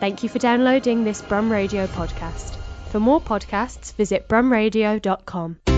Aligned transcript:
Thank 0.00 0.22
you 0.22 0.28
for 0.28 0.38
downloading 0.38 1.04
this 1.04 1.22
Brum 1.22 1.50
Radio 1.50 1.86
podcast. 1.86 2.56
For 2.90 3.00
more 3.00 3.20
podcasts, 3.20 3.92
visit 3.94 4.28
brumradio.com. 4.28 5.77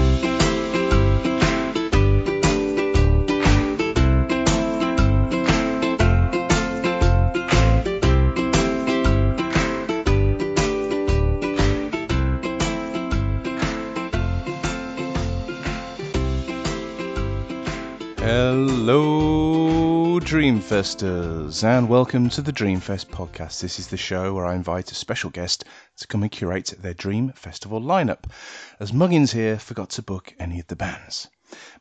Dreamfesters, 20.31 21.65
and 21.65 21.89
welcome 21.89 22.29
to 22.29 22.41
the 22.41 22.53
Dreamfest 22.53 23.07
podcast. 23.07 23.61
This 23.61 23.81
is 23.81 23.89
the 23.89 23.97
show 23.97 24.33
where 24.33 24.47
I 24.47 24.55
invite 24.55 24.93
a 24.93 24.95
special 24.95 25.29
guest 25.29 25.65
to 25.97 26.07
come 26.07 26.23
and 26.23 26.31
curate 26.31 26.73
their 26.79 26.95
Dream 26.95 27.33
Festival 27.33 27.81
lineup, 27.81 28.31
as 28.79 28.93
Muggins 28.93 29.33
here 29.33 29.59
forgot 29.59 29.91
to 29.91 30.03
book 30.03 30.33
any 30.39 30.61
of 30.61 30.69
the 30.69 30.77
bands. 30.77 31.27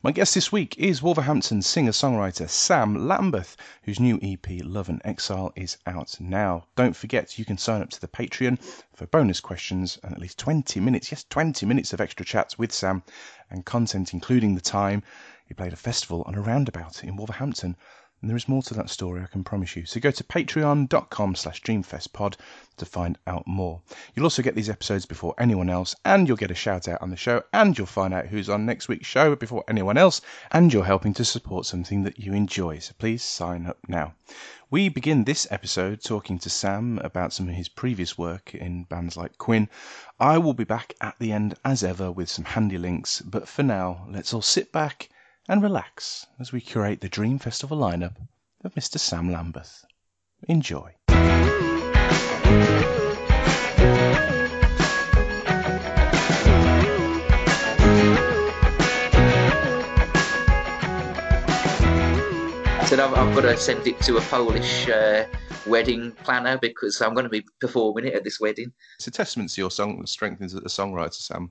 My 0.02 0.10
guest 0.10 0.34
this 0.34 0.50
week 0.50 0.76
is 0.78 1.00
Wolverhampton 1.00 1.62
singer 1.62 1.92
songwriter 1.92 2.48
Sam 2.48 3.06
Lambeth, 3.06 3.56
whose 3.84 4.00
new 4.00 4.18
EP 4.20 4.64
Love 4.64 4.88
and 4.88 5.00
Exile 5.04 5.52
is 5.54 5.78
out 5.86 6.16
now. 6.18 6.66
Don't 6.74 6.96
forget 6.96 7.38
you 7.38 7.44
can 7.44 7.56
sign 7.56 7.82
up 7.82 7.90
to 7.90 8.00
the 8.00 8.08
Patreon 8.08 8.60
for 8.92 9.06
bonus 9.06 9.38
questions 9.38 9.96
and 10.02 10.12
at 10.12 10.18
least 10.18 10.40
20 10.40 10.80
minutes, 10.80 11.12
yes, 11.12 11.24
20 11.30 11.66
minutes 11.66 11.92
of 11.92 12.00
extra 12.00 12.26
chats 12.26 12.58
with 12.58 12.72
Sam 12.72 13.04
and 13.48 13.64
content 13.64 14.12
including 14.12 14.56
the 14.56 14.60
time 14.60 15.04
he 15.46 15.54
played 15.54 15.72
a 15.72 15.76
festival 15.76 16.24
on 16.26 16.34
a 16.34 16.40
roundabout 16.40 17.04
in 17.04 17.14
Wolverhampton. 17.14 17.76
And 18.20 18.28
there 18.28 18.36
is 18.36 18.48
more 18.48 18.62
to 18.64 18.74
that 18.74 18.90
story, 18.90 19.22
I 19.22 19.26
can 19.26 19.44
promise 19.44 19.76
you. 19.76 19.86
So 19.86 19.98
go 19.98 20.10
to 20.10 20.22
patreon.com 20.22 21.34
slash 21.36 21.62
dreamfestpod 21.62 22.36
to 22.76 22.84
find 22.84 23.16
out 23.26 23.46
more. 23.46 23.80
You'll 24.14 24.26
also 24.26 24.42
get 24.42 24.54
these 24.54 24.68
episodes 24.68 25.06
before 25.06 25.34
anyone 25.38 25.70
else, 25.70 25.96
and 26.04 26.28
you'll 26.28 26.36
get 26.36 26.50
a 26.50 26.54
shout 26.54 26.86
out 26.86 27.00
on 27.00 27.08
the 27.08 27.16
show, 27.16 27.42
and 27.54 27.78
you'll 27.78 27.86
find 27.86 28.12
out 28.12 28.26
who's 28.26 28.50
on 28.50 28.66
next 28.66 28.88
week's 28.88 29.06
show 29.06 29.34
before 29.34 29.64
anyone 29.68 29.96
else, 29.96 30.20
and 30.50 30.70
you're 30.70 30.84
helping 30.84 31.14
to 31.14 31.24
support 31.24 31.64
something 31.64 32.02
that 32.02 32.18
you 32.18 32.34
enjoy. 32.34 32.78
So 32.78 32.92
please 32.98 33.22
sign 33.22 33.66
up 33.66 33.78
now. 33.88 34.12
We 34.70 34.90
begin 34.90 35.24
this 35.24 35.46
episode 35.50 36.02
talking 36.02 36.38
to 36.40 36.50
Sam 36.50 36.98
about 36.98 37.32
some 37.32 37.48
of 37.48 37.54
his 37.54 37.70
previous 37.70 38.18
work 38.18 38.54
in 38.54 38.84
bands 38.84 39.16
like 39.16 39.38
Quinn. 39.38 39.70
I 40.20 40.36
will 40.36 40.52
be 40.52 40.64
back 40.64 40.92
at 41.00 41.18
the 41.18 41.32
end, 41.32 41.54
as 41.64 41.82
ever, 41.82 42.12
with 42.12 42.28
some 42.28 42.44
handy 42.44 42.76
links, 42.76 43.22
but 43.22 43.48
for 43.48 43.62
now, 43.62 44.06
let's 44.10 44.34
all 44.34 44.42
sit 44.42 44.72
back 44.72 45.08
and 45.50 45.64
relax 45.64 46.28
as 46.38 46.52
we 46.52 46.60
curate 46.60 47.00
the 47.00 47.08
Dream 47.08 47.36
Festival 47.36 47.76
lineup 47.76 48.14
of 48.62 48.72
Mr. 48.76 49.00
Sam 49.00 49.32
Lambeth. 49.32 49.84
Enjoy. 50.46 50.94
said 62.86 63.00
I've, 63.00 63.14
I've, 63.14 63.34
got 63.34 63.42
to 63.42 63.56
send 63.56 63.86
it 63.88 64.00
to 64.02 64.18
a 64.18 64.20
Polish 64.22 64.88
uh, 64.88 65.24
wedding 65.66 66.12
planner 66.24 66.58
because 66.58 67.00
I'm 67.00 67.14
going 67.14 67.24
to 67.24 67.30
be 67.30 67.44
performing 67.60 68.06
it 68.06 68.14
at 68.14 68.22
this 68.22 68.38
wedding. 68.40 68.72
It's 68.96 69.08
a 69.08 69.10
testament 69.10 69.50
to 69.50 69.60
your 69.60 69.70
song 69.72 70.06
strength 70.06 70.42
as 70.42 70.54
a 70.54 70.60
songwriter, 70.62 71.14
Sam. 71.14 71.50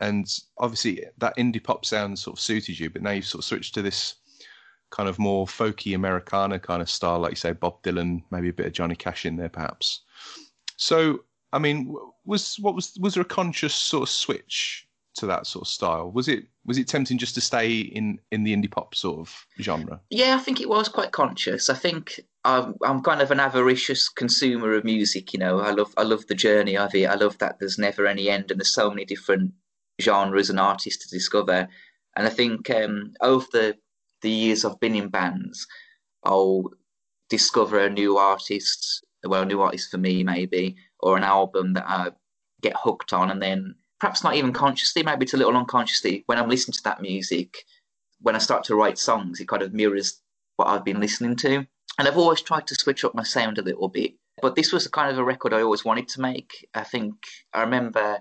And 0.00 0.26
obviously, 0.58 1.04
that 1.18 1.36
indie 1.36 1.62
pop 1.62 1.84
sound 1.84 2.18
sort 2.18 2.36
of 2.36 2.40
suited 2.40 2.78
you, 2.78 2.90
but 2.90 3.02
now 3.02 3.10
you've 3.10 3.26
sort 3.26 3.40
of 3.40 3.46
switched 3.46 3.74
to 3.74 3.82
this 3.82 4.16
kind 4.90 5.08
of 5.08 5.18
more 5.18 5.46
folky 5.46 5.94
Americana 5.94 6.58
kind 6.58 6.82
of 6.82 6.90
style, 6.90 7.18
like 7.18 7.32
you 7.32 7.36
say, 7.36 7.52
Bob 7.52 7.82
Dylan, 7.82 8.22
maybe 8.30 8.48
a 8.48 8.52
bit 8.52 8.66
of 8.66 8.72
Johnny 8.72 8.94
Cash 8.94 9.26
in 9.26 9.36
there, 9.36 9.48
perhaps. 9.48 10.02
So, 10.76 11.24
I 11.52 11.58
mean, 11.58 11.94
was 12.24 12.56
what 12.60 12.74
was 12.74 12.96
was 13.00 13.14
there 13.14 13.22
a 13.22 13.26
conscious 13.26 13.74
sort 13.74 14.02
of 14.04 14.08
switch 14.08 14.86
to 15.16 15.26
that 15.26 15.46
sort 15.46 15.62
of 15.62 15.68
style? 15.68 16.10
Was 16.10 16.28
it 16.28 16.44
was 16.64 16.78
it 16.78 16.88
tempting 16.88 17.18
just 17.18 17.34
to 17.34 17.40
stay 17.40 17.78
in 17.78 18.18
in 18.30 18.44
the 18.44 18.54
indie 18.54 18.70
pop 18.70 18.94
sort 18.94 19.20
of 19.20 19.46
genre? 19.60 20.00
Yeah, 20.10 20.36
I 20.36 20.38
think 20.38 20.60
it 20.60 20.68
was 20.68 20.88
quite 20.88 21.12
conscious. 21.12 21.70
I 21.70 21.74
think 21.74 22.20
I'm 22.44 22.74
I'm 22.84 23.02
kind 23.02 23.20
of 23.20 23.30
an 23.30 23.40
avaricious 23.40 24.08
consumer 24.08 24.74
of 24.74 24.84
music. 24.84 25.32
You 25.32 25.38
know, 25.38 25.60
I 25.60 25.70
love 25.70 25.94
I 25.96 26.02
love 26.02 26.26
the 26.26 26.34
journey 26.34 26.76
of 26.76 26.94
it. 26.94 27.06
I 27.06 27.14
love 27.14 27.38
that 27.38 27.58
there's 27.58 27.78
never 27.78 28.06
any 28.06 28.28
end 28.28 28.50
and 28.50 28.60
there's 28.60 28.74
so 28.74 28.90
many 28.90 29.04
different 29.04 29.52
genres 30.00 30.50
and 30.50 30.60
artists 30.60 31.04
to 31.04 31.14
discover. 31.14 31.68
And 32.16 32.26
I 32.26 32.30
think 32.30 32.70
um, 32.70 33.14
over 33.20 33.46
the 33.52 33.76
the 34.22 34.30
years 34.30 34.64
I've 34.64 34.80
been 34.80 34.94
in 34.94 35.08
bands, 35.08 35.66
I'll 36.24 36.70
discover 37.28 37.78
a 37.78 37.90
new 37.90 38.16
artist, 38.16 39.04
well, 39.24 39.42
a 39.42 39.46
new 39.46 39.60
artist 39.60 39.90
for 39.90 39.98
me 39.98 40.24
maybe, 40.24 40.76
or 41.00 41.16
an 41.16 41.24
album 41.24 41.74
that 41.74 41.84
I 41.86 42.10
get 42.62 42.74
hooked 42.76 43.12
on, 43.12 43.30
and 43.30 43.42
then 43.42 43.74
perhaps 44.00 44.24
not 44.24 44.34
even 44.34 44.52
consciously, 44.52 45.02
maybe 45.02 45.24
it's 45.24 45.34
a 45.34 45.36
little 45.36 45.56
unconsciously. 45.56 46.24
When 46.26 46.38
I'm 46.38 46.48
listening 46.48 46.74
to 46.74 46.82
that 46.84 47.00
music, 47.00 47.56
when 48.20 48.34
I 48.34 48.38
start 48.38 48.64
to 48.64 48.74
write 48.74 48.98
songs, 48.98 49.40
it 49.40 49.48
kind 49.48 49.62
of 49.62 49.72
mirrors 49.72 50.20
what 50.56 50.68
I've 50.68 50.84
been 50.84 51.00
listening 51.00 51.36
to. 51.36 51.66
And 51.98 52.08
I've 52.08 52.18
always 52.18 52.42
tried 52.42 52.66
to 52.66 52.74
switch 52.74 53.04
up 53.04 53.14
my 53.14 53.22
sound 53.22 53.58
a 53.58 53.62
little 53.62 53.88
bit. 53.88 54.14
But 54.42 54.56
this 54.56 54.72
was 54.72 54.84
the 54.84 54.90
kind 54.90 55.10
of 55.10 55.18
a 55.18 55.24
record 55.24 55.54
I 55.54 55.62
always 55.62 55.84
wanted 55.84 56.08
to 56.08 56.20
make. 56.20 56.68
I 56.74 56.82
think 56.82 57.14
I 57.52 57.60
remember 57.60 58.18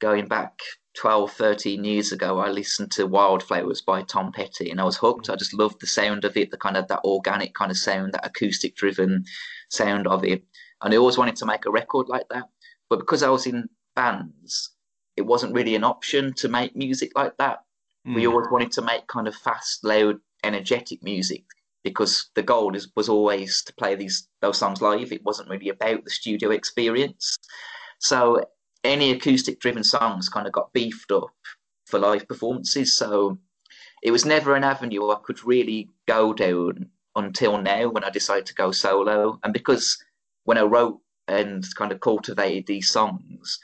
going 0.00 0.28
back 0.28 0.58
12, 0.98 1.30
13 1.30 1.84
years 1.84 2.10
ago, 2.10 2.40
I 2.40 2.50
listened 2.50 2.90
to 2.92 3.06
Wildflowers 3.06 3.80
by 3.80 4.02
Tom 4.02 4.32
Petty 4.32 4.68
and 4.68 4.80
I 4.80 4.84
was 4.84 4.96
hooked. 4.96 5.30
I 5.30 5.36
just 5.36 5.54
loved 5.54 5.80
the 5.80 5.86
sound 5.86 6.24
of 6.24 6.36
it, 6.36 6.50
the 6.50 6.56
kind 6.56 6.76
of 6.76 6.88
that 6.88 7.04
organic 7.04 7.54
kind 7.54 7.70
of 7.70 7.76
sound, 7.76 8.14
that 8.14 8.26
acoustic 8.26 8.74
driven 8.74 9.24
sound 9.70 10.08
of 10.08 10.24
it. 10.24 10.42
And 10.82 10.92
I 10.92 10.96
always 10.96 11.16
wanted 11.16 11.36
to 11.36 11.46
make 11.46 11.66
a 11.66 11.70
record 11.70 12.08
like 12.08 12.28
that. 12.30 12.48
But 12.90 12.98
because 12.98 13.22
I 13.22 13.28
was 13.28 13.46
in 13.46 13.68
bands, 13.94 14.70
it 15.16 15.22
wasn't 15.22 15.54
really 15.54 15.76
an 15.76 15.84
option 15.84 16.32
to 16.34 16.48
make 16.48 16.74
music 16.74 17.12
like 17.14 17.36
that. 17.36 17.60
Mm. 18.04 18.16
We 18.16 18.26
always 18.26 18.48
wanted 18.50 18.72
to 18.72 18.82
make 18.82 19.06
kind 19.06 19.28
of 19.28 19.36
fast, 19.36 19.84
loud, 19.84 20.18
energetic 20.42 21.04
music 21.04 21.44
because 21.84 22.28
the 22.34 22.42
goal 22.42 22.74
is, 22.74 22.88
was 22.96 23.08
always 23.08 23.62
to 23.62 23.74
play 23.74 23.94
these 23.94 24.26
those 24.40 24.58
songs 24.58 24.82
live. 24.82 25.12
It 25.12 25.24
wasn't 25.24 25.48
really 25.48 25.68
about 25.68 26.02
the 26.02 26.10
studio 26.10 26.50
experience. 26.50 27.38
So 28.00 28.42
any 28.84 29.10
acoustic 29.10 29.60
driven 29.60 29.84
songs 29.84 30.28
kind 30.28 30.46
of 30.46 30.52
got 30.52 30.72
beefed 30.72 31.10
up 31.10 31.30
for 31.86 31.98
live 31.98 32.28
performances. 32.28 32.94
So 32.94 33.38
it 34.02 34.10
was 34.10 34.24
never 34.24 34.54
an 34.54 34.64
avenue 34.64 35.10
I 35.10 35.16
could 35.22 35.44
really 35.44 35.88
go 36.06 36.32
down 36.32 36.90
until 37.16 37.58
now 37.58 37.88
when 37.88 38.04
I 38.04 38.10
decided 38.10 38.46
to 38.46 38.54
go 38.54 38.70
solo. 38.70 39.40
And 39.42 39.52
because 39.52 39.98
when 40.44 40.58
I 40.58 40.62
wrote 40.62 41.00
and 41.26 41.64
kind 41.74 41.92
of 41.92 42.00
cultivated 42.00 42.66
these 42.66 42.88
songs, 42.88 43.58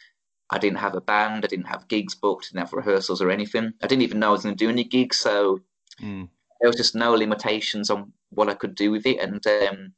I 0.50 0.58
didn't 0.58 0.78
have 0.78 0.94
a 0.94 1.00
band, 1.00 1.44
I 1.44 1.48
didn't 1.48 1.68
have 1.68 1.88
gigs 1.88 2.14
booked, 2.14 2.50
didn't 2.50 2.66
have 2.66 2.72
rehearsals 2.72 3.22
or 3.22 3.30
anything. 3.30 3.72
I 3.82 3.86
didn't 3.86 4.02
even 4.02 4.18
know 4.18 4.28
I 4.28 4.32
was 4.32 4.42
going 4.42 4.56
to 4.56 4.64
do 4.64 4.70
any 4.70 4.84
gigs, 4.84 5.18
so 5.18 5.60
mm. 6.00 6.28
there 6.60 6.68
was 6.68 6.76
just 6.76 6.94
no 6.94 7.14
limitations 7.14 7.90
on 7.90 8.12
what 8.30 8.48
I 8.48 8.54
could 8.54 8.74
do 8.74 8.90
with 8.90 9.06
it. 9.06 9.18
And 9.20 9.44
um, 9.46 9.94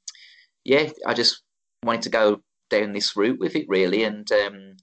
yeah, 0.64 0.88
I 1.04 1.14
just 1.14 1.42
wanted 1.82 2.02
to 2.02 2.10
go 2.10 2.40
down 2.70 2.92
this 2.92 3.16
route 3.16 3.38
with 3.38 3.56
it 3.56 3.68
really. 3.68 4.04
And 4.04 4.30
um, 4.32 4.76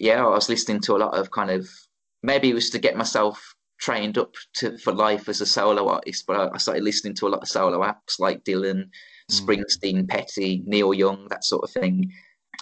yeah, 0.00 0.24
I 0.24 0.30
was 0.30 0.48
listening 0.48 0.80
to 0.82 0.96
a 0.96 0.98
lot 0.98 1.16
of 1.16 1.30
kind 1.30 1.50
of 1.50 1.68
maybe 2.22 2.50
it 2.50 2.54
was 2.54 2.70
to 2.70 2.78
get 2.78 2.96
myself 2.96 3.54
trained 3.78 4.18
up 4.18 4.34
to 4.54 4.78
for 4.78 4.92
life 4.92 5.28
as 5.28 5.40
a 5.40 5.46
solo 5.46 5.88
artist, 5.88 6.24
but 6.26 6.54
I, 6.54 6.58
started 6.58 6.84
listening 6.84 7.14
to 7.14 7.26
a 7.26 7.30
lot 7.30 7.42
of 7.42 7.48
solo 7.48 7.84
acts 7.84 8.18
like 8.18 8.44
Dylan, 8.44 8.84
mm. 8.84 8.90
Springsteen, 9.30 10.08
Petty, 10.08 10.62
Neil 10.66 10.94
Young, 10.94 11.28
that 11.28 11.44
sort 11.44 11.64
of 11.64 11.70
thing, 11.70 12.10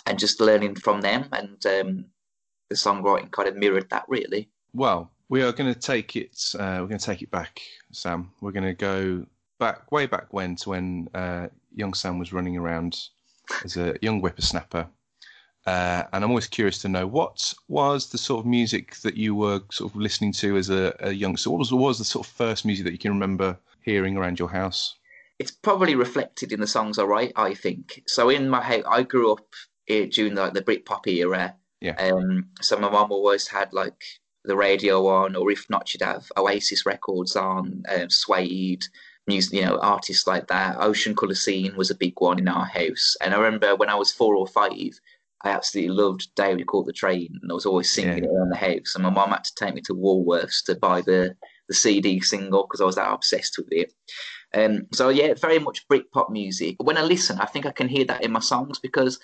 and 0.06 0.18
just 0.18 0.40
learning 0.40 0.76
from 0.76 1.00
them. 1.00 1.28
And 1.32 1.64
um, 1.66 2.04
the 2.68 2.76
songwriting 2.76 3.30
kind 3.30 3.48
of 3.48 3.56
mirrored 3.56 3.90
that, 3.90 4.04
really. 4.08 4.50
Well, 4.74 5.10
we 5.28 5.42
are 5.42 5.52
going 5.52 5.72
to 5.72 5.78
take 5.78 6.16
it. 6.16 6.38
Uh, 6.54 6.78
we're 6.80 6.88
going 6.88 6.98
to 6.98 7.06
take 7.06 7.22
it 7.22 7.30
back, 7.30 7.60
Sam. 7.92 8.32
We're 8.40 8.52
going 8.52 8.64
to 8.66 8.74
go 8.74 9.26
back 9.58 9.92
way 9.92 10.06
back 10.06 10.32
when 10.32 10.56
to 10.56 10.70
when 10.70 11.08
uh, 11.14 11.48
young 11.74 11.94
Sam 11.94 12.18
was 12.18 12.32
running 12.32 12.56
around 12.56 12.98
as 13.64 13.76
a 13.76 13.96
young 14.02 14.20
whippersnapper 14.20 14.88
uh, 15.66 16.02
and 16.12 16.24
I'm 16.24 16.30
always 16.30 16.48
curious 16.48 16.78
to 16.82 16.88
know 16.88 17.06
what 17.06 17.54
was 17.68 18.10
the 18.10 18.18
sort 18.18 18.40
of 18.40 18.46
music 18.46 18.96
that 18.96 19.16
you 19.16 19.34
were 19.34 19.60
sort 19.70 19.92
of 19.92 20.00
listening 20.00 20.32
to 20.34 20.56
as 20.56 20.70
a, 20.70 20.94
a 21.00 21.12
youngster. 21.12 21.50
What 21.50 21.58
was, 21.58 21.72
what 21.72 21.88
was 21.88 21.98
the 21.98 22.04
sort 22.04 22.26
of 22.26 22.32
first 22.32 22.64
music 22.64 22.84
that 22.84 22.92
you 22.92 22.98
can 22.98 23.12
remember 23.12 23.56
hearing 23.82 24.16
around 24.16 24.38
your 24.38 24.48
house? 24.48 24.96
It's 25.38 25.50
probably 25.50 25.94
reflected 25.94 26.52
in 26.52 26.60
the 26.60 26.66
songs 26.66 26.98
I 26.98 27.04
write. 27.04 27.32
I 27.36 27.54
think 27.54 28.02
so. 28.06 28.28
In 28.28 28.48
my 28.48 28.60
house, 28.60 28.84
I 28.88 29.02
grew 29.02 29.32
up 29.32 29.46
during 29.88 30.34
like 30.34 30.52
the 30.54 30.62
Britpop 30.62 31.06
era. 31.06 31.54
Yeah. 31.80 31.96
Um, 31.96 32.48
so 32.60 32.76
my 32.76 32.88
mum 32.88 33.10
always 33.10 33.48
had 33.48 33.72
like 33.72 34.02
the 34.44 34.56
radio 34.56 35.06
on, 35.06 35.36
or 35.36 35.50
if 35.50 35.68
not, 35.70 35.88
she'd 35.88 36.02
have 36.02 36.30
Oasis 36.36 36.86
records 36.86 37.36
on, 37.36 37.82
um, 37.88 38.10
Suede, 38.10 38.84
music, 39.26 39.54
you 39.54 39.64
know, 39.64 39.78
artists 39.78 40.26
like 40.26 40.48
that. 40.48 40.76
Ocean 40.80 41.14
Colour 41.14 41.34
Scene 41.34 41.76
was 41.76 41.90
a 41.90 41.96
big 41.96 42.14
one 42.18 42.38
in 42.38 42.48
our 42.48 42.66
house. 42.66 43.16
And 43.20 43.34
I 43.34 43.38
remember 43.38 43.76
when 43.76 43.88
I 43.88 43.94
was 43.94 44.12
four 44.12 44.34
or 44.34 44.46
five, 44.46 45.00
I 45.44 45.50
absolutely 45.50 45.94
loved 45.94 46.34
Day 46.34 46.54
We 46.54 46.64
Caught 46.64 46.86
the 46.86 46.92
Train, 46.92 47.38
and 47.42 47.50
I 47.50 47.54
was 47.54 47.66
always 47.66 47.90
singing 47.90 48.18
yeah. 48.18 48.24
it 48.24 48.32
around 48.32 48.50
the 48.50 48.56
house. 48.56 48.94
And 48.94 49.04
my 49.04 49.10
mum 49.10 49.30
had 49.30 49.44
to 49.44 49.54
take 49.56 49.74
me 49.74 49.80
to 49.82 49.94
Woolworths 49.94 50.64
to 50.66 50.76
buy 50.76 51.00
the 51.00 51.34
the 51.68 51.74
CD 51.74 52.20
single 52.20 52.64
because 52.64 52.80
I 52.80 52.84
was 52.84 52.96
that 52.96 53.12
obsessed 53.12 53.56
with 53.56 53.68
it. 53.70 53.92
Um, 54.54 54.86
so 54.92 55.08
yeah, 55.08 55.34
very 55.34 55.58
much 55.58 55.86
Britpop 55.88 56.30
music. 56.30 56.76
When 56.82 56.98
I 56.98 57.02
listen, 57.02 57.38
I 57.40 57.46
think 57.46 57.66
I 57.66 57.72
can 57.72 57.88
hear 57.88 58.04
that 58.06 58.24
in 58.24 58.32
my 58.32 58.40
songs 58.40 58.78
because 58.78 59.18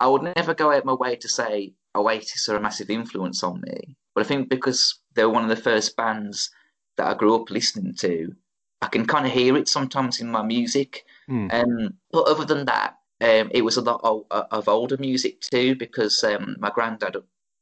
I 0.00 0.08
would 0.08 0.22
never 0.36 0.54
go 0.54 0.72
out 0.72 0.84
my 0.84 0.92
way 0.92 1.16
to 1.16 1.28
say 1.28 1.72
Oasis 1.96 2.48
are 2.48 2.56
a 2.56 2.60
massive 2.60 2.90
influence 2.90 3.42
on 3.42 3.60
me, 3.60 3.96
but 4.14 4.24
I 4.24 4.28
think 4.28 4.48
because 4.48 4.98
they 5.14 5.24
were 5.24 5.32
one 5.32 5.44
of 5.44 5.48
the 5.48 5.56
first 5.56 5.96
bands 5.96 6.50
that 6.96 7.06
I 7.06 7.14
grew 7.14 7.34
up 7.34 7.50
listening 7.50 7.94
to, 8.00 8.34
I 8.82 8.88
can 8.88 9.06
kind 9.06 9.26
of 9.26 9.32
hear 9.32 9.56
it 9.56 9.68
sometimes 9.68 10.20
in 10.20 10.30
my 10.30 10.42
music. 10.42 11.04
Mm. 11.28 11.52
Um, 11.54 11.94
but 12.12 12.28
other 12.28 12.44
than 12.44 12.66
that, 12.66 12.96
um, 13.20 13.50
it 13.52 13.62
was 13.62 13.76
a 13.76 13.82
lot 13.82 14.00
of, 14.02 14.24
of 14.30 14.68
older 14.68 14.96
music 14.98 15.40
too, 15.40 15.76
because 15.76 16.22
um, 16.24 16.56
my 16.58 16.70
granddad 16.70 17.16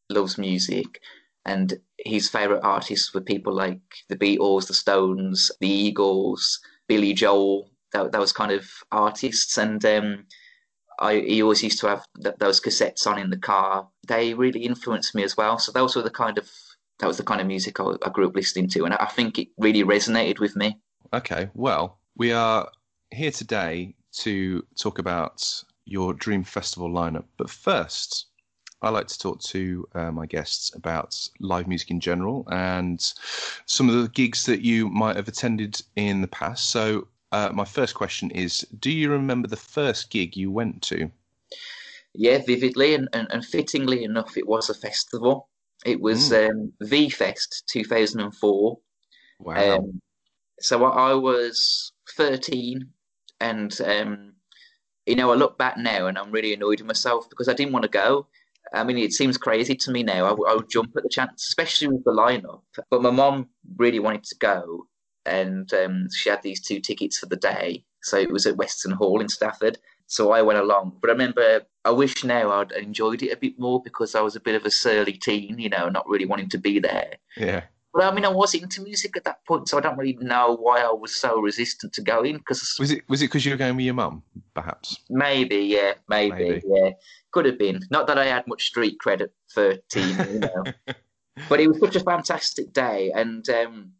loves 0.08 0.38
music, 0.38 1.00
and 1.44 1.78
his 1.98 2.28
favorite 2.28 2.62
artists 2.62 3.12
were 3.12 3.20
people 3.20 3.52
like 3.52 3.80
the 4.08 4.16
Beatles, 4.16 4.68
the 4.68 4.74
Stones, 4.74 5.50
the 5.60 5.68
Eagles, 5.68 6.60
Billy 6.88 7.12
Joel. 7.12 7.68
That, 7.92 8.12
that 8.12 8.20
was 8.20 8.32
kind 8.32 8.52
of 8.52 8.70
artists, 8.90 9.58
and 9.58 9.84
um, 9.84 10.24
I 10.98 11.16
he 11.16 11.42
always 11.42 11.62
used 11.62 11.80
to 11.80 11.88
have 11.88 12.06
th- 12.22 12.36
those 12.38 12.60
cassettes 12.60 13.06
on 13.06 13.18
in 13.18 13.28
the 13.28 13.36
car. 13.36 13.88
They 14.08 14.32
really 14.32 14.60
influenced 14.60 15.14
me 15.14 15.22
as 15.24 15.36
well. 15.36 15.58
So 15.58 15.72
those 15.72 15.94
were 15.94 16.02
the 16.02 16.10
kind 16.10 16.38
of 16.38 16.48
that 17.00 17.06
was 17.06 17.18
the 17.18 17.24
kind 17.24 17.40
of 17.40 17.46
music 17.46 17.78
I, 17.80 17.92
I 18.02 18.08
grew 18.08 18.28
up 18.28 18.34
listening 18.34 18.68
to, 18.70 18.84
and 18.84 18.94
I 18.94 19.06
think 19.06 19.38
it 19.38 19.48
really 19.58 19.84
resonated 19.84 20.40
with 20.40 20.56
me. 20.56 20.78
Okay, 21.12 21.50
well, 21.52 21.98
we 22.16 22.32
are 22.32 22.70
here 23.10 23.30
today 23.30 23.94
to 24.12 24.64
talk 24.76 24.98
about 24.98 25.62
your 25.84 26.14
Dream 26.14 26.44
Festival 26.44 26.90
lineup. 26.90 27.24
But 27.36 27.50
first, 27.50 28.26
I 28.82 28.90
like 28.90 29.06
to 29.08 29.18
talk 29.18 29.40
to 29.42 29.88
uh, 29.94 30.10
my 30.10 30.26
guests 30.26 30.74
about 30.74 31.16
live 31.40 31.68
music 31.68 31.90
in 31.90 32.00
general 32.00 32.46
and 32.50 33.00
some 33.66 33.88
of 33.88 34.02
the 34.02 34.08
gigs 34.08 34.44
that 34.46 34.62
you 34.62 34.88
might 34.88 35.16
have 35.16 35.28
attended 35.28 35.80
in 35.96 36.20
the 36.20 36.28
past. 36.28 36.70
So, 36.70 37.08
uh, 37.30 37.50
my 37.54 37.64
first 37.64 37.94
question 37.94 38.30
is 38.32 38.66
Do 38.80 38.90
you 38.90 39.10
remember 39.10 39.48
the 39.48 39.56
first 39.56 40.10
gig 40.10 40.36
you 40.36 40.50
went 40.50 40.82
to? 40.82 41.10
Yeah, 42.14 42.38
vividly 42.44 42.94
and, 42.94 43.08
and, 43.12 43.28
and 43.30 43.44
fittingly 43.44 44.04
enough, 44.04 44.36
it 44.36 44.46
was 44.46 44.68
a 44.68 44.74
festival. 44.74 45.48
It 45.86 46.00
was 46.00 46.30
mm. 46.30 46.50
um, 46.50 46.72
V 46.82 47.08
Fest 47.08 47.64
2004. 47.70 48.78
Wow. 49.40 49.76
Um, 49.76 50.00
so 50.60 50.84
I 50.84 51.14
was 51.14 51.92
13 52.16 52.88
and 53.42 53.80
um, 53.82 54.32
you 55.06 55.16
know, 55.16 55.32
I 55.32 55.34
look 55.34 55.58
back 55.58 55.76
now 55.76 56.06
and 56.06 56.16
I'm 56.16 56.30
really 56.30 56.54
annoyed 56.54 56.80
with 56.80 56.86
myself 56.86 57.28
because 57.28 57.48
I 57.48 57.54
didn't 57.54 57.72
want 57.72 57.82
to 57.82 57.88
go. 57.88 58.28
I 58.72 58.84
mean, 58.84 58.96
it 58.96 59.12
seems 59.12 59.36
crazy 59.36 59.74
to 59.74 59.90
me 59.90 60.02
now. 60.02 60.24
I, 60.24 60.54
would 60.54 60.70
jump 60.70 60.96
at 60.96 61.02
the 61.02 61.08
chance, 61.08 61.46
especially 61.48 61.88
with 61.88 62.04
the 62.04 62.12
lineup. 62.12 62.62
But 62.90 63.02
my 63.02 63.10
mom 63.10 63.48
really 63.76 63.98
wanted 63.98 64.24
to 64.24 64.36
go, 64.38 64.86
and 65.26 65.70
um, 65.74 66.06
she 66.14 66.30
had 66.30 66.42
these 66.42 66.60
two 66.60 66.80
tickets 66.80 67.18
for 67.18 67.26
the 67.26 67.36
day. 67.36 67.84
So 68.02 68.16
it 68.16 68.30
was 68.30 68.46
at 68.46 68.56
Weston 68.56 68.92
Hall 68.92 69.20
in 69.20 69.28
Stafford. 69.28 69.78
So 70.06 70.30
I 70.30 70.42
went 70.42 70.60
along. 70.60 70.98
But 71.00 71.10
I 71.10 71.12
remember, 71.12 71.62
I 71.84 71.90
wish 71.90 72.24
now 72.24 72.52
I'd 72.52 72.72
enjoyed 72.72 73.22
it 73.22 73.32
a 73.32 73.36
bit 73.36 73.58
more 73.58 73.82
because 73.82 74.14
I 74.14 74.20
was 74.20 74.36
a 74.36 74.40
bit 74.40 74.54
of 74.54 74.64
a 74.64 74.70
surly 74.70 75.14
teen, 75.14 75.58
you 75.58 75.68
know, 75.68 75.88
not 75.88 76.08
really 76.08 76.26
wanting 76.26 76.48
to 76.50 76.58
be 76.58 76.78
there. 76.78 77.14
Yeah. 77.36 77.64
But 77.92 78.04
I 78.04 78.14
mean, 78.14 78.24
I 78.24 78.28
was 78.28 78.54
into 78.54 78.80
music 78.82 79.16
at 79.16 79.24
that 79.24 79.44
point, 79.46 79.68
so 79.68 79.76
I 79.76 79.82
don't 79.82 79.98
really 79.98 80.16
know 80.20 80.56
why 80.58 80.80
I 80.80 80.92
was 80.92 81.14
so 81.14 81.40
resistant 81.40 81.92
to 81.94 82.02
going. 82.02 82.38
Because 82.38 82.76
was 82.80 82.90
it 82.90 83.02
was 83.08 83.20
it 83.20 83.26
because 83.26 83.44
you 83.44 83.52
were 83.52 83.58
going 83.58 83.76
with 83.76 83.84
your 83.84 83.94
mum, 83.94 84.22
perhaps? 84.54 84.98
Maybe, 85.10 85.56
yeah, 85.56 85.94
maybe, 86.08 86.34
maybe, 86.34 86.62
yeah, 86.66 86.90
could 87.32 87.44
have 87.44 87.58
been. 87.58 87.80
Not 87.90 88.06
that 88.06 88.18
I 88.18 88.26
had 88.26 88.46
much 88.46 88.64
street 88.64 88.98
credit 88.98 89.34
for 89.52 89.76
teen, 89.90 90.16
you 90.32 90.38
know. 90.38 90.64
but 91.48 91.60
it 91.60 91.68
was 91.68 91.80
such 91.80 91.96
a 91.96 92.00
fantastic 92.00 92.72
day, 92.72 93.12
and 93.14 93.46
um, 93.50 93.92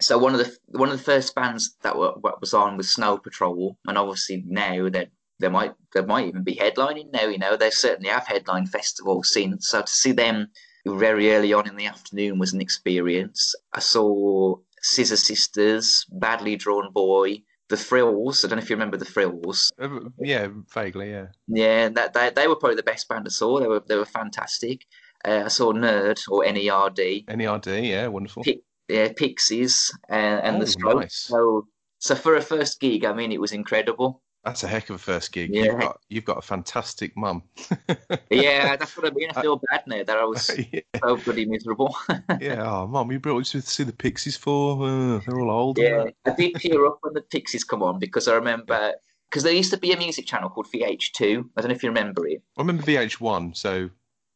so 0.00 0.18
one 0.18 0.34
of 0.34 0.40
the 0.40 0.56
one 0.78 0.90
of 0.90 0.98
the 0.98 1.04
first 1.04 1.34
bands 1.34 1.76
that 1.82 1.96
were, 1.96 2.14
was 2.40 2.52
on 2.52 2.76
was 2.76 2.92
Snow 2.92 3.16
Patrol, 3.16 3.78
and 3.86 3.96
obviously 3.96 4.42
now 4.46 4.88
they 4.88 5.06
they 5.38 5.48
might 5.48 5.74
they 5.94 6.02
might 6.02 6.26
even 6.26 6.42
be 6.42 6.56
headlining 6.56 7.12
now. 7.12 7.26
You 7.26 7.38
know, 7.38 7.56
they 7.56 7.70
certainly 7.70 8.10
have 8.10 8.26
headline 8.26 8.66
festivals 8.66 9.32
since. 9.32 9.68
So 9.68 9.82
to 9.82 9.88
see 9.88 10.12
them 10.12 10.48
very 10.86 11.32
early 11.32 11.52
on 11.52 11.68
in 11.68 11.76
the 11.76 11.86
afternoon 11.86 12.38
was 12.38 12.52
an 12.52 12.60
experience. 12.60 13.54
I 13.72 13.80
saw 13.80 14.56
Scissor 14.82 15.16
Sisters, 15.16 16.06
Badly 16.10 16.56
Drawn 16.56 16.92
Boy, 16.92 17.42
The 17.68 17.76
Thrills. 17.76 18.44
I 18.44 18.48
don't 18.48 18.58
know 18.58 18.62
if 18.62 18.70
you 18.70 18.76
remember 18.76 18.96
The 18.96 19.04
Thrills. 19.04 19.72
Uh, 19.80 20.00
yeah, 20.18 20.48
vaguely, 20.72 21.10
yeah. 21.10 21.26
Yeah, 21.48 21.88
that 21.90 22.12
they, 22.14 22.30
they 22.30 22.48
were 22.48 22.56
probably 22.56 22.76
the 22.76 22.82
best 22.82 23.08
band 23.08 23.26
I 23.26 23.30
saw. 23.30 23.58
They 23.58 23.66
were 23.66 23.82
they 23.86 23.96
were 23.96 24.04
fantastic. 24.04 24.86
Uh, 25.24 25.42
I 25.46 25.48
saw 25.48 25.72
Nerd 25.72 26.20
or 26.30 26.44
NERD. 26.44 27.26
NERD, 27.26 27.88
yeah, 27.88 28.06
wonderful. 28.06 28.44
P- 28.44 28.62
yeah, 28.88 29.08
Pixies 29.16 29.90
uh, 30.08 30.12
and 30.12 30.56
oh, 30.56 30.60
the 30.60 30.66
Strokes. 30.66 30.96
Nice. 31.00 31.16
So, 31.16 31.66
so 31.98 32.14
for 32.14 32.36
a 32.36 32.40
first 32.40 32.78
gig, 32.80 33.04
I 33.04 33.12
mean, 33.12 33.32
it 33.32 33.40
was 33.40 33.52
incredible. 33.52 34.22
That's 34.46 34.62
a 34.62 34.68
heck 34.68 34.88
of 34.90 34.94
a 34.94 34.98
first 34.98 35.32
gig. 35.32 35.52
Yeah. 35.52 35.64
You've 35.64 35.80
got 35.80 36.00
you've 36.08 36.24
got 36.24 36.38
a 36.38 36.42
fantastic 36.42 37.16
mum. 37.16 37.42
yeah, 38.30 38.76
that's 38.76 38.96
what 38.96 39.10
I 39.10 39.10
mean. 39.10 39.28
I 39.34 39.42
feel 39.42 39.60
bad 39.68 39.82
now 39.88 40.04
that 40.04 40.16
I 40.16 40.24
was 40.24 40.48
yeah. 40.72 40.80
so 41.02 41.16
bloody 41.16 41.46
miserable. 41.46 41.96
yeah, 42.40 42.62
oh 42.64 42.86
mum, 42.86 43.10
you 43.10 43.18
brought 43.18 43.40
us 43.40 43.50
to 43.50 43.60
see 43.60 43.82
the 43.82 43.92
Pixies 43.92 44.36
for? 44.36 44.86
Uh, 44.86 45.18
they're 45.26 45.40
all 45.40 45.50
old. 45.50 45.78
Yeah, 45.78 46.04
I 46.24 46.30
did 46.30 46.54
tear 46.54 46.86
up 46.86 46.98
when 47.00 47.14
the 47.14 47.22
Pixies 47.22 47.64
come 47.64 47.82
on 47.82 47.98
because 47.98 48.28
I 48.28 48.34
remember 48.34 48.92
because 49.28 49.42
there 49.42 49.52
used 49.52 49.72
to 49.72 49.78
be 49.78 49.90
a 49.90 49.96
music 49.96 50.26
channel 50.26 50.48
called 50.48 50.68
VH2. 50.72 51.44
I 51.56 51.60
don't 51.60 51.70
know 51.70 51.74
if 51.74 51.82
you 51.82 51.88
remember 51.88 52.28
it. 52.28 52.40
I 52.56 52.60
remember 52.60 52.84
VH1. 52.84 53.56
So 53.56 53.90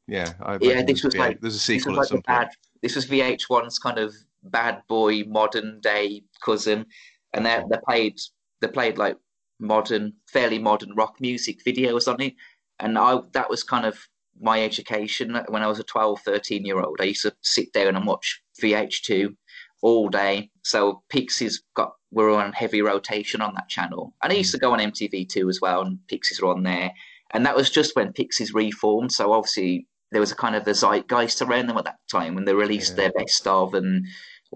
yeah, 0.09 0.33
I 0.43 0.59
yeah, 0.61 0.83
this 0.83 1.05
was 1.05 1.17
like 1.17 1.41
there's 1.41 1.55
a 1.55 1.61
sequel 1.61 1.95
like 1.95 2.03
at 2.03 2.09
some 2.09 2.21
bad. 2.27 2.49
This 2.83 2.97
was 2.97 3.07
VH1's 3.07 3.79
kind 3.79 3.99
of 3.99 4.13
bad 4.43 4.83
boy 4.89 5.23
modern 5.23 5.79
day 5.81 6.25
cousin, 6.45 6.87
and 7.33 7.47
they 7.47 7.63
they 7.71 7.79
played 7.87 8.19
they 8.61 8.67
played 8.67 8.99
like 8.99 9.17
modern, 9.61 10.15
fairly 10.27 10.59
modern 10.59 10.95
rock 10.95 11.17
music 11.21 11.65
videos 11.65 12.13
on 12.13 12.21
it. 12.21 12.35
And 12.79 12.99
I 12.99 13.21
that 13.33 13.51
was 13.51 13.63
kind 13.63 13.87
of 13.87 14.09
my 14.41 14.63
education 14.63 15.39
when 15.49 15.63
I 15.63 15.67
was 15.67 15.79
a 15.79 15.85
12, 15.85 16.21
13 16.23 16.65
year 16.65 16.81
old. 16.81 16.99
I 17.01 17.05
used 17.05 17.23
to 17.23 17.35
sit 17.43 17.73
down 17.73 17.97
and 17.97 18.07
watch 18.07 18.43
VH2 18.63 19.35
all 19.83 20.09
day. 20.09 20.51
So 20.65 21.03
Pixies 21.09 21.63
got 21.75 21.93
were 22.11 22.31
on 22.31 22.53
heavy 22.53 22.83
rotation 22.83 23.41
on 23.41 23.55
that 23.55 23.69
channel. 23.69 24.15
And 24.23 24.33
I 24.33 24.37
used 24.37 24.53
to 24.53 24.59
go 24.59 24.73
on 24.73 24.79
MTV2 24.81 25.49
as 25.49 25.61
well, 25.61 25.83
and 25.83 25.99
Pixies 26.09 26.41
were 26.41 26.51
on 26.51 26.63
there. 26.65 26.93
And 27.33 27.47
that 27.47 27.57
was 27.57 27.71
just 27.71 27.95
when 27.95 28.13
Pixies 28.13 28.53
reformed. 28.53 29.13
So 29.13 29.33
obviously 29.33 29.87
there 30.11 30.21
was 30.21 30.33
a 30.33 30.37
kind 30.37 30.57
of 30.57 30.67
a 30.67 30.75
zeitgeist 30.75 31.41
around 31.41 31.69
them 31.69 31.77
at 31.77 31.85
that 31.85 32.01
time 32.11 32.35
when 32.35 32.45
they 32.45 32.55
released 32.55 32.93
Yeah. 32.93 32.97
their 32.97 33.13
best 33.13 33.47
of 33.47 33.75
and 33.75 34.07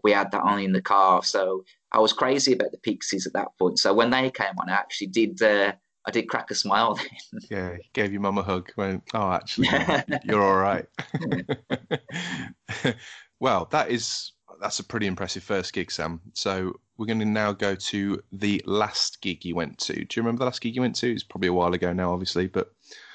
we 0.03 0.11
had 0.11 0.33
that 0.33 0.43
on 0.43 0.59
in 0.59 0.73
the 0.73 0.83
car. 0.83 1.23
So 1.23 1.65
I 1.95 2.01
was 2.01 2.13
crazy 2.13 2.53
about 2.53 2.73
the 2.73 2.79
Pixies 2.79 3.27
at 3.27 3.33
that 3.35 3.57
point. 3.57 3.79
So 3.79 3.95
when 3.95 4.11
they 4.11 4.31
came 4.31 4.59
on, 4.61 4.69
I 4.69 4.73
actually 4.73 5.07
did. 5.07 5.41
Uh, 5.41 5.73
I 6.07 6.11
did 6.11 6.29
crack 6.29 6.51
a 6.51 6.55
smile 6.55 6.95
then. 7.33 7.41
Yeah, 7.51 7.77
gave 7.95 8.13
your 8.13 8.21
mum 8.21 8.37
a 8.37 8.43
hug. 8.43 8.71
Went, 8.77 9.05
oh, 9.15 9.31
actually, 9.31 9.69
you're 10.25 10.43
all 10.47 10.57
right. 10.57 10.85
well, 13.41 13.69
that 13.71 13.91
is 13.91 14.33
that's 14.61 14.81
a 14.81 14.85
pretty 14.85 15.07
impressive 15.07 15.45
first 15.45 15.73
gig, 15.73 15.91
Sam. 15.91 16.21
So 16.35 16.75
we're 16.99 17.07
going 17.07 17.21
to 17.21 17.25
now 17.25 17.53
go 17.53 17.75
to 17.75 18.21
the 18.33 18.61
last 18.67 19.23
gig 19.23 19.45
you 19.45 19.55
went 19.55 19.79
to. 19.79 19.95
Do 19.95 20.01
you 20.01 20.23
remember 20.23 20.41
the 20.41 20.47
last 20.47 20.61
gig 20.61 20.75
you 20.75 20.81
went 20.81 20.97
to? 20.97 21.13
It's 21.13 21.23
probably 21.23 21.49
a 21.49 21.53
while 21.53 21.73
ago 21.75 21.93
now, 21.93 22.13
obviously, 22.13 22.49
but 22.49 22.73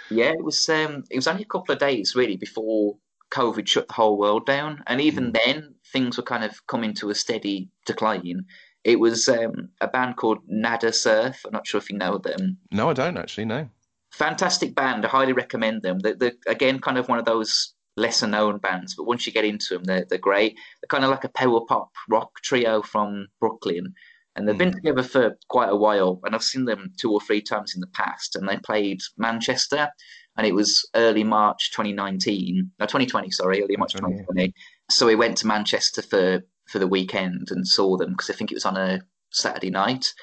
Yeah, 0.10 0.32
it 0.32 0.44
was. 0.44 0.68
Um, 0.70 1.03
it 1.12 1.18
was 1.18 1.27
only 1.27 1.44
a 1.44 1.48
couple 1.48 1.74
of 1.74 1.80
days 1.80 2.15
really 2.15 2.38
before 2.38 2.96
COVID 3.32 3.68
shut 3.68 3.88
the 3.88 3.94
whole 3.94 4.18
world 4.18 4.46
down, 4.46 4.84
and 4.88 5.01
even 5.01 5.32
then 5.32 5.75
things 5.92 6.18
were 6.18 6.24
kind 6.24 6.44
of 6.44 6.65
coming 6.68 6.94
to 6.96 7.10
a 7.10 7.15
steady 7.15 7.70
decline. 7.86 8.46
It 8.89 9.00
was 9.00 9.29
um, 9.29 9.69
a 9.81 9.88
band 9.88 10.17
called 10.17 10.39
Nada 10.48 10.91
Surf. 10.91 11.41
I'm 11.46 11.51
not 11.51 11.67
sure 11.67 11.77
if 11.77 11.91
you 11.91 11.98
know 11.98 12.17
them. 12.17 12.58
no, 12.72 12.89
I 12.89 12.93
don't 12.93 13.17
actually. 13.17 13.46
No. 13.46 13.69
Fantastic 14.13 14.74
band. 14.74 15.05
I 15.05 15.10
highly 15.10 15.34
recommend 15.34 15.84
them. 15.84 16.00
They're, 16.00 16.15
they're 16.15 16.34
again 16.48 16.79
kind 16.79 16.98
of 16.98 17.08
one 17.08 17.19
of 17.19 17.25
those 17.25 17.75
lesser 17.98 18.25
known 18.25 18.58
bands, 18.58 18.96
but 18.96 19.03
once 19.03 19.27
you 19.27 19.31
get 19.31 19.46
into 19.46 19.75
them, 19.75 19.84
they're, 19.84 20.05
they're 20.10 20.17
great. 20.17 20.55
They're 20.81 20.88
kind 20.88 21.03
of 21.03 21.12
like 21.12 21.24
a 21.24 21.29
power 21.29 21.62
pop 21.67 21.91
rock 22.10 22.31
trio 22.41 22.81
from 22.81 23.27
Brooklyn. 23.39 23.93
And 24.36 24.48
they've 24.48 24.58
been 24.58 24.74
together 24.74 25.03
for 25.03 25.38
quite 25.50 25.69
a 25.69 25.75
while, 25.75 26.19
and 26.24 26.34
I've 26.34 26.43
seen 26.43 26.65
them 26.65 26.93
two 26.98 27.12
or 27.12 27.19
three 27.19 27.41
times 27.41 27.74
in 27.75 27.81
the 27.81 27.88
past. 27.88 28.36
And 28.36 28.48
they 28.48 28.58
played 28.58 29.01
Manchester, 29.17 29.89
and 30.38 30.48
it 30.48 30.55
was 30.55 30.88
early 30.96 31.24
March 31.24 31.72
2019, 31.72 32.72
no 32.79 32.86
2020, 32.86 33.29
sorry, 33.31 33.62
early 33.62 33.75
March 33.75 33.93
2020, 33.93 34.24
2020. 34.24 34.53
So 34.89 35.05
we 35.05 35.15
went 35.15 35.38
to 35.39 35.48
Manchester 35.48 36.01
for 36.01 36.41
for 36.70 36.80
the 36.80 36.88
weekend 36.88 37.50
and 37.52 37.68
saw 37.68 37.98
them 37.98 38.12
because 38.12 38.30
I 38.30 38.34
think 38.34 38.52
it 38.52 38.56
was 38.56 38.66
on 38.66 38.78
a 38.78 39.02
Saturday 39.32 39.70
night. 39.70 40.14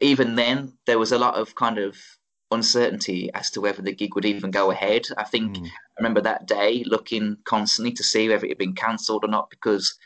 Even 0.00 0.34
then, 0.34 0.74
there 0.86 0.98
was 0.98 1.12
a 1.12 1.18
lot 1.18 1.34
of 1.34 1.54
kind 1.54 1.78
of 1.78 1.96
uncertainty 2.50 3.30
as 3.34 3.50
to 3.50 3.60
whether 3.60 3.82
the 3.82 3.94
gig 3.94 4.14
would 4.14 4.24
even 4.24 4.50
go 4.50 4.70
ahead. 4.70 5.06
I 5.18 5.24
think 5.24 5.56
Mm. 5.56 5.66
I 5.66 5.70
remember 5.98 6.20
that 6.22 6.46
day 6.46 6.84
looking 6.86 7.38
constantly 7.44 7.92
to 7.92 8.02
see 8.02 8.28
whether 8.28 8.44
it 8.44 8.50
had 8.50 8.58
been 8.58 8.74
cancelled 8.74 9.24
or 9.24 9.28
not 9.28 9.50
because 9.50 9.96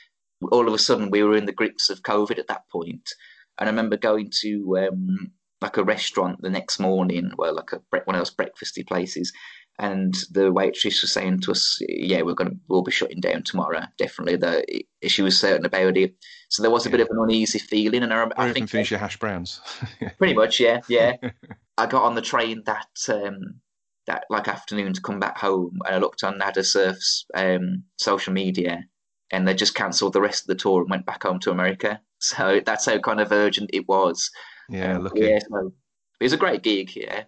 all 0.52 0.68
of 0.68 0.74
a 0.74 0.78
sudden 0.78 1.10
we 1.10 1.22
were 1.22 1.36
in 1.36 1.46
the 1.46 1.52
grips 1.52 1.90
of 1.90 2.02
COVID 2.02 2.38
at 2.38 2.48
that 2.48 2.68
point. 2.70 3.10
And 3.58 3.68
I 3.68 3.72
remember 3.72 3.96
going 3.96 4.30
to 4.42 4.78
um, 4.78 5.32
like 5.60 5.76
a 5.76 5.84
restaurant 5.84 6.40
the 6.42 6.50
next 6.50 6.78
morning, 6.78 7.32
well, 7.36 7.54
like 7.54 7.72
a 7.72 7.80
bre- 7.90 8.04
one 8.04 8.14
of 8.14 8.20
those 8.20 8.34
breakfasty 8.34 8.86
places, 8.86 9.32
and 9.78 10.14
the 10.32 10.52
waitress 10.52 11.02
was 11.02 11.12
saying 11.12 11.40
to 11.40 11.52
us, 11.52 11.78
"Yeah, 11.88 12.22
we're 12.22 12.34
gonna 12.34 12.56
we'll 12.68 12.82
be 12.82 12.90
shutting 12.90 13.20
down 13.20 13.42
tomorrow. 13.44 13.82
Definitely." 13.96 14.36
The 14.36 14.84
she 15.08 15.22
was 15.22 15.38
certain 15.38 15.64
about 15.64 15.96
it, 15.96 16.14
so 16.48 16.62
there 16.62 16.70
was 16.70 16.86
a 16.86 16.90
bit 16.90 17.00
of 17.00 17.08
an 17.10 17.18
uneasy 17.18 17.58
feeling. 17.58 18.02
And 18.02 18.12
I, 18.12 18.28
I 18.36 18.44
even 18.44 18.54
think 18.54 18.70
finish 18.70 18.90
your 18.90 19.00
hash 19.00 19.18
browns. 19.18 19.60
Pretty 20.18 20.34
much, 20.34 20.58
yeah, 20.58 20.80
yeah. 20.88 21.12
I 21.78 21.86
got 21.86 22.02
on 22.02 22.14
the 22.16 22.22
train 22.22 22.62
that 22.66 22.88
um, 23.08 23.60
that 24.06 24.24
like 24.30 24.48
afternoon 24.48 24.94
to 24.94 25.00
come 25.00 25.20
back 25.20 25.38
home, 25.38 25.78
and 25.86 25.94
I 25.94 25.98
looked 25.98 26.24
on 26.24 26.38
Nada 26.38 26.64
Surf's 26.64 27.24
um, 27.34 27.84
social 27.98 28.32
media, 28.32 28.84
and 29.30 29.46
they 29.46 29.54
just 29.54 29.74
cancelled 29.74 30.12
the 30.12 30.20
rest 30.20 30.42
of 30.42 30.48
the 30.48 30.54
tour 30.56 30.80
and 30.80 30.90
went 30.90 31.06
back 31.06 31.22
home 31.22 31.38
to 31.40 31.50
America. 31.50 32.00
So 32.20 32.60
that's 32.66 32.84
how 32.84 32.98
kind 32.98 33.20
of 33.20 33.30
urgent 33.30 33.70
it 33.72 33.86
was. 33.86 34.28
Yeah, 34.68 34.96
Um, 34.96 35.04
lucky, 35.04 35.20
yeah, 35.20 35.38
so 35.38 35.72
it 36.18 36.24
was 36.24 36.32
a 36.32 36.36
great 36.36 36.64
gig. 36.64 36.96
Yeah. 36.96 37.22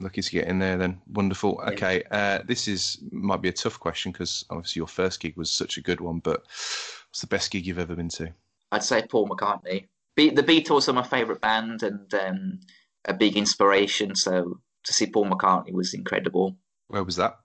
Lucky 0.00 0.22
to 0.22 0.30
get 0.30 0.48
in 0.48 0.58
there. 0.58 0.76
Then 0.76 1.00
wonderful. 1.12 1.60
Okay, 1.68 2.02
uh, 2.10 2.40
this 2.46 2.68
is 2.68 2.98
might 3.10 3.42
be 3.42 3.48
a 3.48 3.52
tough 3.52 3.78
question 3.78 4.12
because 4.12 4.44
obviously 4.50 4.80
your 4.80 4.86
first 4.86 5.20
gig 5.20 5.36
was 5.36 5.50
such 5.50 5.76
a 5.76 5.82
good 5.82 6.00
one. 6.00 6.18
But 6.18 6.40
what's 6.40 7.20
the 7.20 7.26
best 7.26 7.50
gig 7.50 7.66
you've 7.66 7.78
ever 7.78 7.96
been 7.96 8.08
to? 8.10 8.32
I'd 8.70 8.82
say 8.82 9.02
Paul 9.06 9.28
McCartney. 9.28 9.86
Be- 10.16 10.30
the 10.30 10.42
Beatles 10.42 10.88
are 10.88 10.92
my 10.92 11.02
favourite 11.02 11.40
band 11.40 11.82
and 11.82 12.12
um, 12.14 12.60
a 13.04 13.14
big 13.14 13.36
inspiration. 13.36 14.14
So 14.14 14.60
to 14.84 14.92
see 14.92 15.06
Paul 15.06 15.26
McCartney 15.26 15.72
was 15.72 15.94
incredible. 15.94 16.56
Where 16.88 17.04
was 17.04 17.16
that? 17.16 17.38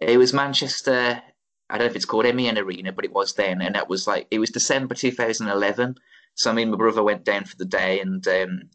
It 0.00 0.18
was 0.18 0.32
Manchester. 0.32 1.22
I 1.70 1.76
don't 1.76 1.86
know 1.86 1.90
if 1.90 1.96
it's 1.96 2.04
called 2.04 2.24
MEN 2.34 2.58
Arena, 2.58 2.92
but 2.92 3.04
it 3.04 3.12
was 3.12 3.34
then, 3.34 3.60
and 3.60 3.74
that 3.74 3.88
was 3.88 4.06
like 4.06 4.26
it 4.30 4.38
was 4.38 4.50
December 4.50 4.94
2011. 4.94 5.96
So 6.34 6.52
me 6.52 6.62
and 6.62 6.70
my 6.70 6.76
brother 6.76 7.02
went 7.02 7.24
down 7.24 7.44
for 7.44 7.56
the 7.56 7.64
day, 7.64 8.00
and 8.00 8.26
um, 8.28 8.70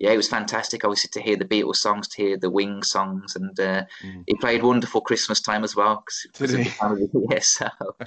yeah, 0.00 0.10
it 0.12 0.16
was 0.16 0.28
fantastic. 0.28 0.82
Obviously 0.84 1.10
to 1.12 1.20
hear 1.20 1.36
the 1.36 1.44
Beatles 1.44 1.76
songs, 1.76 2.08
to 2.08 2.16
hear 2.22 2.36
the 2.38 2.50
Wings 2.50 2.90
songs, 2.90 3.36
and 3.36 3.58
uh, 3.60 3.84
Mm. 4.02 4.24
he 4.26 4.34
played 4.36 4.62
"Wonderful 4.62 5.02
Christmas 5.02 5.40
Time" 5.40 5.62
as 5.62 5.76
well. 5.76 5.98
'cause 5.98 6.22
it 6.24 6.40
was 6.40 6.50
Did 6.52 6.60
at 6.60 6.64
he? 6.64 6.70
the 6.70 6.76
time 6.76 6.92
of 6.92 6.98
the 6.98 7.26
year, 7.30 7.40
so 7.56 7.68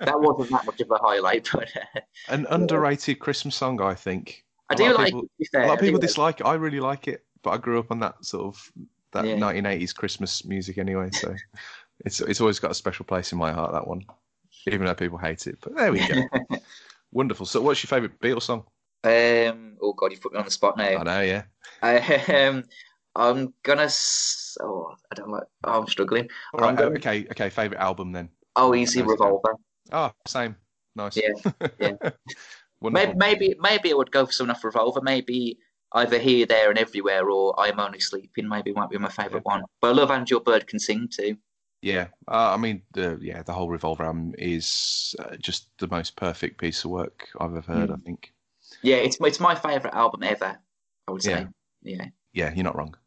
that 0.00 0.18
wasn't 0.20 0.50
that 0.50 0.64
much 0.64 0.80
of 0.80 0.90
a 0.90 0.98
highlight, 0.98 1.48
but 1.52 1.68
uh, 1.76 2.00
An 2.28 2.46
underrated 2.50 3.18
Christmas 3.20 3.54
song, 3.54 3.80
I 3.80 3.94
think. 3.94 4.44
I 4.70 4.74
A 4.74 4.76
do 4.78 4.84
like 4.94 5.04
people-. 5.06 5.28
Fair, 5.52 5.64
A 5.64 5.68
lot 5.68 5.74
of 5.74 5.80
people 5.80 6.00
dislike 6.00 6.40
it. 6.40 6.46
I 6.46 6.54
really 6.54 6.80
like 6.80 7.06
it, 7.06 7.24
but 7.42 7.50
I 7.50 7.58
grew 7.58 7.78
up 7.78 7.90
on 7.90 8.00
that 8.00 8.24
sort 8.24 8.46
of 8.46 8.72
that 9.12 9.24
Yeah. 9.26 9.36
1980s 9.36 9.92
Christmas 9.94 10.44
music 10.44 10.78
anyway. 10.78 11.10
So 11.12 11.34
it's 12.04 12.20
it's 12.20 12.40
always 12.40 12.58
got 12.58 12.70
a 12.70 12.74
special 12.74 13.04
place 13.04 13.30
in 13.32 13.38
my 13.38 13.52
heart. 13.52 13.72
That 13.72 13.86
one, 13.86 14.02
even 14.66 14.86
though 14.86 14.94
people 14.94 15.18
hate 15.18 15.46
it. 15.46 15.58
But 15.60 15.76
there 15.76 15.92
we 15.92 16.06
go. 16.08 16.26
Wonderful. 17.12 17.46
So, 17.46 17.60
what's 17.60 17.82
your 17.84 17.88
favourite 17.88 18.18
Beatles 18.20 18.42
song? 18.42 18.64
Um, 19.04 19.76
oh 19.80 19.92
God, 19.92 20.12
you 20.12 20.18
put 20.18 20.32
me 20.32 20.38
on 20.38 20.44
the 20.44 20.50
spot 20.50 20.76
now. 20.76 20.98
I 20.98 21.02
know, 21.02 21.20
yeah. 21.20 21.44
Um, 21.82 22.64
I'm 23.14 23.54
gonna. 23.62 23.88
Oh, 24.60 24.94
I 25.10 25.14
don't 25.14 25.30
like. 25.30 25.44
Oh, 25.64 25.80
I'm 25.80 25.86
struggling. 25.88 26.28
All 26.54 26.60
right. 26.60 26.70
I'm 26.70 26.76
gonna- 26.76 26.96
Okay. 26.96 27.26
Okay. 27.30 27.50
Favourite 27.50 27.80
album 27.80 28.12
then. 28.12 28.28
Oh, 28.56 28.74
Easy. 28.74 29.02
Revolver. 29.02 29.54
Oh, 29.92 30.12
same. 30.26 30.56
Nice. 30.94 31.16
Yeah, 31.16 31.52
yeah. 31.78 31.92
Maybe, 32.82 33.14
maybe, 33.16 33.56
maybe 33.58 33.90
I 33.90 33.94
would 33.94 34.12
go 34.12 34.26
for 34.26 34.32
something 34.32 34.54
off 34.54 34.62
Revolver. 34.62 35.00
Maybe 35.00 35.58
either 35.92 36.18
Here, 36.18 36.44
There, 36.46 36.68
and 36.68 36.78
Everywhere, 36.78 37.30
or 37.30 37.58
I'm 37.58 37.80
Only 37.80 38.00
Sleeping. 38.00 38.46
Maybe 38.48 38.72
might 38.72 38.90
be 38.90 38.98
my 38.98 39.08
favourite 39.08 39.44
one. 39.46 39.62
But 39.80 39.88
I 39.88 39.92
love 39.92 40.10
And 40.10 40.28
Your 40.30 40.40
Bird 40.40 40.66
Can 40.66 40.78
Sing 40.78 41.08
too. 41.08 41.36
Yeah, 41.82 42.08
uh, 42.28 42.52
I 42.54 42.56
mean, 42.58 42.82
the 42.92 43.18
yeah, 43.20 43.42
the 43.42 43.52
whole 43.52 43.70
Revolver 43.70 44.04
album 44.04 44.34
is 44.38 45.14
uh, 45.18 45.36
just 45.36 45.68
the 45.78 45.88
most 45.88 46.16
perfect 46.16 46.58
piece 46.60 46.84
of 46.84 46.90
work 46.90 47.28
I've 47.40 47.56
ever 47.56 47.72
heard. 47.72 47.90
I 47.90 47.94
Mm. 47.94 48.04
think. 48.04 48.32
Yeah, 48.82 48.96
it's 48.96 49.18
it's 49.20 49.40
my 49.40 49.54
favourite 49.54 49.94
album 49.94 50.22
ever. 50.22 50.58
I 51.08 51.10
would 51.10 51.22
say. 51.22 51.46
Yeah. 51.82 51.96
Yeah. 51.96 52.06
Yeah, 52.32 52.52
you're 52.54 52.64
not 52.64 52.76
wrong. 52.76 52.94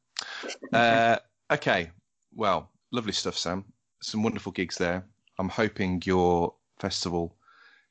Uh, 0.73 1.17
okay, 1.51 1.89
well, 2.35 2.69
lovely 2.91 3.11
stuff, 3.11 3.37
Sam. 3.37 3.65
Some 4.01 4.21
wonderful 4.21 4.51
gigs 4.51 4.77
there. 4.77 5.05
I'm 5.37 5.49
hoping 5.49 6.01
your 6.05 6.53
festival 6.79 7.35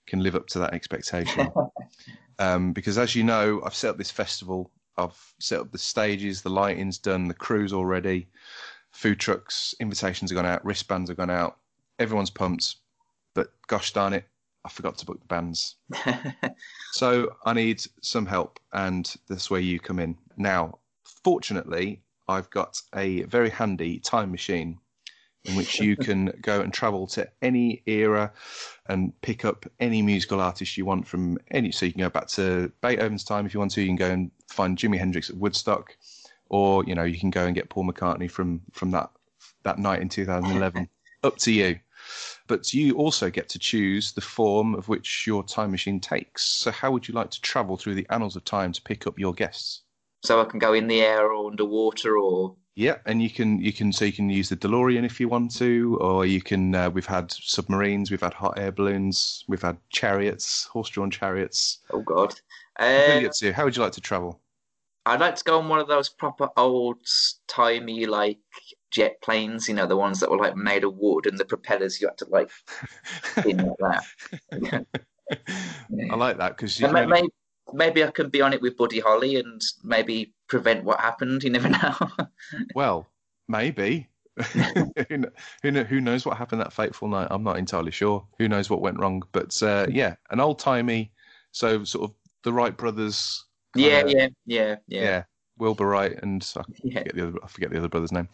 can 0.07 0.23
live 0.23 0.35
up 0.35 0.47
to 0.49 0.59
that 0.61 0.75
expectation. 0.75 1.49
um, 2.39 2.73
because 2.73 2.99
as 2.99 3.15
you 3.15 3.25
know, 3.25 3.61
I've 3.65 3.75
set 3.75 3.91
up 3.91 3.99
this 3.99 4.11
festival. 4.11 4.71
I've 4.97 5.35
set 5.39 5.61
up 5.61 5.73
the 5.73 5.79
stages, 5.79 6.43
the 6.43 6.51
lighting's 6.51 6.99
done, 6.99 7.29
the 7.29 7.35
crew's 7.35 7.73
already, 7.73 8.29
food 8.91 9.21
trucks, 9.21 9.75
invitations 9.81 10.31
have 10.31 10.37
gone 10.37 10.47
out, 10.47 10.65
wristbands 10.65 11.09
have 11.11 11.17
gone 11.17 11.31
out. 11.31 11.59
Everyone's 11.99 12.31
pumped, 12.31 12.77
but 13.35 13.53
gosh 13.69 13.93
darn 13.93 14.13
it, 14.13 14.25
I 14.65 14.69
forgot 14.69 14.99
to 14.99 15.07
book 15.07 15.21
the 15.21 15.27
bands. 15.27 15.77
So 16.93 17.37
I 17.45 17.53
need 17.53 17.83
some 18.01 18.27
help, 18.27 18.59
and 18.73 19.15
that's 19.29 19.51
where 19.51 19.61
you 19.61 19.79
come 19.79 19.99
in. 19.99 20.17
Now, 20.37 20.79
fortunately, 21.05 22.03
I've 22.29 22.51
got 22.51 22.81
a 22.95 23.23
very 23.25 23.51
handy 23.51 23.99
time 24.01 24.31
machine 24.31 24.79
in 25.45 25.57
which 25.57 25.81
you 25.81 25.97
can 26.09 26.33
go 26.43 26.61
and 26.61 26.73
travel 26.73 27.07
to 27.09 27.29
any 27.43 27.83
era 27.87 28.33
and 28.87 29.13
pick 29.21 29.45
up 29.45 29.67
any 29.81 30.03
musical 30.03 30.41
artist 30.41 30.77
you 30.77 30.85
want 30.85 31.07
from 31.07 31.39
any. 31.51 31.71
So 31.71 31.87
you 31.87 31.93
can 31.93 32.01
go 32.01 32.11
back 32.11 32.29
to 32.29 32.73
Beethoven's 32.83 33.25
time 33.25 33.47
if 33.47 33.55
you 33.55 33.61
want 33.61 33.73
to. 33.73 33.83
You 33.83 33.89
can 33.89 33.97
go 33.97 34.11
and 34.11 34.31
find 34.49 34.77
Jimi 34.77 34.99
Hendrix 34.99 35.31
at 35.31 35.37
Woodstock, 35.37 35.97
or 36.49 36.85
you 36.85 36.95
know 36.95 37.05
you 37.05 37.19
can 37.19 37.31
go 37.31 37.47
and 37.47 37.55
get 37.55 37.69
Paul 37.69 37.85
McCartney 37.85 38.31
from 38.31 38.63
from 38.73 38.91
that 38.93 39.11
that 39.63 39.79
night 39.79 40.01
in 40.01 40.09
2011. 40.09 40.89
Up 41.25 41.37
to 41.39 41.53
you. 41.53 41.79
But 42.49 42.75
you 42.75 42.97
also 42.97 43.31
get 43.31 43.49
to 43.51 43.59
choose 43.59 44.13
the 44.13 44.21
form 44.21 44.75
of 44.75 44.89
which 44.89 45.27
your 45.27 45.45
time 45.45 45.71
machine 45.71 46.01
takes. 46.01 46.43
So, 46.45 46.73
how 46.73 46.91
would 46.91 47.07
you 47.07 47.15
like 47.15 47.31
to 47.31 47.41
travel 47.41 47.77
through 47.77 47.95
the 47.95 48.07
annals 48.11 48.35
of 48.35 48.45
time 48.45 48.73
to 48.73 48.83
pick 48.83 49.07
up 49.07 49.19
your 49.19 49.35
guests? 49.35 49.83
so 50.23 50.41
I 50.41 50.45
can 50.45 50.59
go 50.59 50.73
in 50.73 50.89
the 50.89 51.01
air 51.01 51.31
or 51.31 51.51
underwater 51.51 52.19
or 52.19 52.57
Yeah, 52.75 52.97
and 53.07 53.23
you 53.23 53.31
can 53.31 53.61
you 53.61 53.73
can 53.73 53.93
so 53.93 54.05
you 54.05 54.13
can 54.13 54.31
use 54.31 54.49
the 54.49 54.57
DeLorean 54.57 55.05
if 55.05 55.21
you 55.21 55.29
want 55.29 55.55
to, 55.57 55.99
or 56.01 56.27
you 56.27 56.41
can. 56.41 56.75
Uh, 56.75 56.91
we've 56.91 57.07
had 57.07 57.31
submarines, 57.33 58.11
we've 58.11 58.21
had 58.21 58.35
hot 58.35 58.59
air 58.59 58.73
balloons, 58.73 59.45
we've 59.49 59.63
had 59.63 59.77
chariots, 59.91 60.65
horse-drawn 60.65 61.11
chariots. 61.11 61.79
oh 61.91 62.03
god. 62.03 62.35
Uh, 62.79 63.21
how 63.53 63.65
would 63.65 63.77
you 63.77 63.83
like 63.83 63.93
to 63.93 64.01
travel? 64.01 64.41
I'd 65.09 65.21
like 65.21 65.37
to 65.37 65.45
go 65.45 65.59
on 65.59 65.69
one 65.69 65.79
of 65.81 65.89
those 65.89 66.09
proper 66.09 66.49
old 66.57 66.99
timey 67.49 68.07
like 68.07 68.39
jet 68.91 69.21
planes, 69.23 69.69
you 69.69 69.75
know, 69.75 69.87
the 69.87 69.97
ones 69.97 70.21
that 70.21 70.31
were 70.31 70.39
like 70.39 70.57
made 70.57 70.85
of 70.85 70.95
wood 70.97 71.27
and 71.27 71.39
the 71.39 71.45
propellers 71.45 72.01
you 72.01 72.09
had 72.09 72.19
to 72.19 72.27
like 72.29 72.51
spin 73.35 73.57
like 73.59 73.77
that. 73.81 74.87
I 76.11 76.15
like 76.17 76.39
that 76.39 76.57
because 76.57 76.79
you 76.79 76.87
And 76.87 76.97
can 76.97 77.09
ma- 77.09 77.17
only- 77.17 77.23
maybe, 77.23 77.33
maybe 77.73 78.05
I 78.05 78.11
can 78.11 78.29
be 78.31 78.41
on 78.41 78.53
it 78.53 78.63
with 78.63 78.77
Buddy 78.77 79.01
Holly 79.01 79.37
and 79.37 79.61
maybe 79.83 80.33
prevent 80.49 80.85
what 80.85 81.01
happened. 81.01 81.43
You 81.43 81.51
never 81.51 81.69
know. 81.71 81.95
Well, 82.75 83.07
maybe. 83.49 84.09
who, 85.09 85.25
who, 85.63 85.71
who 85.85 86.01
knows 86.01 86.25
what 86.25 86.37
happened 86.37 86.61
that 86.61 86.73
fateful 86.73 87.09
night? 87.09 87.29
I'm 87.31 87.43
not 87.43 87.59
entirely 87.59 87.91
sure. 87.91 88.25
Who 88.39 88.49
knows 88.49 88.71
what 88.71 88.81
went 88.83 88.99
wrong? 89.01 89.23
But 89.33 89.61
uh, 89.63 89.87
yeah, 89.91 90.15
an 90.31 90.39
old 90.39 90.61
timey, 90.61 91.11
so 91.51 91.83
sort 91.85 92.09
of 92.11 92.15
the 92.45 92.53
Wright 92.53 92.77
brothers. 92.77 93.45
Yeah, 93.79 94.05
yeah, 94.07 94.29
yeah, 94.47 94.77
yeah, 94.87 95.03
yeah, 95.03 95.23
Wilbur 95.59 95.87
Wright 95.87 96.19
and 96.23 96.47
I 96.57 96.63
yeah. 96.83 96.99
forget 97.01 97.15
the 97.15 97.29
other. 97.29 97.39
I 97.43 97.47
forget 97.49 97.71
the 97.71 97.79
other 97.79 97.89
brother's 97.89 98.13
name. 98.13 98.29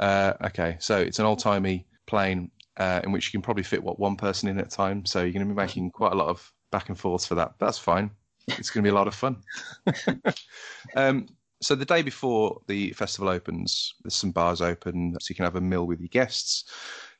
Uh, 0.00 0.32
okay, 0.46 0.76
so 0.80 0.98
it's 0.98 1.18
an 1.18 1.26
old 1.26 1.38
timey 1.38 1.86
plane 2.06 2.50
uh, 2.76 3.00
in 3.04 3.12
which 3.12 3.26
you 3.26 3.32
can 3.32 3.42
probably 3.42 3.62
fit 3.62 3.82
what 3.82 3.98
one 3.98 4.16
person 4.16 4.48
in 4.48 4.58
at 4.58 4.66
a 4.66 4.70
time. 4.70 5.04
So 5.04 5.20
you're 5.20 5.32
going 5.32 5.46
to 5.46 5.54
be 5.54 5.56
making 5.56 5.90
quite 5.90 6.12
a 6.12 6.16
lot 6.16 6.28
of 6.28 6.52
back 6.70 6.88
and 6.88 6.98
forths 6.98 7.26
for 7.26 7.34
that. 7.36 7.54
That's 7.58 7.78
fine. 7.78 8.10
It's 8.48 8.70
going 8.70 8.82
to 8.84 8.90
be 8.90 8.92
a 8.92 8.94
lot 8.94 9.08
of 9.08 9.14
fun. 9.14 9.42
um, 10.96 11.26
so 11.62 11.74
the 11.74 11.84
day 11.84 12.02
before 12.02 12.60
the 12.66 12.90
festival 12.92 13.28
opens, 13.28 13.94
there's 14.02 14.14
some 14.14 14.32
bars 14.32 14.60
open, 14.60 15.16
so 15.20 15.30
you 15.30 15.34
can 15.34 15.44
have 15.44 15.56
a 15.56 15.60
meal 15.60 15.86
with 15.86 16.00
your 16.00 16.08
guests. 16.08 16.64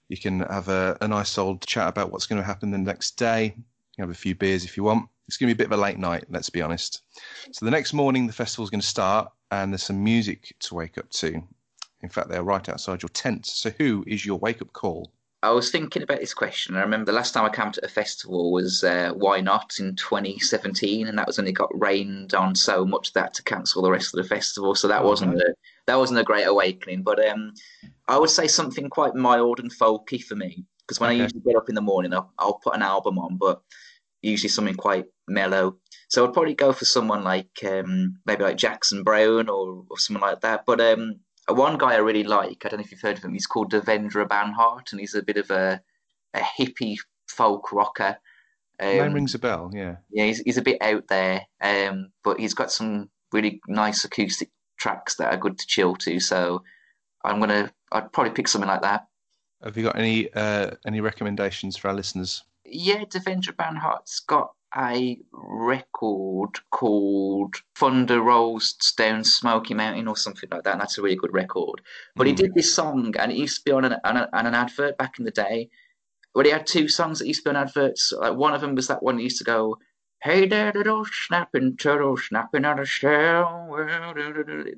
You 0.08 0.18
can 0.18 0.40
have 0.40 0.68
a, 0.68 0.98
a 1.00 1.08
nice 1.08 1.38
old 1.38 1.66
chat 1.66 1.88
about 1.88 2.12
what's 2.12 2.26
going 2.26 2.40
to 2.40 2.46
happen 2.46 2.70
the 2.70 2.78
next 2.78 3.12
day. 3.12 3.44
You 3.44 3.62
can 3.96 4.02
have 4.02 4.10
a 4.10 4.14
few 4.14 4.34
beers 4.34 4.64
if 4.64 4.76
you 4.76 4.82
want. 4.82 5.08
It's 5.26 5.36
going 5.36 5.48
to 5.48 5.54
be 5.54 5.62
a 5.62 5.66
bit 5.66 5.72
of 5.72 5.78
a 5.78 5.82
late 5.82 5.98
night, 5.98 6.24
let's 6.28 6.50
be 6.50 6.62
honest. 6.62 7.02
So 7.52 7.64
the 7.64 7.70
next 7.70 7.92
morning, 7.92 8.26
the 8.26 8.32
festival's 8.32 8.70
going 8.70 8.80
to 8.80 8.86
start, 8.86 9.30
and 9.50 9.72
there's 9.72 9.82
some 9.82 10.02
music 10.02 10.54
to 10.60 10.74
wake 10.74 10.98
up 10.98 11.08
to. 11.10 11.42
In 12.02 12.08
fact, 12.10 12.28
they're 12.28 12.42
right 12.42 12.68
outside 12.68 13.02
your 13.02 13.08
tent. 13.10 13.46
So 13.46 13.70
who 13.70 14.04
is 14.06 14.26
your 14.26 14.38
wake 14.38 14.60
up 14.60 14.72
call? 14.72 15.12
I 15.42 15.50
was 15.50 15.70
thinking 15.70 16.02
about 16.02 16.20
this 16.20 16.32
question. 16.32 16.74
I 16.74 16.80
remember 16.80 17.04
the 17.12 17.16
last 17.16 17.32
time 17.34 17.44
I 17.44 17.50
came 17.54 17.70
to 17.72 17.84
a 17.84 17.88
festival 17.88 18.50
was 18.50 18.82
uh, 18.82 19.12
Y 19.14 19.40
Not 19.42 19.74
in 19.78 19.94
2017, 19.94 21.06
and 21.06 21.18
that 21.18 21.26
was 21.26 21.36
when 21.36 21.46
it 21.46 21.52
got 21.52 21.68
rained 21.78 22.32
on 22.32 22.54
so 22.54 22.86
much 22.86 23.12
that 23.12 23.34
to 23.34 23.42
cancel 23.42 23.82
the 23.82 23.90
rest 23.90 24.14
of 24.14 24.22
the 24.22 24.28
festival. 24.28 24.74
So 24.74 24.88
that 24.88 25.04
Oh, 25.04 25.08
wasn't 25.08 25.34
a 25.36 25.54
that 25.86 25.96
wasn't 25.98 26.20
a 26.20 26.24
great 26.24 26.46
awakening. 26.46 27.02
But 27.02 27.22
um, 27.28 27.52
I 28.08 28.18
would 28.18 28.30
say 28.30 28.46
something 28.48 28.88
quite 28.88 29.14
mild 29.14 29.60
and 29.60 29.70
folky 29.70 30.22
for 30.22 30.34
me 30.34 30.64
because 30.80 30.98
when 30.98 31.10
Okay. 31.10 31.18
I 31.20 31.22
usually 31.24 31.42
get 31.42 31.56
up 31.56 31.68
in 31.68 31.74
the 31.74 31.82
morning, 31.82 32.14
I'll, 32.14 32.32
I'll 32.38 32.54
put 32.64 32.74
an 32.74 32.82
album 32.82 33.18
on, 33.18 33.36
but 33.36 33.60
usually 34.24 34.48
something 34.48 34.74
quite 34.74 35.06
mellow. 35.28 35.76
So 36.08 36.24
I'd 36.24 36.32
probably 36.32 36.54
go 36.54 36.72
for 36.72 36.84
someone 36.84 37.24
like 37.24 37.48
um, 37.66 38.18
maybe 38.26 38.44
like 38.44 38.56
Jackson 38.56 39.02
Browne 39.02 39.48
or, 39.48 39.84
or 39.90 39.98
someone 39.98 40.22
like 40.22 40.40
that. 40.40 40.64
But 40.66 40.80
um, 40.80 41.20
one 41.48 41.78
guy 41.78 41.94
I 41.94 41.98
really 41.98 42.24
like, 42.24 42.64
I 42.64 42.68
don't 42.68 42.78
know 42.78 42.84
if 42.84 42.90
you've 42.92 43.00
heard 43.00 43.18
of 43.18 43.24
him, 43.24 43.32
he's 43.32 43.46
called 43.46 43.72
Devendra 43.72 44.26
Banhart, 44.26 44.92
and 44.92 45.00
he's 45.00 45.14
a 45.14 45.22
bit 45.22 45.36
of 45.36 45.50
a, 45.50 45.80
a 46.34 46.40
hippie 46.40 46.96
folk 47.28 47.72
rocker. 47.72 48.18
Name 48.80 49.06
Um, 49.06 49.12
rings 49.14 49.34
a 49.34 49.38
bell. 49.38 49.70
Yeah. 49.72 49.96
yeah, 50.10 50.24
he's, 50.26 50.40
he's 50.40 50.58
a 50.58 50.62
bit 50.62 50.82
out 50.82 51.06
there, 51.08 51.46
um, 51.60 52.10
but 52.22 52.40
he's 52.40 52.54
got 52.54 52.72
some 52.72 53.10
really 53.32 53.60
nice 53.68 54.04
acoustic 54.04 54.50
tracks 54.78 55.16
that 55.16 55.32
are 55.32 55.38
good 55.38 55.58
to 55.58 55.66
chill 55.66 55.94
to. 55.96 56.20
So 56.20 56.62
I'm 57.24 57.40
gonna, 57.40 57.72
I'd 57.92 58.12
probably 58.12 58.32
pick 58.32 58.48
something 58.48 58.68
like 58.68 58.82
that. 58.82 59.06
Have 59.62 59.76
you 59.76 59.84
got 59.84 59.96
any 59.96 60.30
uh, 60.34 60.72
any 60.86 61.00
recommendations 61.00 61.76
for 61.76 61.88
our 61.88 61.94
listeners? 61.94 62.42
Yeah, 62.64 63.04
Devendra 63.04 63.52
Banhart's 63.52 64.20
got 64.20 64.52
a 64.76 65.18
record 65.32 66.58
called 66.70 67.54
Thunder 67.76 68.20
Rolls 68.20 68.74
Down 68.96 69.22
Smoky 69.22 69.74
Mountain 69.74 70.08
or 70.08 70.16
something 70.16 70.48
like 70.50 70.64
that. 70.64 70.72
And 70.72 70.80
that's 70.80 70.98
a 70.98 71.02
really 71.02 71.16
good 71.16 71.32
record. 71.32 71.80
But 72.16 72.24
mm. 72.24 72.30
he 72.30 72.34
did 72.34 72.54
this 72.54 72.74
song, 72.74 73.14
and 73.18 73.30
it 73.30 73.38
used 73.38 73.58
to 73.58 73.62
be 73.64 73.72
on 73.72 73.84
an, 73.84 73.96
on, 74.04 74.16
a, 74.16 74.28
on 74.32 74.46
an 74.46 74.54
advert 74.54 74.98
back 74.98 75.18
in 75.18 75.24
the 75.24 75.30
day. 75.30 75.68
But 76.34 76.46
he 76.46 76.52
had 76.52 76.66
two 76.66 76.88
songs 76.88 77.18
that 77.18 77.28
used 77.28 77.44
to 77.44 77.50
be 77.50 77.56
on 77.56 77.62
adverts. 77.62 78.12
Like 78.12 78.34
one 78.34 78.54
of 78.54 78.60
them 78.60 78.74
was 78.74 78.88
that 78.88 79.02
one 79.02 79.16
that 79.16 79.22
used 79.22 79.38
to 79.38 79.44
go, 79.44 79.78
Hey 80.22 80.46
there, 80.46 80.72
little 80.74 81.04
snapping 81.04 81.76
turtle, 81.76 82.16
snapping 82.16 82.64
out 82.64 82.80
of 82.80 82.88
shell. 82.88 83.68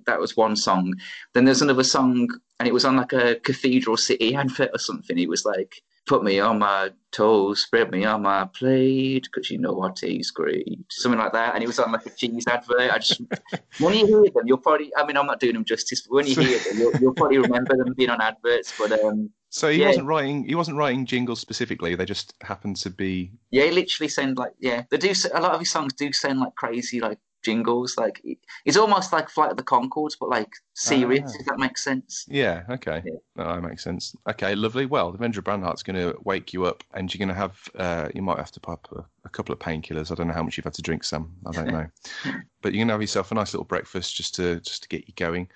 That 0.04 0.18
was 0.18 0.36
one 0.36 0.56
song. 0.56 0.94
Then 1.34 1.44
there's 1.44 1.62
another 1.62 1.84
song, 1.84 2.28
and 2.58 2.66
it 2.66 2.74
was 2.74 2.84
on 2.84 2.96
like 2.96 3.12
a 3.12 3.36
Cathedral 3.36 3.96
City 3.96 4.34
advert 4.36 4.70
or 4.74 4.78
something. 4.78 5.16
It 5.16 5.28
was 5.28 5.44
like, 5.44 5.82
put 6.06 6.22
me 6.22 6.38
on 6.40 6.58
my 6.58 6.90
toes, 7.10 7.62
spread 7.62 7.90
me 7.90 8.04
on 8.04 8.22
my 8.22 8.44
plate, 8.46 9.24
because 9.24 9.50
you 9.50 9.58
know 9.58 9.82
I 9.82 9.90
taste 9.90 10.34
great. 10.34 10.84
Something 10.90 11.18
like 11.18 11.32
that. 11.32 11.54
And 11.54 11.64
it 11.64 11.66
was 11.66 11.78
on 11.78 11.92
like 11.92 12.06
a 12.06 12.10
cheese 12.10 12.44
advert. 12.46 12.90
I 12.90 12.98
just, 12.98 13.20
when 13.80 13.94
you 13.94 14.06
hear 14.06 14.22
them, 14.22 14.46
you'll 14.46 14.58
probably, 14.58 14.92
I 14.96 15.04
mean, 15.04 15.16
I'm 15.16 15.26
not 15.26 15.40
doing 15.40 15.54
them 15.54 15.64
justice, 15.64 16.02
but 16.02 16.14
when 16.14 16.26
you 16.26 16.36
hear 16.36 16.58
them, 16.58 16.78
you'll, 16.78 16.96
you'll 17.00 17.14
probably 17.14 17.38
remember 17.38 17.76
them 17.76 17.94
being 17.96 18.10
on 18.10 18.20
adverts. 18.20 18.72
But 18.78 18.92
um, 19.02 19.30
so 19.50 19.70
he 19.70 19.80
yeah. 19.80 19.88
wasn't 19.88 20.06
writing. 20.06 20.46
He 20.46 20.54
wasn't 20.54 20.76
writing 20.76 21.06
jingles 21.06 21.40
specifically. 21.40 21.94
They 21.94 22.04
just 22.04 22.34
happened 22.42 22.76
to 22.76 22.90
be. 22.90 23.32
Yeah, 23.50 23.64
he 23.64 23.70
literally 23.70 24.08
sound 24.08 24.36
like 24.36 24.52
yeah. 24.60 24.82
They 24.90 24.98
do. 24.98 25.12
A 25.34 25.40
lot 25.40 25.52
of 25.52 25.60
his 25.60 25.70
songs 25.70 25.94
do 25.94 26.12
sound 26.12 26.40
like 26.40 26.54
crazy, 26.56 27.00
like 27.00 27.18
jingles. 27.46 27.96
Like 27.96 28.20
it's 28.64 28.76
almost 28.76 29.12
like 29.12 29.30
Flight 29.30 29.52
of 29.52 29.56
the 29.56 29.62
Conchords, 29.62 30.16
but 30.18 30.28
like 30.28 30.52
serious. 30.74 31.32
Ah. 31.34 31.36
If 31.40 31.46
that 31.46 31.58
makes 31.58 31.82
sense. 31.82 32.26
Yeah. 32.28 32.64
Okay. 32.68 33.02
Yeah. 33.04 33.12
No, 33.36 33.44
that 33.54 33.62
makes 33.62 33.82
sense. 33.82 34.14
Okay. 34.28 34.54
Lovely. 34.54 34.84
Well, 34.84 35.12
Devendra 35.12 35.42
Banhart's 35.42 35.82
going 35.82 35.96
to 35.96 36.18
wake 36.24 36.52
you 36.52 36.66
up, 36.66 36.82
and 36.92 37.12
you're 37.12 37.24
going 37.24 37.34
to 37.34 37.40
have. 37.40 37.58
Uh, 37.78 38.08
you 38.14 38.22
might 38.22 38.38
have 38.38 38.52
to 38.52 38.60
pop 38.60 38.88
a, 38.94 39.04
a 39.24 39.28
couple 39.30 39.52
of 39.52 39.58
painkillers. 39.58 40.10
I 40.10 40.16
don't 40.16 40.26
know 40.26 40.34
how 40.34 40.42
much 40.42 40.56
you've 40.56 40.64
had 40.64 40.74
to 40.74 40.82
drink. 40.82 41.04
Some. 41.04 41.32
I 41.46 41.52
don't 41.52 41.68
know. 41.68 41.86
but 42.62 42.72
you're 42.72 42.80
going 42.80 42.88
to 42.88 42.94
have 42.94 43.00
yourself 43.00 43.30
a 43.30 43.34
nice 43.34 43.54
little 43.54 43.64
breakfast 43.64 44.16
just 44.16 44.34
to 44.34 44.60
just 44.60 44.82
to 44.82 44.88
get 44.88 45.06
you 45.06 45.14
going. 45.16 45.48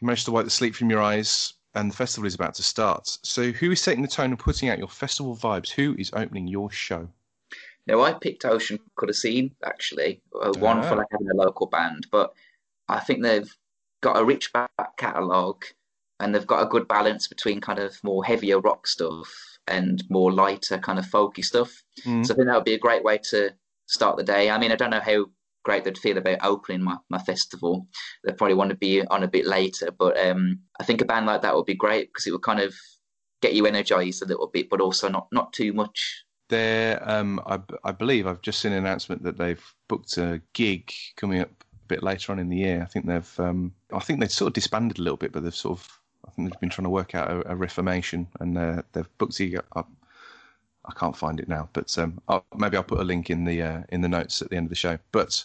You 0.00 0.06
managed 0.06 0.24
to 0.26 0.32
wipe 0.32 0.44
the 0.44 0.50
sleep 0.50 0.74
from 0.74 0.90
your 0.90 1.02
eyes 1.02 1.54
and 1.74 1.90
the 1.90 1.96
festival 1.96 2.26
is 2.26 2.34
about 2.34 2.54
to 2.54 2.62
start. 2.62 3.18
So, 3.22 3.50
who 3.50 3.72
is 3.72 3.80
setting 3.80 4.02
the 4.02 4.08
tone 4.08 4.30
and 4.30 4.38
putting 4.38 4.68
out 4.68 4.78
your 4.78 4.88
festival 4.88 5.36
vibes? 5.36 5.70
Who 5.70 5.96
is 5.98 6.10
opening 6.14 6.46
your 6.46 6.70
show? 6.70 7.08
Now, 7.86 8.00
I 8.02 8.14
picked 8.14 8.44
Ocean 8.44 8.78
Colour 8.98 9.12
Scene, 9.12 9.54
actually, 9.64 10.20
uh, 10.40 10.52
one 10.58 10.82
for 10.82 10.96
like 10.96 11.06
having 11.10 11.30
a 11.30 11.36
local 11.36 11.66
band, 11.66 12.06
but 12.10 12.32
I 12.88 13.00
think 13.00 13.22
they've 13.22 13.54
got 14.02 14.18
a 14.18 14.24
rich 14.24 14.52
back 14.52 14.70
catalogue 14.96 15.64
and 16.20 16.34
they've 16.34 16.46
got 16.46 16.62
a 16.62 16.68
good 16.68 16.86
balance 16.88 17.26
between 17.28 17.60
kind 17.60 17.78
of 17.78 18.02
more 18.04 18.24
heavier 18.24 18.60
rock 18.60 18.86
stuff 18.86 19.28
and 19.66 20.04
more 20.10 20.32
lighter 20.32 20.78
kind 20.78 20.98
of 20.98 21.06
folky 21.06 21.44
stuff. 21.44 21.82
Mm. 22.04 22.24
So 22.24 22.34
I 22.34 22.36
think 22.36 22.48
that 22.48 22.54
would 22.54 22.64
be 22.64 22.74
a 22.74 22.78
great 22.78 23.02
way 23.02 23.18
to 23.30 23.50
start 23.86 24.16
the 24.16 24.22
day. 24.22 24.50
I 24.50 24.58
mean, 24.58 24.72
I 24.72 24.76
don't 24.76 24.90
know 24.90 25.00
how 25.00 25.26
great 25.64 25.84
they'd 25.84 25.98
feel 25.98 26.18
about 26.18 26.38
opening 26.42 26.82
my, 26.82 26.96
my 27.10 27.18
festival. 27.18 27.86
They 28.24 28.32
probably 28.32 28.54
want 28.54 28.70
to 28.70 28.76
be 28.76 29.04
on 29.06 29.22
a 29.22 29.28
bit 29.28 29.46
later, 29.46 29.90
but 29.90 30.18
um, 30.18 30.60
I 30.78 30.84
think 30.84 31.00
a 31.00 31.06
band 31.06 31.26
like 31.26 31.42
that 31.42 31.54
would 31.54 31.66
be 31.66 31.74
great 31.74 32.08
because 32.08 32.26
it 32.26 32.32
would 32.32 32.42
kind 32.42 32.60
of 32.60 32.74
get 33.40 33.54
you 33.54 33.66
energized 33.66 34.22
a 34.22 34.26
little 34.26 34.46
bit, 34.46 34.70
but 34.70 34.80
also 34.80 35.08
not 35.08 35.28
not 35.32 35.52
too 35.52 35.72
much. 35.72 36.23
There, 36.48 37.02
um, 37.08 37.40
I, 37.46 37.60
I 37.84 37.92
believe 37.92 38.26
I've 38.26 38.42
just 38.42 38.60
seen 38.60 38.72
an 38.72 38.78
announcement 38.78 39.22
that 39.22 39.38
they've 39.38 39.64
booked 39.88 40.18
a 40.18 40.40
gig 40.52 40.92
coming 41.16 41.40
up 41.40 41.48
a 41.50 41.86
bit 41.88 42.02
later 42.02 42.32
on 42.32 42.38
in 42.38 42.48
the 42.48 42.58
year. 42.58 42.82
I 42.82 42.86
think 42.86 43.06
they've, 43.06 43.40
um, 43.40 43.72
I 43.92 44.00
think 44.00 44.20
they've 44.20 44.30
sort 44.30 44.48
of 44.48 44.54
disbanded 44.54 44.98
a 44.98 45.02
little 45.02 45.16
bit, 45.16 45.32
but 45.32 45.42
they've 45.42 45.54
sort 45.54 45.78
of, 45.78 46.00
I 46.26 46.30
think 46.30 46.50
they've 46.50 46.60
been 46.60 46.70
trying 46.70 46.84
to 46.84 46.90
work 46.90 47.14
out 47.14 47.30
a, 47.30 47.52
a 47.52 47.56
reformation, 47.56 48.28
and 48.40 48.58
uh, 48.58 48.82
they've 48.92 49.18
booked 49.18 49.40
a 49.40 49.46
gig 49.46 49.62
up 49.74 49.88
I 50.86 50.92
can't 50.92 51.16
find 51.16 51.40
it 51.40 51.48
now, 51.48 51.68
but 51.72 51.96
um, 51.98 52.20
I'll, 52.28 52.44
maybe 52.56 52.76
I'll 52.76 52.82
put 52.82 53.00
a 53.00 53.04
link 53.04 53.30
in 53.30 53.44
the 53.44 53.62
uh, 53.62 53.82
in 53.88 54.00
the 54.02 54.08
notes 54.08 54.42
at 54.42 54.50
the 54.50 54.56
end 54.56 54.66
of 54.66 54.70
the 54.70 54.76
show. 54.76 54.98
But 55.12 55.42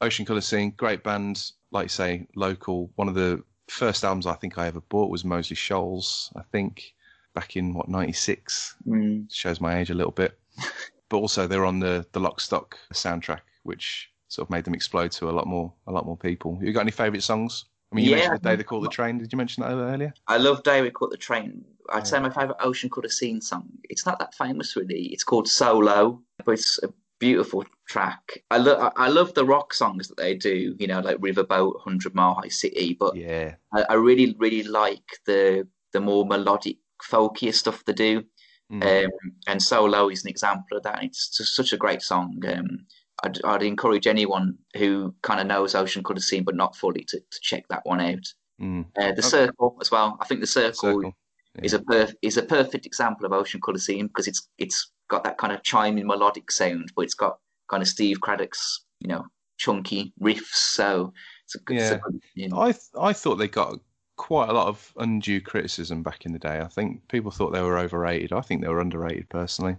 Ocean 0.00 0.26
Colour 0.26 0.40
Scene, 0.40 0.72
great 0.76 1.04
band, 1.04 1.52
like 1.70 1.84
you 1.84 1.88
say, 1.88 2.26
local. 2.34 2.90
One 2.96 3.08
of 3.08 3.14
the 3.14 3.42
first 3.68 4.04
albums 4.04 4.26
I 4.26 4.34
think 4.34 4.58
I 4.58 4.66
ever 4.66 4.80
bought 4.80 5.10
was 5.10 5.24
Moseley 5.24 5.56
Shoals. 5.56 6.32
I 6.36 6.42
think 6.42 6.94
back 7.36 7.54
in 7.54 7.72
what 7.72 7.88
'96. 7.88 8.74
Mm. 8.88 9.32
Shows 9.32 9.60
my 9.60 9.78
age 9.78 9.90
a 9.90 9.94
little 9.94 10.10
bit, 10.10 10.36
but 11.08 11.18
also 11.18 11.46
they're 11.46 11.64
on 11.64 11.78
the 11.78 12.04
the 12.10 12.18
Lock 12.18 12.40
Stock 12.40 12.76
soundtrack, 12.92 13.42
which 13.62 14.10
sort 14.26 14.46
of 14.46 14.50
made 14.50 14.64
them 14.64 14.74
explode 14.74 15.12
to 15.12 15.30
a 15.30 15.36
lot 15.38 15.46
more 15.46 15.72
a 15.86 15.92
lot 15.92 16.04
more 16.04 16.16
people. 16.16 16.58
You 16.60 16.72
got 16.72 16.80
any 16.80 16.90
favourite 16.90 17.22
songs? 17.22 17.66
I 17.92 17.94
mean, 17.94 18.04
you 18.06 18.10
yeah, 18.10 18.16
mentioned 18.16 18.40
the 18.40 18.48
day 18.48 18.56
they 18.56 18.64
caught 18.64 18.82
the 18.82 18.88
train. 18.88 19.18
Did 19.18 19.32
you 19.32 19.38
mention 19.38 19.62
that 19.62 19.70
earlier? 19.70 20.12
I 20.26 20.38
love 20.38 20.64
Day 20.64 20.82
We 20.82 20.90
Caught 20.90 21.12
the 21.12 21.16
Train. 21.16 21.64
I'd 21.90 21.98
yeah. 21.98 22.02
say 22.02 22.18
my 22.18 22.30
favourite 22.30 22.56
Ocean 22.60 22.90
Colour 22.90 23.08
Scene 23.08 23.40
song. 23.40 23.68
It's 23.84 24.04
not 24.04 24.18
that 24.18 24.34
famous, 24.34 24.74
really. 24.74 25.04
It's 25.12 25.22
called 25.22 25.46
Solo, 25.46 26.20
but 26.44 26.52
it's 26.52 26.82
a 26.82 26.88
beautiful 27.20 27.64
track. 27.86 28.42
I 28.50 28.58
love 28.58 28.92
I 28.96 29.08
love 29.08 29.34
the 29.34 29.44
rock 29.44 29.72
songs 29.72 30.08
that 30.08 30.16
they 30.16 30.34
do. 30.34 30.74
You 30.78 30.88
know, 30.88 31.00
like 31.00 31.18
Riverboat, 31.18 31.80
Hundred 31.80 32.14
Mile 32.14 32.34
High 32.34 32.48
City. 32.48 32.96
But 32.98 33.14
yeah, 33.14 33.54
I, 33.72 33.84
I 33.90 33.94
really 33.94 34.34
really 34.38 34.64
like 34.64 35.20
the 35.24 35.66
the 35.92 36.00
more 36.00 36.26
melodic, 36.26 36.78
folkier 37.02 37.54
stuff 37.54 37.84
they 37.84 37.92
do. 37.92 38.24
Mm. 38.72 39.04
Um, 39.04 39.10
and 39.46 39.62
Solo 39.62 40.08
is 40.08 40.24
an 40.24 40.30
example 40.30 40.76
of 40.76 40.82
that. 40.82 41.02
It's 41.04 41.36
just 41.36 41.54
such 41.54 41.72
a 41.72 41.76
great 41.76 42.02
song. 42.02 42.42
Um, 42.48 42.86
I'd, 43.24 43.42
I'd 43.44 43.62
encourage 43.62 44.06
anyone 44.06 44.58
who 44.76 45.14
kind 45.22 45.40
of 45.40 45.46
knows 45.46 45.74
Ocean 45.74 46.02
Colour 46.02 46.20
Scene 46.20 46.44
but 46.44 46.56
not 46.56 46.76
fully 46.76 47.04
to, 47.04 47.18
to 47.18 47.40
check 47.40 47.66
that 47.68 47.82
one 47.84 48.00
out. 48.00 48.26
Mm. 48.60 48.86
Uh, 48.98 49.06
the 49.06 49.12
okay. 49.12 49.20
Circle 49.22 49.78
as 49.80 49.90
well. 49.90 50.16
I 50.20 50.26
think 50.26 50.40
the 50.40 50.46
Circle, 50.46 50.74
circle. 50.74 51.12
Yeah. 51.54 51.64
is 51.64 51.74
a 51.74 51.78
perf- 51.78 52.14
is 52.22 52.36
a 52.36 52.42
perfect 52.42 52.86
example 52.86 53.26
of 53.26 53.32
Ocean 53.32 53.60
Colour 53.60 53.78
Scene 53.78 54.06
because 54.08 54.26
it's 54.26 54.48
it's 54.58 54.90
got 55.08 55.24
that 55.24 55.38
kind 55.38 55.52
of 55.52 55.62
chiming 55.62 56.06
melodic 56.06 56.50
sound, 56.50 56.92
but 56.96 57.02
it's 57.02 57.14
got 57.14 57.38
kind 57.70 57.82
of 57.82 57.88
Steve 57.88 58.20
Cradock's 58.20 58.84
you 59.00 59.08
know 59.08 59.24
chunky 59.58 60.12
riffs. 60.20 60.54
So 60.54 61.12
it's 61.44 61.54
a 61.54 61.58
good. 61.60 61.76
Yeah. 61.76 61.98
You 62.34 62.48
know. 62.48 62.60
I 62.60 62.72
th- 62.72 62.82
I 62.98 63.12
thought 63.12 63.36
they 63.36 63.48
got 63.48 63.78
quite 64.16 64.48
a 64.48 64.52
lot 64.52 64.66
of 64.66 64.92
undue 64.98 65.40
criticism 65.40 66.02
back 66.02 66.26
in 66.26 66.32
the 66.32 66.38
day. 66.38 66.60
I 66.60 66.68
think 66.68 67.06
people 67.08 67.30
thought 67.30 67.52
they 67.52 67.62
were 67.62 67.78
overrated. 67.78 68.32
I 68.32 68.40
think 68.40 68.62
they 68.62 68.68
were 68.68 68.80
underrated 68.80 69.28
personally. 69.28 69.76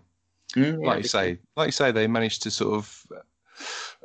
Mm, 0.55 0.81
yeah, 0.81 0.87
like 0.87 1.03
you 1.03 1.09
say, 1.09 1.39
like 1.55 1.67
you 1.67 1.71
say, 1.71 1.91
they 1.91 2.07
managed 2.07 2.43
to 2.43 2.51
sort 2.51 2.75
of 2.75 3.07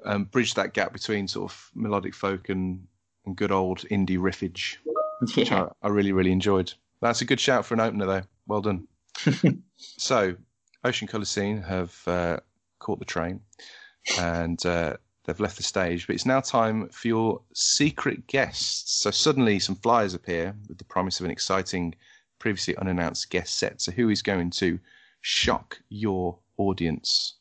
um, 0.05 0.25
bridge 0.25 0.55
that 0.55 0.73
gap 0.73 0.93
between 0.93 1.29
sort 1.29 1.53
of 1.53 1.71
melodic 1.75 2.15
folk 2.15 2.49
and, 2.49 2.87
and 3.27 3.37
good 3.37 3.53
old 3.53 3.81
indie 3.91 4.19
riffage, 4.19 4.77
yeah. 4.85 4.93
which 5.37 5.53
I, 5.53 5.69
I, 5.83 5.89
really 5.89 6.13
really 6.13 6.33
enjoyed. 6.33 6.73
That's 7.01 7.21
a 7.21 7.25
good 7.25 7.41
shout 7.41 7.65
for 7.65 7.75
an 7.75 7.81
opener, 7.81 8.07
though. 8.07 8.23
Well 8.47 8.63
done. 8.63 8.89
so, 9.77 10.35
Ocean 10.85 11.09
Colour 11.09 11.25
Scene 11.25 11.63
have 11.63 11.97
uh, 12.07 12.39
caught 12.79 12.99
the 12.99 13.05
train 13.05 13.41
and 14.19 14.65
uh, 14.67 14.97
they've 15.25 15.41
left 15.41 15.57
the 15.57 15.63
stage, 15.63 16.07
but 16.07 16.15
it's 16.15 16.27
now 16.27 16.41
time 16.41 16.89
for 16.89 17.09
your 17.09 17.41
secret 17.55 18.27
guests. 18.27 19.03
So 19.03 19.11
suddenly, 19.11 19.59
some 19.59 19.77
flyers 19.77 20.15
appear 20.15 20.55
with 20.69 20.79
the 20.79 20.85
promise 20.85 21.21
of 21.21 21.27
an 21.27 21.33
exciting, 21.33 21.95
previously 22.39 22.77
unannounced 22.77 23.31
guest 23.31 23.59
set. 23.59 23.81
So, 23.81 23.93
who 23.93 24.09
is 24.09 24.23
going 24.23 24.51
to 24.51 24.79
shock 25.21 25.79
your 25.89 26.39
audience? 26.57 27.35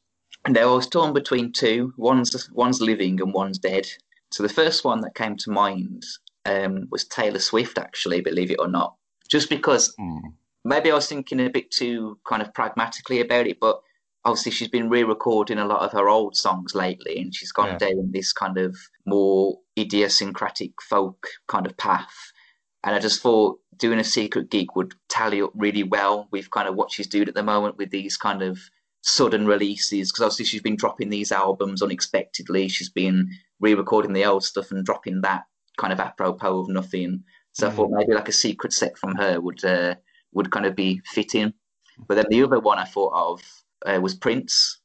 And 0.46 0.58
I 0.58 0.66
was 0.66 0.88
torn 0.88 1.14
between 1.14 1.52
two. 1.52 1.94
One's 1.98 2.50
one's 2.52 2.82
living 2.82 3.22
and 3.22 3.34
one's 3.34 3.60
dead. 3.60 3.88
So 4.32 4.44
the 4.44 4.50
first 4.50 4.86
one 4.86 5.02
that 5.02 5.14
came 5.14 5.36
to 5.38 5.52
mind 5.52 6.06
um, 6.46 6.88
was 6.90 7.04
Taylor 7.06 7.40
Swift, 7.40 7.78
actually, 7.78 8.22
believe 8.22 8.50
it 8.50 8.60
or 8.60 8.68
not. 8.68 8.96
Just 9.30 9.50
because 9.50 9.94
mm. 10.00 10.22
maybe 10.64 10.92
I 10.92 10.96
was 10.96 11.08
thinking 11.08 11.40
a 11.42 11.50
bit 11.50 11.70
too 11.70 12.18
kind 12.26 12.42
of 12.42 12.54
pragmatically 12.54 13.20
about 13.20 13.48
it, 13.48 13.60
but 13.60 13.82
obviously 14.24 14.52
she's 14.52 14.68
been 14.68 14.90
re-recording 14.90 15.58
a 15.58 15.66
lot 15.66 15.82
of 15.82 15.92
her 15.94 16.10
old 16.10 16.36
songs 16.36 16.76
lately, 16.76 17.20
and 17.20 17.34
she's 17.34 17.52
gone 17.52 17.68
yeah. 17.68 17.78
down 17.78 18.12
this 18.12 18.34
kind 18.34 18.58
of 18.58 18.78
more 19.06 19.60
idiosyncratic 19.78 20.82
folk 20.82 21.28
kind 21.48 21.66
of 21.66 21.78
path. 21.78 22.32
And 22.84 22.96
I 22.96 23.00
just 23.00 23.22
thought 23.22 23.60
doing 23.78 24.00
a 24.00 24.04
secret 24.04 24.50
geek 24.50 24.76
would 24.76 24.94
tally 25.10 25.42
up 25.42 25.52
really 25.56 25.84
well 25.84 26.28
with 26.32 26.52
kind 26.52 26.68
of 26.68 26.76
what 26.76 26.92
she's 26.92 27.08
doing 27.08 27.28
at 27.28 27.34
the 27.34 27.44
moment 27.44 27.78
with 27.78 27.90
these 27.90 28.18
kind 28.18 28.42
of 28.42 28.60
sudden 29.04 29.48
releases 29.48 30.12
because 30.12 30.24
obviously 30.24 30.46
she's 30.46 30.62
been 30.62 30.76
dropping 30.76 31.10
these 31.10 31.32
albums 31.32 31.82
unexpectedly. 31.82 32.68
She's 32.68 32.90
been 32.90 33.30
re-recording 33.60 34.14
the 34.14 34.26
old 34.26 34.44
stuff 34.44 34.72
and 34.72 34.86
dropping 34.86 35.22
that 35.22 35.44
kind 35.78 35.94
of 35.94 36.00
apropos 36.00 36.60
of 36.60 36.70
nothing. 36.70 37.24
So 37.54 37.68
mm-hmm. 37.68 37.74
I 37.74 37.76
thought 37.76 37.90
mm. 37.90 37.98
maybe 37.98 38.14
like 38.14 38.30
a 38.30 38.34
secret 38.34 38.74
set 38.74 38.98
from 38.98 39.16
her 39.16 39.40
would 39.40 39.64
uh, 39.66 39.96
would 40.34 40.52
kind 40.52 40.66
of 40.66 40.76
be 40.76 41.02
fitting. 41.06 41.54
But 42.08 42.16
then 42.16 42.26
the 42.30 42.44
other 42.44 42.60
one 42.60 42.80
I 42.80 42.86
thought 42.86 43.14
of 43.14 43.42
uh, 43.86 44.00
was 44.02 44.16
Prince. 44.16 44.80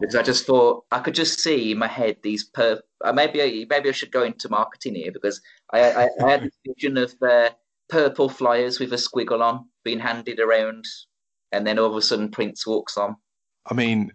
Because 0.00 0.16
I 0.16 0.22
just 0.22 0.44
thought 0.44 0.84
I 0.90 0.98
could 0.98 1.14
just 1.14 1.40
see 1.40 1.72
in 1.72 1.78
my 1.78 1.86
head 1.86 2.16
these 2.22 2.44
per 2.44 2.80
uh, 3.04 3.12
maybe 3.12 3.66
maybe 3.68 3.88
I 3.88 3.92
should 3.92 4.10
go 4.10 4.24
into 4.24 4.48
marketing 4.48 4.96
here 4.96 5.12
because 5.12 5.40
I 5.72 5.92
I, 5.92 6.08
I 6.22 6.30
had 6.30 6.42
this 6.42 6.58
vision 6.66 6.98
of 6.98 7.14
uh, 7.22 7.50
purple 7.88 8.28
flyers 8.28 8.80
with 8.80 8.92
a 8.92 8.96
squiggle 8.96 9.40
on 9.40 9.66
being 9.84 10.00
handed 10.00 10.40
around 10.40 10.84
and 11.54 11.66
then 11.66 11.78
all 11.78 11.90
of 11.90 11.96
a 11.96 12.02
sudden 12.02 12.30
Prince 12.30 12.66
walks 12.66 12.96
on. 12.96 13.16
I 13.70 13.74
mean, 13.74 14.12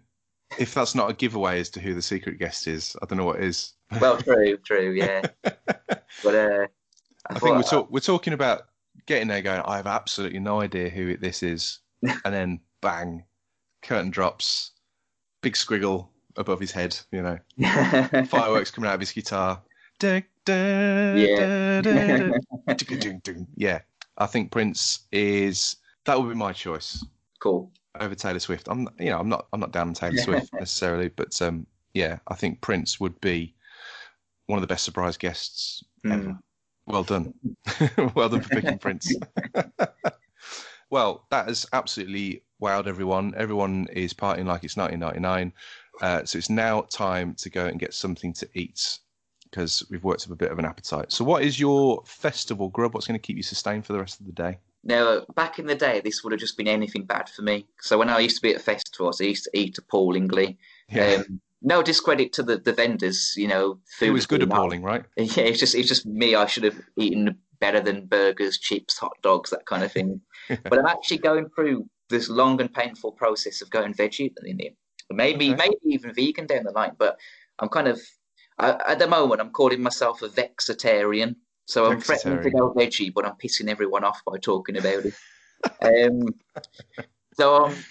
if 0.58 0.74
that's 0.74 0.94
not 0.94 1.10
a 1.10 1.14
giveaway 1.14 1.60
as 1.60 1.70
to 1.70 1.80
who 1.80 1.94
the 1.94 2.02
secret 2.02 2.38
guest 2.38 2.66
is, 2.66 2.96
I 3.02 3.06
don't 3.06 3.18
know 3.18 3.24
what 3.24 3.40
is. 3.40 3.72
well, 4.00 4.18
true, 4.18 4.58
true, 4.58 4.92
yeah. 4.92 5.22
but 5.42 6.34
uh, 6.34 6.66
I, 7.28 7.34
I 7.34 7.38
think 7.38 7.56
we're, 7.56 7.62
talk- 7.62 7.90
we're 7.90 8.00
talking 8.00 8.32
about 8.32 8.62
getting 9.06 9.28
there, 9.28 9.42
going. 9.42 9.62
I 9.64 9.76
have 9.76 9.86
absolutely 9.86 10.38
no 10.38 10.60
idea 10.60 10.90
who 10.90 11.16
this 11.16 11.42
is, 11.42 11.78
and 12.02 12.34
then 12.34 12.60
bang, 12.82 13.24
curtain 13.82 14.10
drops. 14.10 14.72
big 15.42 15.54
squiggle 15.54 16.08
above 16.36 16.60
his 16.60 16.70
head. 16.72 16.98
You 17.12 17.22
know, 17.22 17.38
fireworks 18.28 18.70
coming 18.70 18.88
out 18.88 18.94
of 18.94 19.00
his 19.00 19.12
guitar. 19.12 19.60
Da, 19.98 20.22
da, 20.44 21.14
Yeah. 21.14 21.80
da, 21.82 22.32
yeah. 23.56 23.80
I 24.18 24.26
think 24.26 24.50
Prince 24.50 25.00
is 25.12 25.76
that 26.04 26.20
would 26.20 26.28
be 26.28 26.34
my 26.34 26.52
choice 26.52 27.04
cool. 27.40 27.70
over 27.98 28.14
Taylor 28.14 28.38
Swift. 28.38 28.68
I'm 28.68 28.88
you 28.98 29.10
know 29.10 29.18
I'm 29.18 29.28
not 29.28 29.46
I'm 29.52 29.60
not 29.60 29.72
down 29.72 29.88
on 29.88 29.94
Taylor 29.94 30.16
Swift 30.18 30.52
necessarily, 30.58 31.08
but 31.08 31.40
um 31.42 31.66
yeah, 31.94 32.18
I 32.28 32.34
think 32.34 32.60
Prince 32.60 33.00
would 33.00 33.20
be 33.20 33.54
one 34.46 34.56
of 34.58 34.60
the 34.62 34.66
best 34.72 34.84
surprise 34.84 35.16
guests 35.16 35.82
ever. 36.04 36.16
Mm. 36.22 36.38
Well 36.86 37.04
done, 37.04 37.34
well 38.14 38.28
done 38.28 38.40
for 38.42 38.48
picking 38.48 38.78
Prince. 38.78 39.14
Well, 40.90 41.26
that 41.30 41.46
has 41.46 41.66
absolutely 41.72 42.42
wowed 42.60 42.86
everyone. 42.86 43.34
Everyone 43.36 43.86
is 43.92 44.12
partying 44.12 44.46
like 44.46 44.64
it's 44.64 44.76
1999, 44.76 45.52
uh, 46.02 46.24
so 46.24 46.38
it's 46.38 46.50
now 46.50 46.82
time 46.82 47.34
to 47.36 47.50
go 47.50 47.66
and 47.66 47.78
get 47.78 47.94
something 47.94 48.32
to 48.34 48.48
eat 48.54 48.98
because 49.44 49.84
we've 49.90 50.04
worked 50.04 50.26
up 50.26 50.32
a 50.32 50.36
bit 50.36 50.52
of 50.52 50.58
an 50.58 50.64
appetite. 50.64 51.12
So, 51.12 51.24
what 51.24 51.42
is 51.42 51.58
your 51.58 52.02
festival 52.04 52.68
grub? 52.68 52.94
What's 52.94 53.06
going 53.06 53.18
to 53.18 53.26
keep 53.26 53.36
you 53.36 53.42
sustained 53.42 53.86
for 53.86 53.92
the 53.92 54.00
rest 54.00 54.20
of 54.20 54.26
the 54.26 54.32
day? 54.32 54.58
Now, 54.82 55.24
back 55.34 55.58
in 55.58 55.66
the 55.66 55.74
day, 55.74 56.00
this 56.00 56.22
would 56.22 56.32
have 56.32 56.40
just 56.40 56.56
been 56.56 56.68
anything 56.68 57.04
bad 57.04 57.28
for 57.28 57.42
me. 57.42 57.66
So 57.80 57.98
when 57.98 58.08
I 58.08 58.18
used 58.20 58.36
to 58.36 58.42
be 58.42 58.54
at 58.54 58.62
festivals, 58.62 59.20
I 59.20 59.24
used 59.24 59.44
to 59.44 59.50
eat 59.52 59.76
appallingly. 59.76 60.56
Yeah, 60.88 61.16
Um, 61.16 61.40
no 61.62 61.82
discredit 61.82 62.32
to 62.34 62.42
the, 62.42 62.56
the 62.56 62.72
vendors, 62.72 63.34
you 63.36 63.46
know. 63.46 63.78
Food 63.98 64.08
it 64.08 64.12
was 64.12 64.26
good 64.26 64.42
appalling, 64.42 64.82
right? 64.82 65.04
Yeah, 65.16 65.44
it's 65.44 65.60
just 65.60 65.74
it's 65.74 65.88
just 65.88 66.06
me. 66.06 66.34
I 66.34 66.46
should 66.46 66.64
have 66.64 66.80
eaten 66.96 67.36
better 67.60 67.80
than 67.80 68.06
burgers, 68.06 68.58
chips, 68.58 68.96
hot 68.96 69.16
dogs, 69.22 69.50
that 69.50 69.66
kind 69.66 69.82
of 69.82 69.92
thing. 69.92 70.22
But 70.64 70.78
I'm 70.78 70.86
actually 70.86 71.18
going 71.18 71.48
through 71.54 71.88
this 72.08 72.28
long 72.28 72.60
and 72.60 72.72
painful 72.72 73.12
process 73.12 73.62
of 73.62 73.70
going 73.70 73.94
veggie 73.94 74.26
at 74.26 74.34
the 74.34 74.42
minute. 74.42 74.76
Maybe 75.10 75.52
Okay. 75.52 75.56
maybe 75.56 75.94
even 75.94 76.14
vegan 76.14 76.46
down 76.46 76.64
the 76.64 76.72
line. 76.72 76.92
But 76.98 77.18
I'm 77.58 77.68
kind 77.68 77.88
of 77.88 78.00
I, 78.58 78.78
at 78.88 78.98
the 78.98 79.08
moment 79.08 79.40
I'm 79.40 79.50
calling 79.50 79.82
myself 79.82 80.22
a 80.22 80.28
vexitarian. 80.28 81.36
So 81.66 81.86
I'm 81.86 82.00
threatening 82.00 82.42
to 82.42 82.50
go 82.50 82.74
veggie, 82.74 83.12
but 83.14 83.24
I'm 83.24 83.34
pissing 83.34 83.68
everyone 83.68 84.02
off 84.02 84.22
by 84.24 84.38
talking 84.38 84.76
about 84.76 85.04
it. 85.06 85.14
um, 86.10 86.34
so 87.34 87.64
um, 87.66 87.84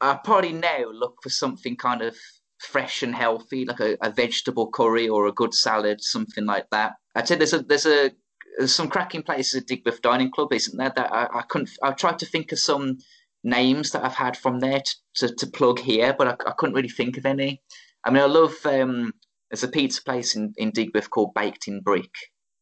I 0.00 0.14
probably 0.14 0.52
now 0.52 0.86
look 0.90 1.22
for 1.22 1.28
something 1.28 1.76
kind 1.76 2.00
of 2.00 2.16
fresh 2.58 3.02
and 3.02 3.14
healthy, 3.14 3.66
like 3.66 3.80
a, 3.80 3.96
a 4.00 4.10
vegetable 4.10 4.70
curry 4.70 5.08
or 5.08 5.26
a 5.26 5.32
good 5.32 5.54
salad, 5.54 6.02
something 6.02 6.46
like 6.46 6.68
that. 6.70 6.94
I'd 7.14 7.28
say 7.28 7.36
there's 7.36 7.52
a 7.52 7.60
there's 7.60 7.86
a 7.86 8.12
there's 8.56 8.74
some 8.74 8.88
cracking 8.88 9.22
places 9.22 9.62
at 9.62 9.66
Digbeth 9.68 10.00
Dining 10.00 10.30
Club, 10.30 10.52
isn't 10.52 10.76
there? 10.76 10.92
That 10.94 11.12
I, 11.12 11.28
I 11.40 11.42
couldn't. 11.42 11.70
I 11.82 11.92
tried 11.92 12.18
to 12.20 12.26
think 12.26 12.52
of 12.52 12.58
some 12.58 12.98
names 13.44 13.90
that 13.92 14.04
I've 14.04 14.14
had 14.14 14.36
from 14.36 14.60
there 14.60 14.80
to, 14.80 15.28
to, 15.28 15.34
to 15.34 15.46
plug 15.46 15.78
here, 15.78 16.14
but 16.16 16.28
I, 16.28 16.50
I 16.50 16.52
couldn't 16.56 16.74
really 16.74 16.88
think 16.88 17.16
of 17.16 17.26
any. 17.26 17.62
I 18.04 18.10
mean, 18.10 18.22
I 18.22 18.26
love. 18.26 18.54
Um, 18.64 19.12
there's 19.50 19.62
a 19.64 19.68
pizza 19.68 20.02
place 20.02 20.34
in 20.36 20.52
in 20.56 20.72
Digbeth 20.72 21.10
called 21.10 21.34
Baked 21.34 21.68
in 21.68 21.80
Brick, 21.80 22.14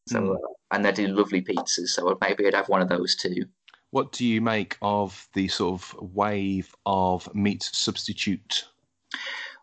so 0.07 0.19
Mm. 0.19 0.37
and 0.71 0.85
they 0.85 0.91
do 0.91 1.07
lovely 1.07 1.41
pizzas. 1.41 1.89
So 1.89 2.17
maybe 2.21 2.45
I'd 2.45 2.53
have 2.53 2.69
one 2.69 2.81
of 2.81 2.89
those 2.89 3.15
too. 3.15 3.45
What 3.91 4.11
do 4.11 4.25
you 4.25 4.41
make 4.41 4.77
of 4.81 5.27
the 5.33 5.47
sort 5.47 5.73
of 5.81 5.95
wave 6.13 6.75
of 6.85 7.33
meat 7.33 7.63
substitute? 7.63 8.65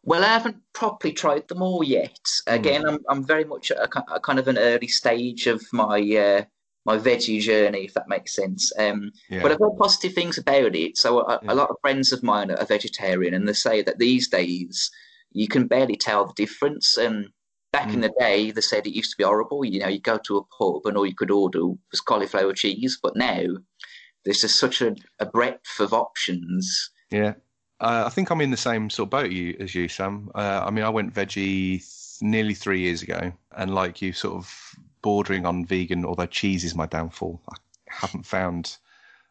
Well, 0.04 0.24
I 0.24 0.28
haven't 0.28 0.56
properly 0.72 1.12
tried 1.12 1.46
them 1.48 1.62
all 1.62 1.84
yet. 1.84 2.18
Again, 2.46 2.86
I'm 2.88 2.98
I'm 3.08 3.24
very 3.24 3.44
much 3.44 3.70
at 3.70 3.78
a, 3.78 4.14
a 4.14 4.20
kind 4.20 4.38
of 4.38 4.48
an 4.48 4.58
early 4.58 4.88
stage 4.88 5.46
of 5.46 5.62
my 5.72 6.00
uh, 6.16 6.44
my 6.84 6.98
veggie 6.98 7.40
journey, 7.40 7.84
if 7.84 7.94
that 7.94 8.08
makes 8.08 8.34
sense. 8.34 8.72
Um, 8.78 9.12
Yeah, 9.30 9.42
But 9.42 9.52
I've 9.52 9.58
heard 9.60 9.76
positive 9.78 10.12
things 10.14 10.38
about 10.38 10.74
it. 10.74 10.98
So 10.98 11.20
a, 11.20 11.38
Yeah. 11.42 11.52
a 11.52 11.54
lot 11.54 11.70
of 11.70 11.76
friends 11.80 12.12
of 12.12 12.22
mine 12.24 12.50
are 12.50 12.64
vegetarian, 12.66 13.34
and 13.34 13.46
they 13.48 13.52
say 13.52 13.82
that 13.82 13.98
these 13.98 14.28
days 14.28 14.90
you 15.30 15.46
can 15.46 15.68
barely 15.68 15.96
tell 15.96 16.26
the 16.26 16.34
difference. 16.34 16.96
And 16.98 17.28
back 17.72 17.94
in 17.94 18.00
Mm. 18.00 18.02
the 18.02 18.14
day, 18.18 18.50
they 18.50 18.60
said 18.60 18.86
it 18.86 18.96
used 18.96 19.12
to 19.12 19.16
be 19.16 19.24
horrible. 19.24 19.64
You 19.64 19.78
know, 19.80 19.88
you 19.88 20.00
go 20.00 20.18
to 20.18 20.36
a 20.38 20.44
pub 20.58 20.84
and 20.86 20.96
all 20.96 21.06
you 21.06 21.14
could 21.14 21.30
order 21.30 21.64
was 21.92 22.00
cauliflower 22.00 22.52
cheese. 22.54 22.98
But 23.00 23.14
now 23.16 23.42
there's 24.24 24.40
just 24.40 24.58
such 24.58 24.82
a, 24.82 24.96
a 25.20 25.26
breadth 25.26 25.78
of 25.78 25.92
options. 25.92 26.90
yeah. 27.10 27.34
Uh, 27.82 28.04
I 28.06 28.10
think 28.10 28.30
I'm 28.30 28.40
in 28.40 28.52
the 28.52 28.56
same 28.56 28.88
sort 28.88 29.08
of 29.08 29.10
boat 29.10 29.32
you, 29.32 29.56
as 29.58 29.74
you, 29.74 29.88
Sam. 29.88 30.30
Uh, 30.36 30.62
I 30.64 30.70
mean, 30.70 30.84
I 30.84 30.88
went 30.88 31.12
veggie 31.12 31.80
th- 31.80 32.18
nearly 32.20 32.54
three 32.54 32.80
years 32.80 33.02
ago, 33.02 33.32
and 33.56 33.74
like 33.74 34.00
you, 34.00 34.12
sort 34.12 34.36
of 34.36 34.76
bordering 35.02 35.44
on 35.44 35.66
vegan. 35.66 36.04
Although 36.04 36.26
cheese 36.26 36.62
is 36.62 36.76
my 36.76 36.86
downfall, 36.86 37.42
I 37.50 37.56
haven't 37.88 38.24
found. 38.24 38.76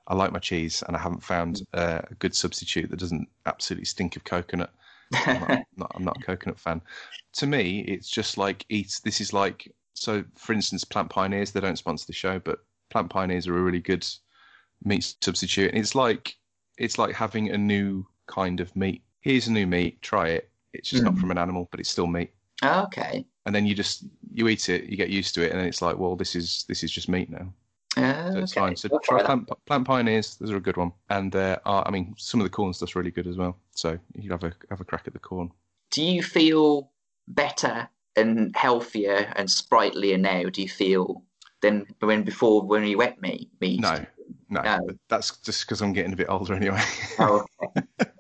I 0.08 0.16
like 0.16 0.34
my 0.34 0.40
cheese, 0.40 0.84
and 0.86 0.98
I 0.98 1.00
haven't 1.00 1.24
found 1.24 1.62
uh, 1.74 2.02
a 2.12 2.14
good 2.16 2.36
substitute 2.36 2.90
that 2.90 3.00
doesn't 3.00 3.30
absolutely 3.46 3.86
stink 3.86 4.18
of 4.18 4.26
coconut. 4.26 4.74
I'm 5.14 5.40
not, 5.40 5.50
I'm 5.50 5.66
not, 5.78 5.92
I'm 5.96 6.04
not 6.04 6.18
a 6.18 6.26
coconut 6.26 6.60
fan. 6.60 6.82
To 7.36 7.48
me, 7.48 7.86
it's 7.88 8.10
just 8.10 8.38
like 8.38 8.66
eat. 8.68 9.00
This 9.06 9.22
is 9.22 9.32
like 9.32 9.72
so. 9.94 10.26
For 10.36 10.52
instance, 10.52 10.84
Plant 10.84 11.10
Pioneers. 11.10 11.52
They 11.52 11.62
don't 11.62 11.78
sponsor 11.78 12.06
the 12.06 12.12
show, 12.12 12.38
but 12.38 12.60
Plant 12.90 13.12
Pioneers 13.12 13.48
are 13.48 13.58
a 13.58 13.62
really 13.62 13.80
good 13.80 14.06
meat 14.84 15.16
substitute, 15.22 15.70
and 15.70 15.80
it's 15.80 15.96
like 15.96 16.36
it's 16.78 16.98
like 16.98 17.16
having 17.16 17.50
a 17.50 17.58
new 17.58 18.06
kind 18.32 18.60
of 18.60 18.76
meat. 18.76 19.04
Here's 19.20 19.48
a 19.48 19.52
new 19.52 19.68
meat. 19.68 20.02
Try 20.02 20.30
it. 20.30 20.50
It's 20.74 20.90
just 20.90 21.04
not 21.04 21.14
Mm. 21.16 21.20
from 21.20 21.32
an 21.32 21.38
animal, 21.38 21.68
but 21.70 21.80
it's 21.80 21.90
still 21.90 22.08
meat. 22.08 22.32
okay. 22.64 23.26
And 23.46 23.54
then 23.56 23.66
you 23.66 23.74
just 23.76 24.06
you 24.34 24.48
eat 24.48 24.70
it, 24.70 24.86
you 24.86 24.96
get 24.96 25.10
used 25.10 25.34
to 25.36 25.42
it, 25.44 25.52
and 25.52 25.60
then 25.60 25.68
it's 25.68 25.82
like, 25.82 25.98
well, 25.98 26.16
this 26.16 26.36
is 26.36 26.64
this 26.70 26.84
is 26.84 26.92
just 26.92 27.10
meat 27.10 27.30
now. 27.30 27.52
Uh, 27.98 28.32
So 28.32 28.38
it's 28.40 28.52
okay. 28.54 28.62
fine. 28.62 28.76
So 28.76 28.88
I'll 28.94 29.00
try 29.00 29.24
plant, 29.24 29.50
plant 29.66 29.86
pioneers. 29.86 30.36
Those 30.38 30.52
are 30.52 30.58
a 30.58 30.62
good 30.62 30.78
one. 30.78 30.94
And 31.10 31.32
there 31.32 31.60
are, 31.68 31.86
I 31.88 31.92
mean, 31.92 32.14
some 32.18 32.40
of 32.40 32.46
the 32.46 32.50
corn 32.50 32.72
stuff's 32.74 32.96
really 32.96 33.12
good 33.12 33.28
as 33.28 33.36
well. 33.38 33.58
So 33.76 33.98
you 34.16 34.32
have 34.32 34.44
a 34.44 34.54
have 34.70 34.80
a 34.80 34.86
crack 34.86 35.08
at 35.08 35.14
the 35.14 35.20
corn. 35.20 35.52
Do 35.90 36.02
you 36.04 36.24
feel 36.24 36.92
better 37.28 37.90
and 38.16 38.56
healthier 38.56 39.34
and 39.36 39.50
sprightlier 39.50 40.18
now? 40.18 40.44
Do 40.50 40.62
you 40.62 40.70
feel 40.70 41.24
than 41.62 41.86
when 42.00 42.24
before 42.24 42.62
when 42.62 42.84
you 42.86 42.98
wet 43.00 43.20
meat? 43.22 43.50
No, 43.82 44.06
no, 44.50 44.62
No. 44.62 44.80
that's 45.10 45.36
just 45.40 45.66
because 45.66 45.82
I'm 45.82 45.94
getting 45.94 46.14
a 46.14 46.16
bit 46.16 46.30
older 46.30 46.54
anyway. 46.54 46.82
Oh, 47.20 47.44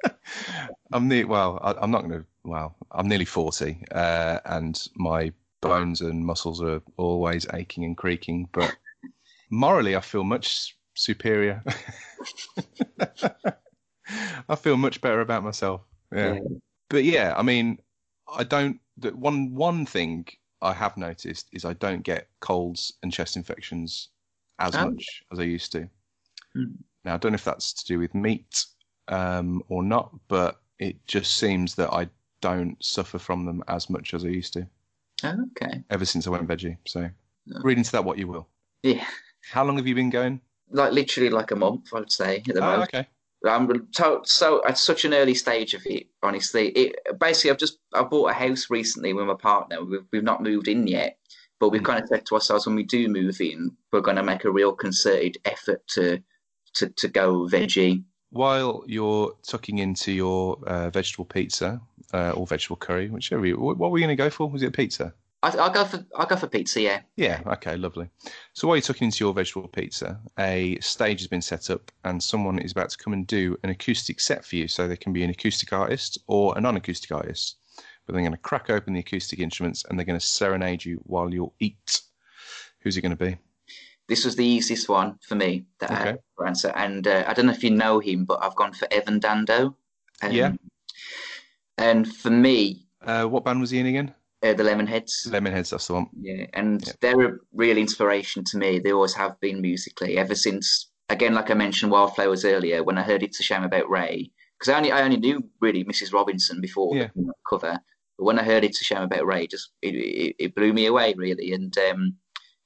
I'm. 0.93 1.27
Well, 1.27 1.59
I, 1.61 1.73
I'm 1.81 1.91
not 1.91 2.01
going 2.07 2.21
to. 2.21 2.25
Well, 2.43 2.75
I'm 2.91 3.07
nearly 3.07 3.25
forty, 3.25 3.83
uh, 3.91 4.39
and 4.45 4.81
my 4.95 5.31
bones 5.61 6.01
and 6.01 6.25
muscles 6.25 6.61
are 6.61 6.81
always 6.97 7.45
aching 7.53 7.83
and 7.85 7.95
creaking. 7.95 8.49
But 8.51 8.75
morally, 9.49 9.95
I 9.95 10.01
feel 10.01 10.23
much 10.23 10.75
superior. 10.95 11.63
I 14.49 14.55
feel 14.55 14.77
much 14.77 15.01
better 15.01 15.21
about 15.21 15.43
myself. 15.43 15.81
Yeah. 16.13 16.33
Yeah. 16.33 16.39
But 16.89 17.03
yeah, 17.03 17.33
I 17.37 17.43
mean, 17.43 17.79
I 18.33 18.43
don't. 18.43 18.79
The 18.97 19.11
one 19.15 19.53
one 19.55 19.85
thing 19.85 20.27
I 20.61 20.73
have 20.73 20.97
noticed 20.97 21.47
is 21.53 21.65
I 21.65 21.73
don't 21.73 22.03
get 22.03 22.27
colds 22.39 22.93
and 23.03 23.11
chest 23.13 23.35
infections 23.35 24.09
as 24.59 24.75
Oh. 24.75 24.91
much 24.91 25.23
as 25.31 25.39
I 25.39 25.43
used 25.43 25.71
to. 25.73 25.89
Hmm. 26.53 26.65
Now 27.05 27.15
I 27.15 27.17
don't 27.17 27.31
know 27.31 27.35
if 27.35 27.43
that's 27.43 27.73
to 27.73 27.85
do 27.85 27.99
with 27.99 28.13
meat 28.13 28.65
um, 29.07 29.63
or 29.69 29.81
not, 29.83 30.11
but 30.27 30.60
it 30.81 30.97
just 31.07 31.37
seems 31.37 31.75
that 31.75 31.93
I 31.93 32.09
don't 32.41 32.75
suffer 32.83 33.19
from 33.19 33.45
them 33.45 33.63
as 33.67 33.89
much 33.89 34.13
as 34.13 34.25
I 34.25 34.29
used 34.29 34.53
to 34.53 34.67
okay. 35.23 35.83
ever 35.91 36.05
since 36.05 36.25
I 36.27 36.31
went 36.31 36.47
veggie. 36.47 36.77
So 36.85 37.09
Yeah. 37.45 37.57
read 37.63 37.77
into 37.77 37.91
that 37.93 38.03
what 38.03 38.17
you 38.17 38.27
will. 38.27 38.47
Yeah, 38.83 39.05
How 39.51 39.63
long 39.63 39.77
have 39.77 39.87
you 39.87 39.95
been 39.95 40.09
going? 40.09 40.41
like 40.73 40.93
literally 40.93 41.29
like 41.29 41.51
a 41.51 41.55
month, 41.55 41.93
I 41.93 41.99
would 41.99 42.11
say. 42.11 42.37
At 42.47 42.55
the 42.55 42.63
Oh, 42.63 42.77
most. 42.77 42.93
okay. 42.95 43.07
I'm 43.45 43.67
to- 43.93 44.21
so 44.23 44.63
at 44.65 44.77
such 44.77 45.03
an 45.05 45.13
early 45.13 45.33
stage 45.35 45.73
of 45.73 45.85
it. 45.85 46.07
Honestly, 46.23 46.69
it 46.69 46.95
basically 47.19 47.51
I've 47.51 47.57
just 47.57 47.77
I 47.93 48.03
bought 48.03 48.29
a 48.31 48.33
house 48.33 48.69
recently 48.69 49.13
with 49.13 49.25
my 49.27 49.33
partner. 49.35 49.83
We've 49.83 50.05
we've 50.11 50.23
not 50.23 50.41
moved 50.43 50.67
in 50.67 50.87
yet, 50.87 51.17
but 51.59 51.69
we've 51.69 51.81
Mm. 51.81 51.85
kind 51.85 52.01
of 52.03 52.07
said 52.09 52.25
to 52.27 52.35
ourselves 52.35 52.65
when 52.65 52.75
we 52.75 52.83
do 52.83 53.07
move 53.09 53.41
in, 53.41 53.75
we're 53.91 54.01
going 54.01 54.17
to 54.17 54.23
make 54.23 54.45
a 54.45 54.51
real 54.51 54.73
concerted 54.73 55.37
effort 55.45 55.85
to 55.95 56.23
to 56.75 56.89
to 56.89 57.07
go 57.07 57.47
veggie. 57.47 58.03
While 58.31 58.83
you're 58.87 59.33
tucking 59.43 59.79
into 59.79 60.11
your 60.11 60.57
uh, 60.65 60.89
vegetable 60.89 61.25
pizza 61.25 61.81
uh, 62.13 62.31
or 62.31 62.47
vegetable 62.47 62.77
curry, 62.77 63.09
whichever 63.09 63.45
you, 63.45 63.57
what 63.57 63.77
were 63.77 63.97
you 63.97 64.05
going 64.05 64.15
to 64.17 64.23
go 64.23 64.29
for? 64.29 64.49
Was 64.49 64.63
it 64.63 64.67
a 64.67 64.71
pizza? 64.71 65.13
I, 65.43 65.49
I'll 65.57 65.71
go 65.71 65.85
for 65.85 66.05
I'll 66.15 66.27
go 66.27 66.35
for 66.35 66.47
pizza. 66.47 66.81
Yeah. 66.81 67.01
Yeah, 67.15 67.41
okay, 67.45 67.75
lovely. 67.75 68.09
So 68.53 68.67
while 68.67 68.77
you're 68.77 68.83
tucking 68.83 69.05
into 69.05 69.23
your 69.25 69.33
vegetable 69.33 69.67
pizza, 69.67 70.19
a 70.37 70.77
stage 70.79 71.19
has 71.21 71.27
been 71.27 71.41
set 71.41 71.69
up 71.69 71.91
and 72.03 72.21
someone 72.21 72.59
is 72.59 72.71
about 72.71 72.91
to 72.91 72.97
come 72.97 73.13
and 73.13 73.25
do 73.25 73.57
an 73.63 73.69
acoustic 73.69 74.19
set 74.19 74.45
for 74.45 74.55
you. 74.55 74.67
So 74.67 74.87
they 74.87 74.97
can 74.97 75.13
be 75.13 75.23
an 75.23 75.29
acoustic 75.29 75.73
artist 75.73 76.19
or 76.27 76.57
a 76.57 76.61
non 76.61 76.77
acoustic 76.77 77.11
artist. 77.11 77.57
But 78.05 78.13
they're 78.13 78.21
going 78.21 78.31
to 78.31 78.37
crack 78.37 78.69
open 78.69 78.93
the 78.93 78.99
acoustic 78.99 79.39
instruments 79.39 79.83
and 79.85 79.97
they're 79.97 80.05
going 80.05 80.19
to 80.19 80.25
serenade 80.25 80.85
you 80.85 81.01
while 81.05 81.33
you 81.33 81.51
eat. 81.59 82.01
Who's 82.79 82.97
it 82.97 83.01
going 83.01 83.15
to 83.15 83.25
be? 83.25 83.37
This 84.07 84.25
was 84.25 84.35
the 84.35 84.45
easiest 84.45 84.89
one 84.89 85.17
for 85.27 85.35
me 85.35 85.65
that 85.79 85.91
I 85.91 85.93
Okay. 85.95 86.03
had 86.11 86.19
for 86.35 86.47
answer. 86.47 86.69
And 86.75 87.07
uh, 87.07 87.23
I 87.27 87.33
don't 87.33 87.45
know 87.45 87.53
if 87.53 87.63
you 87.63 87.71
know 87.71 87.99
him, 87.99 88.25
but 88.25 88.43
I've 88.43 88.55
gone 88.55 88.73
for 88.73 88.87
Evan 88.91 89.19
Dando. 89.19 89.75
Um, 90.21 90.31
Yeah. 90.31 90.51
And 91.77 92.07
for 92.13 92.29
me, 92.29 92.87
Uh, 93.01 93.25
what 93.25 93.43
band 93.43 93.59
was 93.61 93.71
he 93.71 93.79
in 93.79 93.87
again? 93.87 94.13
uh, 94.43 94.53
the 94.53 94.63
Lemonheads. 94.63 95.27
Lemonheads, 95.27 95.69
that's 95.71 95.87
the 95.87 95.93
one. 95.93 96.07
Yeah, 96.19 96.45
and 96.53 96.85
Yeah. 96.85 96.93
they're 97.01 97.27
a 97.35 97.37
real 97.53 97.77
inspiration 97.77 98.43
to 98.45 98.57
me. 98.57 98.79
They 98.79 98.91
always 98.91 99.13
have 99.15 99.39
been 99.39 99.61
musically 99.61 100.17
ever 100.17 100.35
since. 100.35 100.89
Again, 101.09 101.33
like 101.33 101.49
I 101.49 101.55
mentioned, 101.55 101.91
Wildflowers 101.91 102.45
earlier. 102.45 102.83
When 102.83 102.97
I 102.97 103.03
heard 103.03 103.23
"It's 103.23 103.39
a 103.39 103.43
Shame 103.43 103.63
About 103.63 103.89
Ray," 103.89 104.31
because 104.57 104.69
I 104.69 104.77
only 104.77 104.91
I 104.91 105.01
only 105.01 105.17
knew 105.17 105.49
really 105.59 105.83
Mrs. 105.83 106.13
Robinson 106.13 106.61
before 106.61 106.95
Yeah. 106.95 107.09
the 107.15 107.33
cover, 107.49 107.79
but 108.17 108.23
when 108.25 108.39
I 108.39 108.43
heard 108.43 108.63
It's 108.63 108.81
a 108.81 108.83
Shame 108.83 109.01
About 109.03 109.25
Ray, 109.25 109.43
it 109.43 109.51
just 109.51 109.71
it, 109.81 109.95
it, 109.95 110.35
it 110.39 110.55
blew 110.55 110.73
me 110.73 110.85
away 110.85 111.13
really, 111.17 111.51
and 111.53 111.75
um, 111.89 112.17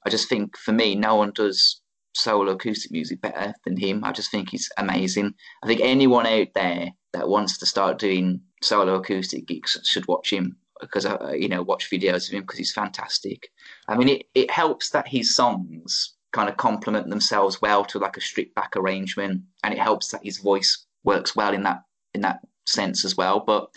I 0.05 0.09
just 0.09 0.29
think 0.29 0.57
for 0.57 0.71
me, 0.71 0.95
no 0.95 1.15
one 1.15 1.31
does 1.31 1.81
solo 2.13 2.53
acoustic 2.53 2.91
music 2.91 3.21
better 3.21 3.53
than 3.65 3.77
him. 3.77 4.03
I 4.03 4.11
just 4.11 4.31
think 4.31 4.49
he's 4.49 4.69
amazing. 4.77 5.33
I 5.63 5.67
think 5.67 5.81
anyone 5.81 6.25
out 6.25 6.47
there 6.55 6.89
that 7.13 7.27
wants 7.27 7.57
to 7.57 7.65
start 7.65 7.99
doing 7.99 8.41
solo 8.61 8.95
acoustic 8.95 9.47
gigs 9.47 9.79
should 9.83 10.07
watch 10.07 10.31
him 10.31 10.57
because 10.81 11.05
I, 11.05 11.15
uh, 11.15 11.31
you 11.31 11.47
know, 11.47 11.63
watch 11.63 11.89
videos 11.89 12.27
of 12.27 12.33
him 12.33 12.41
because 12.41 12.57
he's 12.57 12.73
fantastic. 12.73 13.49
I 13.87 13.95
mean, 13.97 14.09
it, 14.09 14.25
it 14.33 14.51
helps 14.51 14.89
that 14.91 15.07
his 15.07 15.35
songs 15.35 16.15
kind 16.33 16.49
of 16.49 16.57
complement 16.57 17.09
themselves 17.09 17.61
well 17.61 17.85
to 17.85 17.99
like 17.99 18.17
a 18.17 18.21
stripped 18.21 18.55
back 18.55 18.75
arrangement, 18.75 19.41
and 19.63 19.73
it 19.73 19.79
helps 19.79 20.09
that 20.09 20.23
his 20.23 20.39
voice 20.39 20.85
works 21.03 21.35
well 21.35 21.53
in 21.53 21.63
that 21.63 21.83
in 22.13 22.21
that 22.21 22.39
sense 22.65 23.05
as 23.05 23.15
well. 23.15 23.39
But 23.39 23.69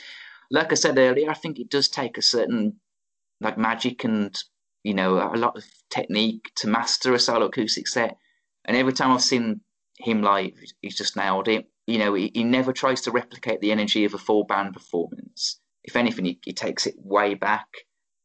like 0.50 0.72
I 0.72 0.74
said 0.74 0.98
earlier, 0.98 1.30
I 1.30 1.34
think 1.34 1.58
it 1.58 1.70
does 1.70 1.88
take 1.88 2.18
a 2.18 2.22
certain 2.22 2.80
like 3.40 3.58
magic 3.58 4.04
and 4.04 4.36
you 4.84 4.94
know 4.94 5.18
a 5.18 5.36
lot 5.36 5.56
of 5.56 5.64
technique 5.90 6.50
to 6.56 6.68
master 6.68 7.14
a 7.14 7.18
solo 7.18 7.46
acoustic 7.46 7.88
set. 7.88 8.16
And 8.64 8.76
every 8.76 8.92
time 8.92 9.10
I've 9.10 9.22
seen 9.22 9.60
him 9.98 10.22
live, 10.22 10.52
he's 10.80 10.96
just 10.96 11.16
nailed 11.16 11.48
it. 11.48 11.68
You 11.86 11.98
know, 11.98 12.14
he, 12.14 12.30
he 12.34 12.44
never 12.44 12.72
tries 12.72 13.00
to 13.02 13.10
replicate 13.10 13.60
the 13.60 13.72
energy 13.72 14.04
of 14.04 14.14
a 14.14 14.18
full 14.18 14.44
band 14.44 14.74
performance. 14.74 15.58
If 15.84 15.96
anything, 15.96 16.26
he, 16.26 16.38
he 16.44 16.52
takes 16.52 16.86
it 16.86 16.94
way 16.98 17.34
back. 17.34 17.66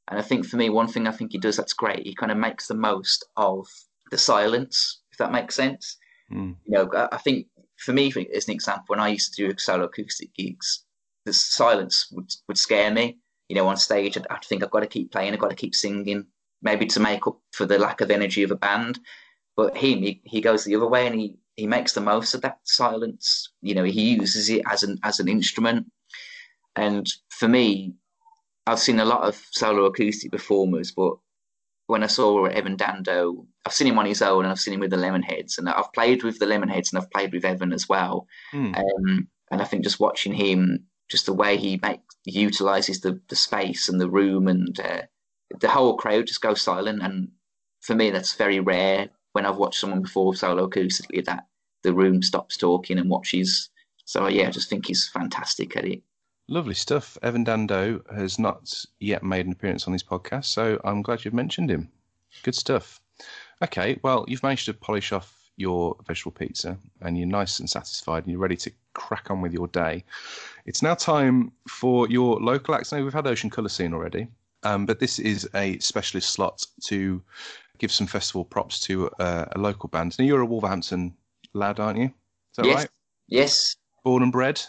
And 0.10 0.20
I 0.20 0.22
think 0.22 0.46
for 0.46 0.58
me, 0.58 0.70
one 0.70 0.88
thing 0.88 1.08
I 1.08 1.12
think 1.12 1.32
he 1.32 1.38
does 1.38 1.56
that's 1.56 1.74
great, 1.74 2.06
he 2.06 2.13
kind 2.13 2.32
of 2.32 2.38
makes 2.38 2.68
the 2.68 2.76
most 2.76 3.26
of 3.38 3.68
the 4.12 4.18
silence, 4.18 5.02
if 5.12 5.18
that 5.18 5.32
makes 5.32 5.56
sense. 5.56 5.98
Mm. 6.32 6.58
You 6.66 6.72
know, 6.72 6.89
I, 6.94 7.08
I 7.13 7.18
think 7.18 7.48
for 7.78 7.94
me, 7.94 8.12
as 8.36 8.48
an 8.48 8.54
example, 8.54 8.86
when 8.88 9.00
I 9.00 9.08
used 9.08 9.34
to 9.34 9.48
do 9.48 9.58
solo 9.58 9.86
acoustic 9.86 10.34
gigs, 10.36 10.84
the 11.26 11.32
silence 11.32 12.10
would, 12.12 12.30
would 12.48 12.58
scare 12.58 12.92
me. 12.92 13.18
You 13.48 13.56
know, 13.56 13.68
on 13.68 13.78
stage, 13.78 14.18
I'd, 14.18 14.28
I'd 14.30 14.44
think 14.44 14.62
I've 14.62 14.72
got 14.72 14.82
to 14.82 14.88
keep 14.88 15.12
playing, 15.12 15.34
I've 15.34 15.39
got 15.39 15.52
to 15.52 15.56
keep 15.56 15.74
singing, 15.74 16.26
maybe 16.63 16.86
to 16.88 16.99
make 16.99 17.28
up 17.28 17.38
for 17.52 17.65
the 17.65 17.78
lack 17.78 18.02
of 18.02 18.10
energy 18.10 18.43
of 18.43 18.52
a 18.52 18.56
band. 18.56 18.99
But 19.56 19.78
him, 19.78 19.99
he, 19.99 20.21
he 20.23 20.41
goes 20.41 20.63
the 20.63 20.76
other 20.76 20.88
way 20.88 21.06
and 21.06 21.15
he, 21.15 21.38
he 21.56 21.67
makes 21.67 21.93
the 21.93 22.02
most 22.02 22.34
of 22.34 22.41
that 22.41 22.60
silence. 22.63 23.52
You 23.62 23.76
know, 23.76 23.84
he 23.84 24.15
uses 24.15 24.49
it 24.49 24.63
as 24.69 24.82
an 24.84 24.97
as 25.04 25.19
an 25.19 25.28
instrument. 25.28 25.91
And 26.76 27.08
for 27.30 27.47
me, 27.47 27.93
I've 28.65 28.80
seen 28.80 28.99
a 28.99 29.06
lot 29.06 29.21
of 29.21 29.39
solo 29.52 29.86
acoustic 29.86 30.32
performers, 30.32 30.91
but 30.91 31.13
when 31.88 32.04
I 32.04 32.08
saw 32.08 32.45
Evan 32.45 32.78
Dando, 32.78 33.45
I've 33.65 33.73
seen 33.73 33.88
him 33.88 33.99
on 33.99 34.06
his 34.06 34.21
own 34.21 34.45
and 34.45 34.52
I've 34.52 34.60
seen 34.60 34.73
him 34.73 34.80
with 34.80 34.89
the 34.89 34.97
Lemonheads, 34.97 35.58
and 35.58 35.69
I've 35.69 35.93
played 35.93 36.23
with 36.23 36.39
the 36.39 36.45
Lemonheads 36.45 36.91
and 36.91 37.02
I've 37.02 37.12
played 37.12 37.34
with 37.34 37.45
Evan 37.45 37.73
as 37.73 37.88
well. 37.88 38.26
Mm. 38.54 38.78
Um, 38.78 39.28
and 39.52 39.62
I 39.62 39.65
think 39.65 39.84
just 39.84 39.99
watching 39.99 40.34
him, 40.34 40.86
just 41.10 41.26
the 41.26 41.34
way 41.34 41.58
he 41.58 41.80
makes 41.84 42.02
utilizes 42.26 43.02
the 43.02 43.19
the 43.30 43.36
space 43.36 43.89
and 43.89 43.99
the 43.99 44.10
room 44.10 44.47
and 44.47 44.80
uh, 44.80 45.02
the 45.60 45.69
whole 45.69 45.97
crowd 45.97 46.27
just 46.27 46.41
goes 46.41 46.62
silent. 46.62 47.01
And 47.01 47.29
for 47.82 47.95
me, 47.95 48.10
that's 48.10 48.36
very 48.36 48.60
rare. 48.60 49.10
When 49.34 49.45
I've 49.45 49.58
watched 49.58 49.79
someone 49.79 50.01
before 50.01 50.36
solo 50.36 50.67
acoustically, 50.67 51.25
that 51.25 51.47
the 51.84 51.93
room 51.93 52.21
stops 52.21 52.58
talking 52.58 52.97
and 52.97 53.10
watches. 53.10 53.69
So 54.06 54.27
yeah, 54.27 54.47
I 54.47 54.51
just 54.51 54.69
think 54.69 54.88
he's 54.88 55.08
fantastic 55.08 55.75
at 55.75 55.86
it. 55.86 56.01
Lovely 56.49 56.73
stuff. 56.73 57.17
Evan 57.23 57.43
Dando 57.43 58.01
has 58.13 58.38
not 58.38 58.86
yet 58.99 59.23
made 59.23 59.45
an 59.45 59.53
appearance 59.53 59.88
on 59.88 59.93
this 59.93 60.03
podcast, 60.03 60.45
so 60.45 60.79
I'm 60.84 61.01
glad 61.01 61.23
you've 61.23 61.34
mentioned 61.34 61.71
him. 61.71 61.89
Good 62.43 62.56
stuff. 62.56 62.99
Okay, 63.62 63.99
well, 64.03 64.25
you've 64.27 64.43
managed 64.43 64.65
to 64.65 64.73
polish 64.73 65.12
off 65.12 65.43
your 65.56 65.95
vegetable 66.06 66.32
pizza 66.32 66.77
and 67.01 67.17
you're 67.17 67.27
nice 67.27 67.60
and 67.60 67.69
satisfied 67.69 68.23
and 68.23 68.32
you're 68.32 68.41
ready 68.41 68.58
to 68.58 68.71
crack 68.93 69.29
on 69.29 69.41
with 69.41 69.53
your 69.53 69.67
day. 69.67 70.03
It's 70.65 70.82
now 70.82 70.95
time 70.95 71.51
for 71.67 72.10
your 72.10 72.39
local 72.39 72.75
acts. 72.75 72.91
Now, 72.91 73.03
we've 73.03 73.13
had 73.13 73.27
Ocean 73.27 73.49
Colour 73.49 73.69
Scene 73.69 73.93
already, 73.93 74.27
um, 74.63 74.86
but 74.86 74.99
this 74.99 75.19
is 75.19 75.49
a 75.56 75.78
specialist 75.80 76.32
slot 76.32 76.65
to 76.86 77.21
give 77.78 77.91
some 77.91 78.08
festival 78.08 78.45
props 78.45 78.80
to 78.82 79.10
uh, 79.19 79.45
a 79.54 79.60
local 79.60 79.89
band. 79.89 80.17
Now, 80.17 80.26
you're 80.26 80.41
a 80.41 80.45
Wolverhampton 80.45 81.13
lad, 81.54 81.80
aren't 81.80 81.99
you? 81.99 82.06
Is 82.06 82.58
that 82.58 82.65
yes, 82.65 82.76
right? 82.78 82.89
yes, 83.28 83.76
Born 84.04 84.23
and 84.23 84.32
bred? 84.32 84.62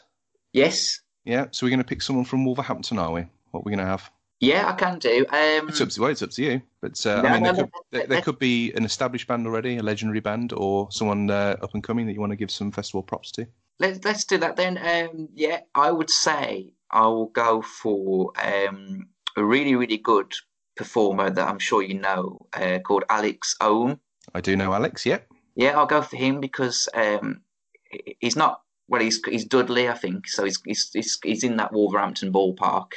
yes, 0.53 1.01
Yeah, 1.25 1.47
so 1.51 1.67
we're 1.67 1.71
going 1.71 1.79
to 1.79 1.85
pick 1.85 2.03
someone 2.03 2.25
from 2.25 2.45
Wolverhampton, 2.45 2.99
are 2.99 3.13
we? 3.13 3.23
What 3.51 3.65
we're 3.65 3.71
we 3.71 3.77
going 3.77 3.85
to 3.87 3.91
have? 3.91 4.11
yeah. 4.41 4.69
I 4.69 4.73
can 4.73 4.99
do. 4.99 5.25
Um, 5.31 5.69
It's 5.69 5.81
up 5.81 5.89
to, 5.91 6.01
well, 6.01 6.11
it's 6.11 6.23
up 6.23 6.31
to 6.31 6.43
you. 6.43 6.63
But 6.81 7.05
uh, 7.07 7.23
No, 7.23 7.29
I 7.29 7.33
mean, 7.33 7.43
there, 7.45 7.53
no, 7.53 7.59
could, 7.63 7.71
there, 7.93 8.07
there 8.07 8.23
could 8.23 8.39
be 8.39 8.73
an 8.73 8.85
established 8.85 9.27
band 9.27 9.47
already, 9.47 9.77
a 9.79 9.83
legendary 9.83 10.21
band, 10.21 10.53
or 10.53 10.89
someone 10.91 11.31
uh, 11.31 11.57
up 11.63 11.73
and 11.75 11.83
coming 11.83 12.07
that 12.07 12.13
you 12.13 12.21
want 12.21 12.31
to 12.33 12.37
give 12.37 12.51
some 12.51 12.71
festival 12.73 13.03
props 13.03 13.31
to. 13.33 13.47
let's 13.81 14.05
let's 14.05 14.25
do 14.25 14.39
that 14.39 14.57
then. 14.57 14.77
Um, 14.79 15.29
yeah, 15.35 15.61
I 15.75 15.91
would 15.91 16.11
say 16.11 16.73
I 16.91 17.07
will 17.07 17.27
go 17.29 17.63
for 17.63 18.33
um, 18.43 19.09
a 19.37 19.45
really 19.45 19.75
really 19.75 19.99
good 19.99 20.33
performer 20.77 21.31
that 21.31 21.49
I'm 21.49 21.59
sure 21.59 21.83
you 21.83 21.99
know 22.01 22.47
uh, 22.53 22.79
called 22.81 23.05
Alex 23.09 23.57
Ohm. 23.61 24.01
I 24.35 24.41
do 24.41 24.57
know 24.57 24.73
Alex, 24.73 25.07
yeah. 25.07 25.19
Yeah, 25.57 25.79
I'll 25.79 25.87
go 25.87 26.03
for 26.03 26.17
him 26.17 26.41
because 26.41 26.89
um, 26.95 27.43
he's 28.21 28.37
not 28.37 28.61
well. 28.89 29.01
He's 29.01 29.21
he's 29.25 29.45
Dudley, 29.45 29.89
I 29.89 29.95
think. 29.95 30.29
So 30.29 30.45
he's 30.45 30.61
he's 30.65 31.19
he's, 31.23 31.45
in 31.45 31.57
that 31.59 31.73
Wolverhampton 31.73 32.33
ballpark. 32.33 32.89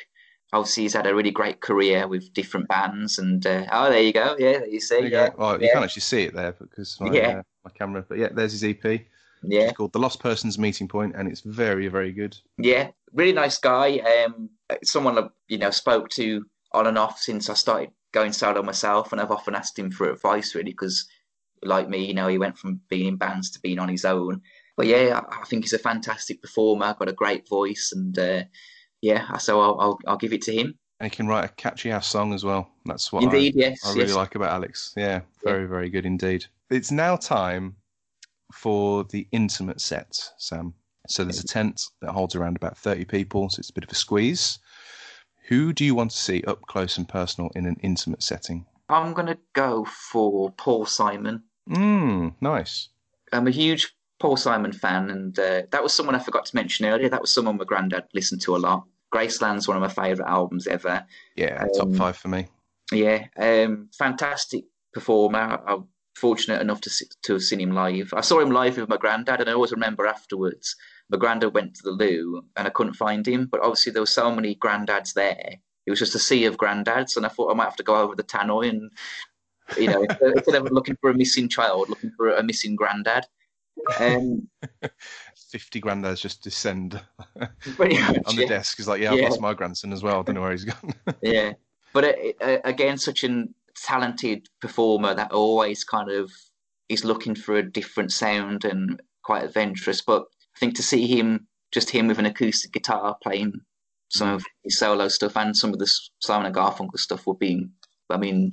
Obviously, 0.54 0.84
he's 0.84 0.94
had 0.94 1.08
a 1.08 1.14
really 1.14 1.32
great 1.32 1.60
career 1.60 2.08
with 2.08 2.34
different 2.34 2.68
bands, 2.68 3.20
and 3.20 3.46
uh, 3.46 3.66
oh, 3.72 3.90
there 3.90 4.02
you 4.02 4.14
go. 4.14 4.36
Yeah, 4.40 4.64
you 4.64 4.80
see. 4.80 4.96
There 4.96 5.06
you 5.06 5.12
yeah, 5.12 5.30
go. 5.30 5.36
Well, 5.38 5.62
you 5.62 5.68
yeah. 5.68 5.74
can't 5.74 5.86
actually 5.86 6.02
see 6.02 6.24
it 6.24 6.34
there 6.34 6.54
because 6.54 7.00
my, 7.00 7.12
Yeah. 7.12 7.40
uh, 7.40 7.42
my 7.66 7.72
camera. 7.72 8.06
But 8.08 8.18
yeah, 8.18 8.30
there's 8.32 8.54
his 8.54 8.64
EP. 8.64 9.02
Yeah. 9.44 9.62
It's 9.62 9.78
called 9.78 9.94
The 9.94 10.00
Lost 10.00 10.20
Person's 10.20 10.58
Meeting 10.58 10.88
Point, 10.88 11.16
and 11.16 11.28
it's 11.28 11.42
very, 11.42 11.88
very 11.88 12.12
good. 12.12 12.38
Yeah, 12.58 12.90
really 13.14 13.34
nice 13.34 13.58
guy. 13.58 14.00
Um, 14.00 14.50
someone 14.84 15.18
I 15.18 15.28
you 15.48 15.58
know 15.58 15.72
spoke 15.72 16.10
to 16.12 16.46
on 16.74 16.88
and 16.88 16.98
off 16.98 17.20
since 17.20 17.50
I 17.50 17.54
started 17.54 17.92
going 18.12 18.34
solo 18.34 18.64
myself, 18.64 19.12
and 19.12 19.22
I've 19.22 19.32
often 19.32 19.56
asked 19.56 19.78
him 19.78 19.92
for 19.92 20.12
advice 20.12 20.56
really 20.56 20.72
because, 20.72 21.08
like 21.64 21.90
me, 21.90 22.06
you 22.06 22.14
know, 22.14 22.28
he 22.28 22.38
went 22.38 22.58
from 22.58 22.82
being 22.90 23.08
in 23.08 23.16
bands 23.16 23.52
to 23.52 23.62
being 23.62 23.80
on 23.80 23.90
his 23.90 24.06
own. 24.06 24.42
But 24.76 24.88
yeah, 24.88 25.22
I 25.30 25.42
I 25.42 25.46
think 25.46 25.64
he's 25.64 25.74
a 25.74 25.80
fantastic 25.80 26.42
performer. 26.42 26.96
Got 26.98 27.10
a 27.10 27.14
great 27.14 27.48
voice, 27.48 27.92
and 27.96 28.18
uh, 28.18 28.44
yeah, 29.02 29.38
so 29.38 29.62
I'll, 29.62 29.80
I'll 29.80 30.00
I'll 30.08 30.18
give 30.18 30.34
it 30.34 30.42
to 30.44 30.54
him. 30.54 30.78
And 31.00 31.12
he 31.12 31.16
can 31.16 31.28
write 31.28 31.46
a 31.46 31.54
catchy 31.54 31.92
ass 31.92 32.08
song 32.08 32.34
as 32.34 32.44
well. 32.44 32.72
That's 32.86 33.12
what 33.12 33.22
Indeed, 33.24 33.54
yes, 33.56 33.82
I, 33.86 33.90
I 33.90 33.94
really 33.94 34.08
yes. 34.08 34.16
like 34.16 34.34
about 34.34 34.52
Alex. 34.52 34.94
Yeah, 34.98 35.22
very, 35.44 35.68
very 35.68 35.90
good 35.90 36.08
indeed. 36.08 36.46
It's 36.72 36.92
now 36.92 37.16
time 37.16 37.76
for 38.54 39.04
the 39.06 39.28
intimate 39.32 39.82
set, 39.82 40.18
Sam. 40.38 40.74
So 41.08 41.24
there's 41.24 41.40
a 41.40 41.48
tent 41.48 41.82
that 42.02 42.12
holds 42.12 42.36
around 42.36 42.58
about 42.58 42.78
30 42.78 43.06
people, 43.06 43.50
so 43.50 43.60
it's 43.60 43.70
a 43.70 43.74
bit 43.74 43.84
of 43.86 43.92
a 43.92 43.96
squeeze. 43.96 44.60
Who 45.48 45.72
do 45.72 45.86
you 45.86 45.96
want 45.96 46.12
to 46.12 46.18
see 46.18 46.44
up 46.44 46.62
close 46.64 46.98
and 46.98 47.08
personal 47.08 47.50
in 47.56 47.66
an 47.66 47.78
intimate 47.82 48.22
setting? 48.22 48.66
I'm 48.90 49.14
gonna 49.14 49.38
go 49.54 49.86
for 49.86 50.52
Paul 50.52 50.86
Simon. 50.86 51.44
Mm, 51.70 52.36
nice. 52.42 52.90
I'm 53.32 53.48
a 53.48 53.52
huge 53.52 53.94
Paul 54.20 54.36
Simon 54.38 54.72
fan, 54.74 55.10
and 55.10 55.38
uh, 55.40 55.64
that 55.72 55.84
was 55.84 55.94
someone 55.94 56.16
I 56.16 56.20
forgot 56.20 56.46
to 56.48 56.56
mention 56.56 56.86
earlier. 56.86 57.08
That 57.10 57.22
was 57.22 57.32
someone 57.32 57.58
my 57.58 57.64
granddad 57.66 58.06
listened 58.14 58.42
to 58.42 58.56
a 58.56 58.58
lot. 58.58 58.84
Graceland's 59.14 59.68
one 59.68 59.78
of 59.78 59.82
my 59.82 60.04
favourite 60.04 60.30
albums 60.30 60.68
ever. 60.68 61.06
Yeah, 61.36 61.66
top 61.78 61.88
Um, 61.88 61.94
five 61.94 62.18
for 62.18 62.28
me. 62.28 62.48
Yeah, 62.92 63.28
um, 63.38 63.90
fantastic 63.98 64.66
performer. 64.94 65.62
I'm 65.66 65.88
fortunate 66.20 66.62
enough 66.62 66.82
to 66.82 66.90
see, 66.90 67.06
to 67.24 67.34
have 67.34 67.44
seen 67.44 67.62
him 67.62 67.72
live. 67.74 68.14
I 68.16 68.22
saw 68.22 68.40
him 68.40 68.52
live 68.52 68.78
with 68.78 68.90
my 68.90 68.98
granddad, 68.98 69.40
and 69.40 69.50
I 69.50 69.54
always 69.54 69.72
remember 69.72 70.06
afterwards. 70.08 70.76
My 71.10 71.18
granddad 71.18 71.54
went 71.54 71.76
to 71.76 71.82
the 71.84 71.92
loo, 71.92 72.44
and 72.56 72.68
I 72.68 72.72
couldn't 72.72 72.94
find 72.96 73.26
him. 73.28 73.48
But 73.52 73.62
obviously, 73.62 73.92
there 73.92 74.02
were 74.02 74.06
so 74.08 74.34
many 74.34 74.56
granddads 74.56 75.14
there. 75.14 75.56
It 75.86 75.90
was 75.90 76.00
just 76.00 76.16
a 76.16 76.20
sea 76.20 76.46
of 76.46 76.58
granddads, 76.58 77.16
and 77.16 77.26
I 77.26 77.30
thought 77.30 77.52
I 77.52 77.56
might 77.56 77.66
have 77.66 77.78
to 77.78 77.84
go 77.84 77.96
over 77.96 78.16
the 78.16 78.24
tannoy 78.24 78.70
and, 78.70 78.92
you 79.78 79.88
know, 79.88 80.06
instead 80.22 80.56
of 80.56 80.72
looking 80.72 80.98
for 81.00 81.10
a 81.10 81.14
missing 81.18 81.48
child, 81.48 81.90
looking 81.90 82.12
for 82.18 82.30
a 82.36 82.44
missing 82.44 82.76
granddad. 82.76 83.26
Um, 84.00 84.50
50 85.52 85.80
granddads 85.80 86.20
just 86.20 86.44
descend 86.44 87.00
pretty 87.62 87.98
much, 88.02 88.18
on 88.26 88.36
the 88.36 88.42
yeah. 88.42 88.48
desk. 88.50 88.78
He's 88.78 88.88
like, 88.88 89.00
yeah, 89.02 89.12
I've 89.14 89.20
Yeah. 89.20 89.30
lost 89.30 89.40
my 89.40 89.54
grandson 89.54 89.94
as 89.94 90.04
well. 90.04 90.20
I 90.20 90.24
don't 90.24 90.36
know 90.36 90.42
where 90.42 90.52
he's 90.52 90.66
gone. 90.66 90.94
yeah 91.22 91.54
but 91.94 92.04
uh, 92.04 92.14
uh, 92.46 92.58
again 92.64 92.98
such 92.98 93.24
a 93.24 93.46
talented 93.84 94.48
performer 94.62 95.14
that 95.14 95.32
always 95.32 95.84
kind 95.84 96.10
of 96.10 96.32
is 96.90 97.04
looking 97.04 97.36
for 97.36 97.58
a 97.58 97.70
different 97.72 98.12
sound 98.12 98.66
and 98.66 99.02
quite 99.24 99.44
adventurous 99.44 100.02
but 100.02 100.24
i 100.56 100.60
think 100.60 100.76
to 100.76 100.84
see 100.84 101.06
him 101.08 101.48
just 101.72 101.90
him 101.90 102.08
with 102.08 102.20
an 102.20 102.26
acoustic 102.26 102.72
guitar 102.72 103.18
playing 103.22 103.54
some 104.10 104.30
of 104.30 104.44
his 104.64 104.80
solo 104.80 105.08
stuff 105.08 105.36
and 105.36 105.56
some 105.56 105.74
of 105.74 105.80
the 105.80 105.92
simon 106.20 106.46
and 106.46 106.56
garfunkel 106.56 106.98
stuff 106.98 107.28
would 107.28 107.40
be 107.40 107.66
i 108.10 108.18
mean 108.18 108.52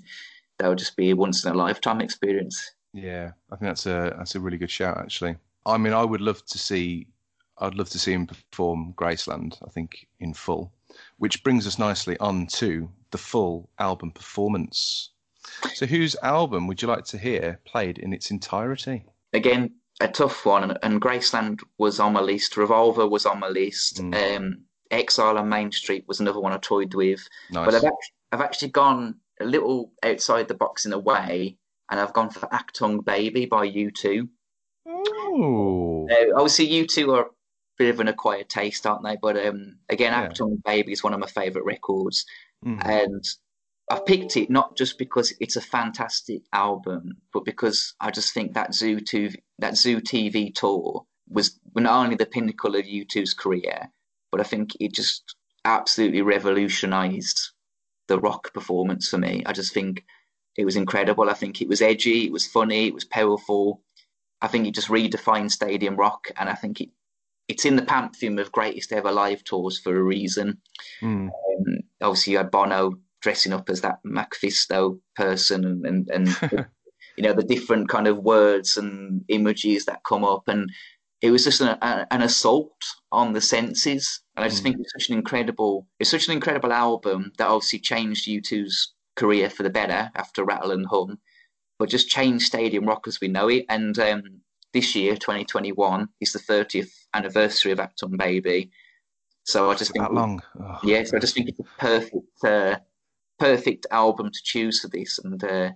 that 0.59 0.69
would 0.69 0.79
just 0.79 0.97
be 0.97 1.11
a 1.11 1.17
once 1.17 1.45
in 1.45 1.53
a 1.53 1.57
lifetime 1.57 2.01
experience 2.01 2.73
Yeah, 2.95 3.33
I 3.51 3.57
think 3.57 3.71
that's 3.71 3.87
a 3.87 4.15
that's 4.17 4.37
a 4.37 4.41
really 4.41 4.57
good 4.57 4.71
shout 4.71 4.99
actually. 4.99 5.37
I 5.67 5.77
mean, 5.79 5.93
I 5.93 6.05
would 6.05 6.21
love 6.21 6.45
to 6.47 6.59
see 6.59 7.09
I'd 7.59 7.75
love 7.75 7.91
to 7.91 7.99
see 7.99 8.13
him 8.13 8.27
perform 8.27 8.95
Graceland, 8.97 9.59
I 9.67 9.71
think, 9.71 10.07
in 10.21 10.33
full. 10.33 10.73
Which 11.19 11.43
brings 11.43 11.67
us 11.67 11.79
nicely 11.79 12.17
on 12.19 12.47
to 12.59 12.89
the 13.11 13.19
full 13.19 13.69
album 13.79 14.13
performance. 14.13 15.11
So 15.75 15.87
whose 15.87 16.17
album 16.23 16.67
would 16.67 16.83
you 16.83 16.89
like 16.89 17.05
to 17.07 17.19
hear 17.19 17.61
played 17.65 17.99
in 17.99 18.13
its 18.13 18.31
entirety? 18.31 19.07
again 19.35 19.75
a 20.01 20.09
tough 20.09 20.45
one, 20.45 20.65
and, 20.65 20.79
and 20.83 21.01
Graceland 21.01 21.61
was 21.79 22.01
on 22.01 22.15
my 22.15 22.21
list. 22.21 22.57
Revolver 22.57 23.09
was 23.09 23.27
on 23.27 23.39
my 23.39 23.49
list. 23.49 23.99
Mm. 24.03 24.37
Um, 24.37 24.65
Exile 24.91 25.39
on 25.39 25.49
Main 25.49 25.71
Street 25.73 26.05
was 26.09 26.21
another 26.21 26.41
one 26.41 26.53
I 26.53 26.59
toyed 26.59 26.95
with. 26.95 27.27
Nice. 27.51 27.67
But 27.67 27.75
I've 27.75 27.85
actually, 27.85 28.15
I've 28.33 28.41
actually 28.41 28.69
gone 28.69 29.17
a 29.41 29.45
little 29.45 29.93
outside 30.03 30.49
the 30.49 30.55
box 30.55 30.85
in 30.87 30.93
a 30.93 30.99
way, 30.99 31.57
and 31.91 32.01
I've 32.01 32.13
gone 32.13 32.31
for 32.31 32.49
Achtung 32.49 33.05
Baby 33.05 33.47
by 33.47 33.69
U2. 33.69 34.29
Oh. 34.87 36.09
Uh, 36.11 36.35
obviously, 36.35 36.69
U2 36.69 37.17
are 37.17 37.27
a 37.27 37.31
bit 37.79 37.91
of 37.91 38.01
an 38.01 38.09
acquired 38.09 38.49
taste, 38.49 38.87
aren't 38.87 39.05
they? 39.05 39.17
But 39.21 39.37
um, 39.47 39.77
again, 39.89 40.13
yeah. 40.13 40.29
Achtung 40.29 40.61
Baby 40.65 40.93
is 40.93 41.05
one 41.05 41.15
of 41.15 41.21
my 41.21 41.29
favourite 41.29 41.65
records. 41.65 42.25
Mm. 42.65 42.85
And 42.85 43.25
I've 43.91 44.07
picked 44.07 44.37
it 44.37 44.49
not 44.49 44.77
just 44.77 44.99
because 44.99 45.35
it's 45.41 45.57
a 45.57 45.61
fantastic 45.61 46.43
album, 46.53 47.19
but 47.33 47.45
because 47.45 47.95
I 48.01 48.11
just 48.11 48.33
think 48.33 48.55
that 48.55 48.75
Zoo 48.75 48.97
TV, 48.97 49.37
that 49.59 49.77
Zoo 49.77 50.01
TV 50.01 50.55
tour 50.55 51.05
was 51.29 51.59
not 51.75 52.05
only 52.05 52.17
the 52.17 52.27
pinnacle 52.27 52.77
of 52.77 52.87
U2's 52.87 53.35
career, 53.35 53.91
but 54.31 54.41
I 54.41 54.45
think 54.45 54.71
it 54.81 54.95
just 54.95 55.37
absolutely 55.65 56.23
revolutionised 56.23 57.53
the 58.09 58.19
rock 58.19 58.53
performance 58.55 59.09
for 59.09 59.19
me. 59.19 59.43
I 59.47 59.53
just 59.53 59.73
think 59.73 60.05
it 60.57 60.65
was 60.65 60.77
incredible. 60.77 61.29
I 61.29 61.35
think 61.35 61.61
it 61.61 61.69
was 61.69 61.83
edgy, 61.83 62.27
it 62.27 62.33
was 62.33 62.47
funny, 62.47 62.87
it 62.87 62.95
was 62.95 63.05
powerful. 63.05 63.83
I 64.41 64.49
think 64.49 64.67
it 64.67 64.75
just 64.75 64.89
redefined 64.89 65.51
stadium 65.51 65.97
rock, 65.97 66.31
and 66.37 66.49
I 66.49 66.55
think 66.55 66.81
it 66.81 66.91
it's 67.49 67.65
in 67.65 67.77
the 67.77 67.83
pantheon 67.83 68.39
of 68.39 68.53
greatest 68.53 68.93
ever 68.93 69.13
live 69.13 69.45
tours 69.45 69.79
for 69.79 69.95
a 69.95 70.03
reason. 70.03 70.59
Mm. 71.03 71.29
Um, 71.29 71.79
obviously, 72.01 72.33
you 72.33 72.39
had 72.39 72.51
Bono 72.51 72.95
dressing 73.25 73.53
up 73.53 73.69
as 73.69 73.81
that 73.81 73.99
Mephisto 74.05 75.01
person, 75.17 75.65
and 75.65 75.85
and, 75.85 76.09
and 76.11 76.29
you 77.17 77.25
know 77.25 77.33
the 77.33 77.43
different 77.43 77.89
kind 77.89 78.07
of 78.07 78.19
words 78.19 78.77
and 78.77 79.25
images 79.29 79.87
that 79.87 80.05
come 80.05 80.25
up, 80.25 80.47
and 80.47 80.71
it 81.25 81.31
was 81.31 81.45
just 81.45 81.63
an, 81.63 81.79
an 81.81 82.21
assault 82.21 82.77
on 83.11 83.33
the 83.33 83.41
senses. 83.41 84.21
And 84.37 84.45
I 84.45 84.49
just 84.49 84.61
mm. 84.61 84.65
think 84.65 84.77
it's 84.79 84.93
such 84.93 85.09
an 85.09 85.17
incredible, 85.17 85.87
it's 85.99 86.11
such 86.11 86.27
an 86.29 86.35
incredible 86.35 86.71
album 86.71 87.33
that 87.39 87.49
obviously 87.49 87.79
changed 87.79 88.29
U2's 88.29 88.93
career 89.17 89.49
for 89.49 89.63
the 89.63 89.71
better 89.71 90.11
after 90.17 90.45
Rattle 90.45 90.73
and 90.73 90.85
Hum, 90.85 91.19
but 91.79 91.89
just 91.89 92.11
changed 92.11 92.45
stadium 92.45 92.85
rock 92.85 93.09
as 93.09 93.23
we 93.23 93.29
know 93.29 93.49
it. 93.49 93.65
And 93.71 93.99
um, 93.99 94.23
this 94.75 94.95
year, 94.95 95.15
2021, 95.15 96.09
is 96.21 96.33
the 96.33 96.41
30th 96.41 96.93
anniversary 97.15 97.73
of 97.73 97.79
Achtung 97.79 98.19
Baby. 98.19 98.71
So 99.45 99.71
I 99.71 99.77
just 99.77 99.93
think 99.93 100.05
that 100.05 100.13
long. 100.13 100.43
Oh. 100.61 100.79
Yeah, 100.85 101.05
so 101.05 101.17
I 101.17 101.21
just 101.21 101.35
think 101.35 101.49
it's 101.49 101.61
a 101.61 101.65
perfect, 101.79 102.45
uh, 102.45 102.77
perfect 103.39 103.87
album 103.91 104.31
to 104.31 104.41
choose 104.43 104.81
for 104.81 104.89
this. 104.89 105.19
And 105.19 105.43
uh, 105.43 105.71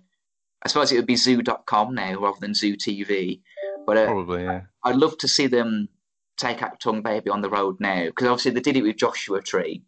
I 0.63 0.69
suppose 0.69 0.93
it 0.93 0.97
would 0.97 1.07
be 1.07 1.17
Zoo.com 1.17 1.95
now 1.95 2.21
rather 2.21 2.39
than 2.41 2.55
Zoo 2.55 2.77
TV. 2.77 3.41
But 3.87 3.97
uh, 3.97 4.07
probably, 4.07 4.45
yeah. 4.45 4.63
I'd 4.85 4.97
love 4.97 5.17
to 5.19 5.29
see 5.29 5.47
them 5.47 5.89
take 6.37 6.59
Achtung 6.59 7.03
Baby 7.03 7.31
on 7.31 7.43
the 7.43 7.51
road 7.51 7.77
now 7.81 8.07
because 8.07 8.29
obviously 8.29 8.53
they 8.53 8.61
did 8.61 8.77
it 8.77 8.83
with 8.83 8.97
Joshua 8.97 9.43
Tree, 9.43 9.83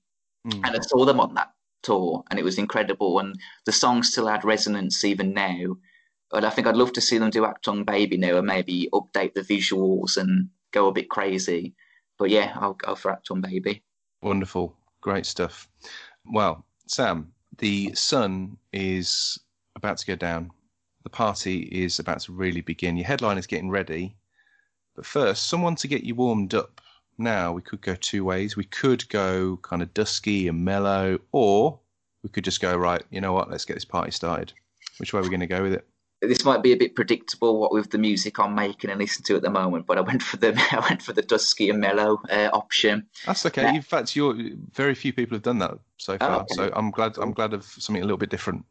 mm. 0.47 0.55
and 0.65 0.77
I 0.77 0.81
saw 0.81 1.05
them 1.05 1.21
on 1.21 1.35
that 1.35 1.53
tour, 1.83 2.25
and 2.31 2.39
it 2.39 2.45
was 2.45 2.59
incredible. 2.59 3.19
And 3.19 3.39
the 3.67 3.73
song 3.73 4.03
still 4.03 4.27
had 4.27 4.45
resonance 4.45 5.05
even 5.05 5.33
now. 5.33 5.77
But 6.31 6.45
I 6.45 6.51
think 6.51 6.67
I'd 6.67 6.77
love 6.77 6.93
to 6.93 7.01
see 7.01 7.19
them 7.19 7.31
do 7.31 7.43
Achtung 7.43 7.85
Baby 7.85 8.17
now 8.17 8.37
and 8.37 8.47
maybe 8.47 8.89
update 8.93 9.35
the 9.35 9.41
visuals 9.41 10.17
and 10.17 10.49
go 10.73 10.87
a 10.87 10.93
bit 10.93 11.11
crazy. 11.11 11.75
But 12.19 12.31
yeah, 12.31 12.53
I'll 12.55 12.75
go 12.75 12.95
for 12.95 13.11
Achtung 13.11 13.43
Baby. 13.43 13.83
Wonderful, 14.23 14.77
great 15.01 15.27
stuff. 15.27 15.69
Well, 16.25 16.65
Sam, 16.87 17.33
the 17.61 17.95
sun 17.95 18.57
is 18.73 19.39
about 19.77 19.99
to 19.99 20.07
go 20.07 20.17
down. 20.17 20.51
The 21.05 21.11
party 21.11 21.61
is 21.71 21.99
about 21.99 22.21
to 22.21 22.33
really 22.33 22.61
begin. 22.63 22.97
Your 22.97 23.07
headline 23.07 23.39
is 23.39 23.47
getting 23.47 23.71
ready. 23.71 24.17
But 24.97 25.07
first, 25.07 25.49
someone 25.49 25.77
to 25.77 25.89
get 25.89 26.03
you 26.03 26.15
warmed 26.15 26.55
up. 26.55 26.81
Now, 27.17 27.53
we 27.53 27.63
could 27.63 27.83
go 27.83 27.95
two 27.95 28.25
ways. 28.25 28.57
We 28.57 28.65
could 28.65 29.09
go 29.11 29.59
kind 29.63 29.83
of 29.83 29.95
dusky 29.95 30.49
and 30.49 30.65
mellow, 30.65 31.19
or 31.33 31.79
we 32.23 32.31
could 32.31 32.45
just 32.45 32.61
go, 32.61 32.77
right, 32.77 33.03
you 33.11 33.21
know 33.21 33.33
what, 33.33 33.51
let's 33.51 33.65
get 33.65 33.75
this 33.75 33.85
party 33.85 34.11
started. 34.11 34.53
Which 34.99 35.13
way 35.13 35.21
are 35.21 35.23
we 35.23 35.29
going 35.29 35.41
to 35.41 35.47
go 35.47 35.63
with 35.63 35.75
it? 35.75 35.87
This 36.23 36.45
might 36.45 36.63
be 36.63 36.73
a 36.73 36.77
bit 36.77 36.95
predictable 36.95 37.59
what 37.59 37.73
with 37.73 37.91
the 37.91 37.99
music 37.99 38.39
I'm 38.39 38.55
making 38.55 38.91
and 38.91 39.01
listening 39.01 39.25
to 39.25 39.37
at 39.37 39.43
the 39.43 39.51
moment, 39.51 39.87
but 39.87 39.97
I 39.97 40.03
went 40.03 40.23
for 40.23 40.37
the 40.37 40.49
I 40.73 40.81
went 40.89 41.03
for 41.03 41.13
the 41.13 41.23
dusky 41.23 41.71
and 41.71 41.81
mellow 41.81 42.21
uh, 42.31 42.51
option. 42.53 43.07
That's 43.27 43.47
okay. 43.47 43.65
Uh, 43.65 43.75
In 43.75 43.83
fact, 43.83 44.15
you're 44.15 44.37
very 44.73 44.95
few 44.95 45.13
people 45.13 45.35
have 45.37 45.43
done 45.43 45.59
that 45.61 45.79
so 45.97 46.19
far, 46.19 46.43
okay. 46.43 46.55
so 46.55 46.71
I'm 46.75 46.91
glad 46.91 47.17
I'm 47.19 47.33
glad 47.33 47.55
of 47.55 47.65
something 47.65 48.03
a 48.03 48.05
little 48.05 48.19
bit 48.19 48.31
different. 48.31 48.65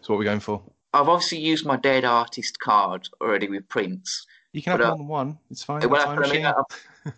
So 0.00 0.12
what 0.12 0.16
are 0.16 0.18
we 0.18 0.24
going 0.24 0.40
for? 0.40 0.62
I've 0.94 1.08
obviously 1.08 1.38
used 1.38 1.64
my 1.64 1.76
dead 1.76 2.04
artist 2.04 2.58
card 2.60 3.08
already 3.20 3.48
with 3.48 3.66
Prince. 3.68 4.26
You 4.52 4.62
can 4.62 4.72
have 4.72 4.80
uh, 4.82 4.88
more 4.88 4.96
than 4.98 5.08
one. 5.08 5.38
It's 5.50 5.64
fine. 5.64 5.88
Well, 5.88 6.08
I 6.08 6.30
mean, 6.30 6.44
I've, 6.44 6.54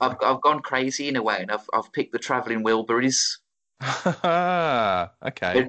I've, 0.00 0.16
I've 0.22 0.40
gone 0.40 0.60
crazy 0.60 1.08
in 1.08 1.16
a 1.16 1.22
way, 1.22 1.38
and 1.40 1.50
I've 1.50 1.68
I've 1.74 1.92
picked 1.92 2.12
the 2.12 2.18
travelling 2.18 2.62
Wilburys. 2.64 3.38
okay. 5.22 5.68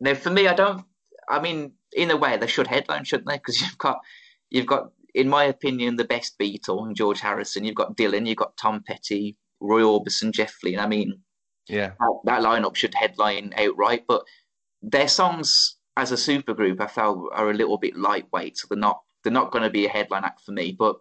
Now, 0.00 0.14
for 0.14 0.30
me, 0.30 0.46
I 0.46 0.54
don't. 0.54 0.84
I 1.28 1.40
mean, 1.40 1.72
in 1.94 2.10
a 2.10 2.16
way, 2.16 2.36
they 2.36 2.46
should 2.46 2.66
headline, 2.66 3.04
shouldn't 3.04 3.28
they? 3.28 3.36
Because 3.36 3.60
you've 3.60 3.78
got, 3.78 4.00
you've 4.50 4.66
got, 4.66 4.92
in 5.14 5.28
my 5.28 5.44
opinion, 5.44 5.96
the 5.96 6.04
best 6.04 6.38
Beatle, 6.38 6.94
George 6.94 7.20
Harrison. 7.20 7.64
You've 7.64 7.74
got 7.74 7.96
Dylan. 7.96 8.26
You've 8.26 8.38
got 8.38 8.56
Tom 8.56 8.82
Petty, 8.86 9.36
Roy 9.60 9.82
Orbison, 9.82 10.32
Jeff 10.32 10.54
Lynne. 10.62 10.78
I 10.78 10.86
mean, 10.86 11.20
yeah, 11.68 11.92
that, 11.98 12.20
that 12.24 12.42
lineup 12.42 12.76
should 12.76 12.94
headline 12.94 13.52
outright. 13.56 14.04
But 14.06 14.22
their 14.82 15.08
songs 15.08 15.76
as 15.96 16.12
a 16.12 16.16
supergroup, 16.16 16.80
I 16.80 16.86
felt 16.86 17.30
are 17.32 17.50
a 17.50 17.54
little 17.54 17.78
bit 17.78 17.96
lightweight, 17.96 18.58
so 18.58 18.66
they're 18.68 18.78
not 18.78 19.00
they're 19.22 19.32
not 19.32 19.52
going 19.52 19.64
to 19.64 19.70
be 19.70 19.86
a 19.86 19.90
headline 19.90 20.24
act 20.24 20.40
for 20.40 20.52
me. 20.52 20.74
But 20.76 20.96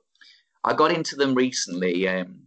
I 0.63 0.73
got 0.73 0.91
into 0.91 1.15
them 1.15 1.33
recently, 1.33 2.07
um, 2.07 2.43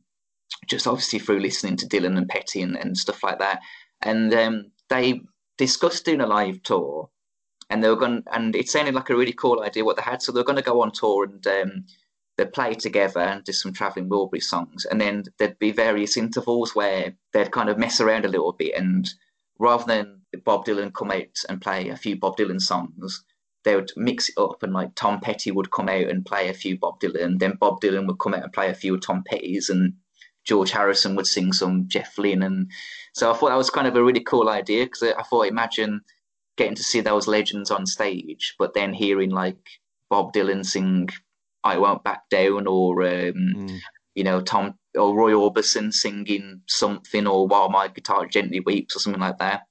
just 0.69 0.87
obviously 0.87 1.19
through 1.19 1.41
listening 1.41 1.77
to 1.79 1.87
Dylan 1.87 2.17
and 2.17 2.29
Petty 2.29 2.63
and, 2.63 2.77
and 2.77 2.97
stuff 2.97 3.23
like 3.23 3.41
that. 3.41 3.61
And 4.03 4.33
um, 4.35 4.71
they 4.89 5.23
discussed 5.59 6.05
doing 6.05 6.21
a 6.21 6.27
live 6.27 6.63
tour, 6.63 7.11
and 7.75 7.83
they 7.83 7.89
were 7.89 7.97
going, 7.97 8.23
and 8.33 8.55
it 8.55 8.69
sounded 8.69 8.95
like 8.95 9.11
a 9.11 9.17
really 9.17 9.33
cool 9.33 9.61
idea 9.61 9.85
what 9.85 9.97
they 9.97 10.03
had. 10.03 10.23
So 10.23 10.31
they 10.31 10.39
were 10.39 10.45
going 10.45 10.63
to 10.63 10.63
go 10.63 10.81
on 10.81 10.93
tour 10.93 11.25
and 11.25 11.45
um, 11.45 11.85
they'd 12.37 12.53
play 12.53 12.73
together 12.75 13.19
and 13.19 13.43
do 13.43 13.51
some 13.51 13.73
traveling 13.73 14.09
Wilbury 14.09 14.41
songs, 14.41 14.85
and 14.85 15.01
then 15.01 15.25
there'd 15.39 15.59
be 15.59 15.73
various 15.73 16.17
intervals 16.17 16.77
where 16.77 17.15
they'd 17.33 17.51
kind 17.51 17.69
of 17.69 17.77
mess 17.77 18.01
around 18.01 18.25
a 18.25 18.29
little 18.29 18.53
bit, 18.53 18.77
and 18.77 19.11
rather 19.59 19.85
than 19.87 20.21
Bob 20.45 20.65
Dylan 20.65 20.95
come 20.95 21.11
out 21.11 21.43
and 21.49 21.61
play 21.61 21.89
a 21.89 21.97
few 21.97 22.15
Bob 22.15 22.37
Dylan 22.37 22.61
songs, 22.61 23.25
they 23.65 23.75
would 23.75 23.91
mix 23.97 24.29
it 24.29 24.39
up 24.39 24.63
and 24.63 24.73
like 24.73 24.95
Tom 24.95 25.19
Petty 25.19 25.51
would 25.51 25.73
come 25.73 25.89
out 25.89 26.09
and 26.09 26.25
play 26.25 26.49
a 26.49 26.55
few 26.55 26.79
Bob 26.79 27.01
Dylan, 27.01 27.41
then 27.41 27.57
Bob 27.59 27.81
Dylan 27.81 28.07
would 28.07 28.21
come 28.21 28.35
out 28.35 28.45
and 28.45 28.53
play 28.53 28.71
a 28.71 28.75
few 28.75 28.99
Tom 29.01 29.25
Petty's 29.27 29.69
and 29.69 29.95
George 30.45 30.71
Harrison 30.71 31.17
would 31.17 31.27
sing 31.27 31.53
some 31.53 31.89
Jeff 31.89 32.19
Lynne 32.19 32.43
and 32.43 32.71
so 33.15 33.31
I 33.31 33.35
thought 33.35 33.49
that 33.49 33.57
was 33.57 33.71
kind 33.71 33.87
of 33.87 33.97
a 33.97 34.05
really 34.05 34.21
cool 34.21 34.51
idea 34.51 34.85
because 34.85 35.03
I 35.03 35.23
thought 35.23 35.47
imagine 35.47 36.03
getting 36.57 36.75
to 36.75 36.83
see 36.83 37.01
those 37.01 37.27
legends 37.27 37.71
on 37.71 37.87
stage 37.87 38.55
but 38.59 38.75
then 38.75 38.93
hearing 38.93 39.31
like 39.31 39.57
Bob 40.11 40.33
Dylan 40.33 40.65
sing 40.65 41.09
I 41.65 41.79
Won't 41.79 42.05
Back 42.05 42.29
Down 42.29 42.67
or 42.67 43.03
um, 43.03 43.09
mm. 43.57 43.79
you 44.15 44.23
know 44.23 44.41
Tom 44.41 44.75
or 44.97 45.17
Roy 45.17 45.33
Orbison 45.33 45.93
singing 45.93 46.61
something 46.69 47.27
or 47.27 47.49
While 47.49 47.71
My 47.71 47.89
Guitar 47.89 48.27
Gently 48.27 48.61
Weeps 48.61 48.95
or 48.95 49.01
something 49.01 49.21
like 49.21 49.39
that. 49.39 49.63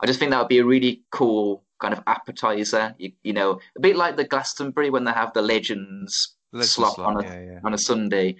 I 0.00 0.06
just 0.06 0.18
think 0.18 0.32
that 0.32 0.40
would 0.40 0.48
be 0.48 0.58
a 0.58 0.64
really 0.64 1.02
cool 1.12 1.64
kind 1.80 1.94
of 1.94 2.02
appetizer. 2.06 2.94
You, 2.98 3.12
you 3.22 3.32
know, 3.32 3.60
a 3.76 3.80
bit 3.80 3.96
like 3.96 4.16
the 4.16 4.24
Glastonbury 4.24 4.90
when 4.90 5.04
they 5.04 5.12
have 5.12 5.32
the 5.34 5.42
legends, 5.42 6.34
slot, 6.60 6.94
slot, 6.94 6.98
on 6.98 7.24
a 7.24 7.28
yeah, 7.28 7.40
yeah. 7.40 7.60
on 7.64 7.74
a 7.74 7.78
Sunday. 7.78 8.36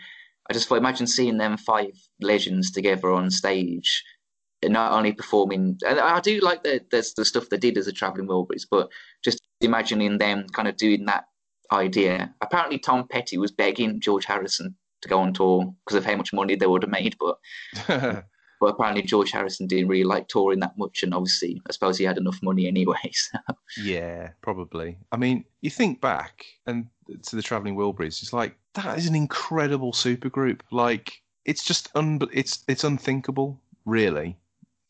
I 0.50 0.52
just 0.52 0.68
thought, 0.68 0.78
imagine 0.78 1.06
seeing 1.06 1.38
them 1.38 1.56
five 1.56 1.92
legends 2.20 2.72
together 2.72 3.12
on 3.12 3.30
stage, 3.30 4.02
not 4.64 4.92
only 4.92 5.12
performing. 5.12 5.78
And 5.86 5.98
I 5.98 6.20
do 6.20 6.40
like 6.40 6.62
the 6.62 6.80
the, 6.90 7.08
the 7.16 7.24
stuff 7.24 7.48
they 7.48 7.58
did 7.58 7.78
as 7.78 7.86
a 7.86 7.92
traveling 7.92 8.28
Wilburys, 8.28 8.66
but 8.70 8.88
just 9.24 9.40
imagining 9.60 10.18
them 10.18 10.46
kind 10.52 10.68
of 10.68 10.76
doing 10.76 11.06
that 11.06 11.24
idea. 11.72 12.34
Apparently, 12.40 12.78
Tom 12.78 13.06
Petty 13.08 13.38
was 13.38 13.50
begging 13.50 14.00
George 14.00 14.24
Harrison 14.24 14.76
to 15.02 15.08
go 15.08 15.18
on 15.18 15.32
tour 15.32 15.74
because 15.84 15.96
of 15.96 16.04
how 16.04 16.16
much 16.16 16.32
money 16.32 16.54
they 16.54 16.66
would 16.66 16.82
have 16.82 16.90
made, 16.90 17.16
but 17.18 18.24
But 18.62 18.76
apparently 18.76 19.02
George 19.02 19.32
Harrison 19.32 19.66
didn't 19.66 19.88
really 19.88 20.04
like 20.04 20.28
touring 20.28 20.60
that 20.60 20.78
much, 20.78 21.02
and 21.02 21.12
obviously 21.12 21.60
I 21.68 21.72
suppose 21.72 21.98
he 21.98 22.04
had 22.04 22.16
enough 22.16 22.38
money 22.44 22.68
anyway. 22.68 22.94
So. 23.12 23.38
Yeah, 23.82 24.30
probably. 24.40 24.98
I 25.10 25.16
mean, 25.16 25.44
you 25.62 25.70
think 25.70 26.00
back 26.00 26.44
and 26.64 26.86
to 27.24 27.34
the 27.34 27.42
Traveling 27.42 27.74
Wilburys, 27.74 28.22
it's 28.22 28.32
like 28.32 28.54
that 28.74 28.96
is 28.98 29.08
an 29.08 29.16
incredible 29.16 29.90
supergroup. 29.90 30.60
Like 30.70 31.22
it's 31.44 31.64
just 31.64 31.88
un- 31.96 32.20
it's 32.32 32.62
it's 32.68 32.84
unthinkable, 32.84 33.60
really, 33.84 34.38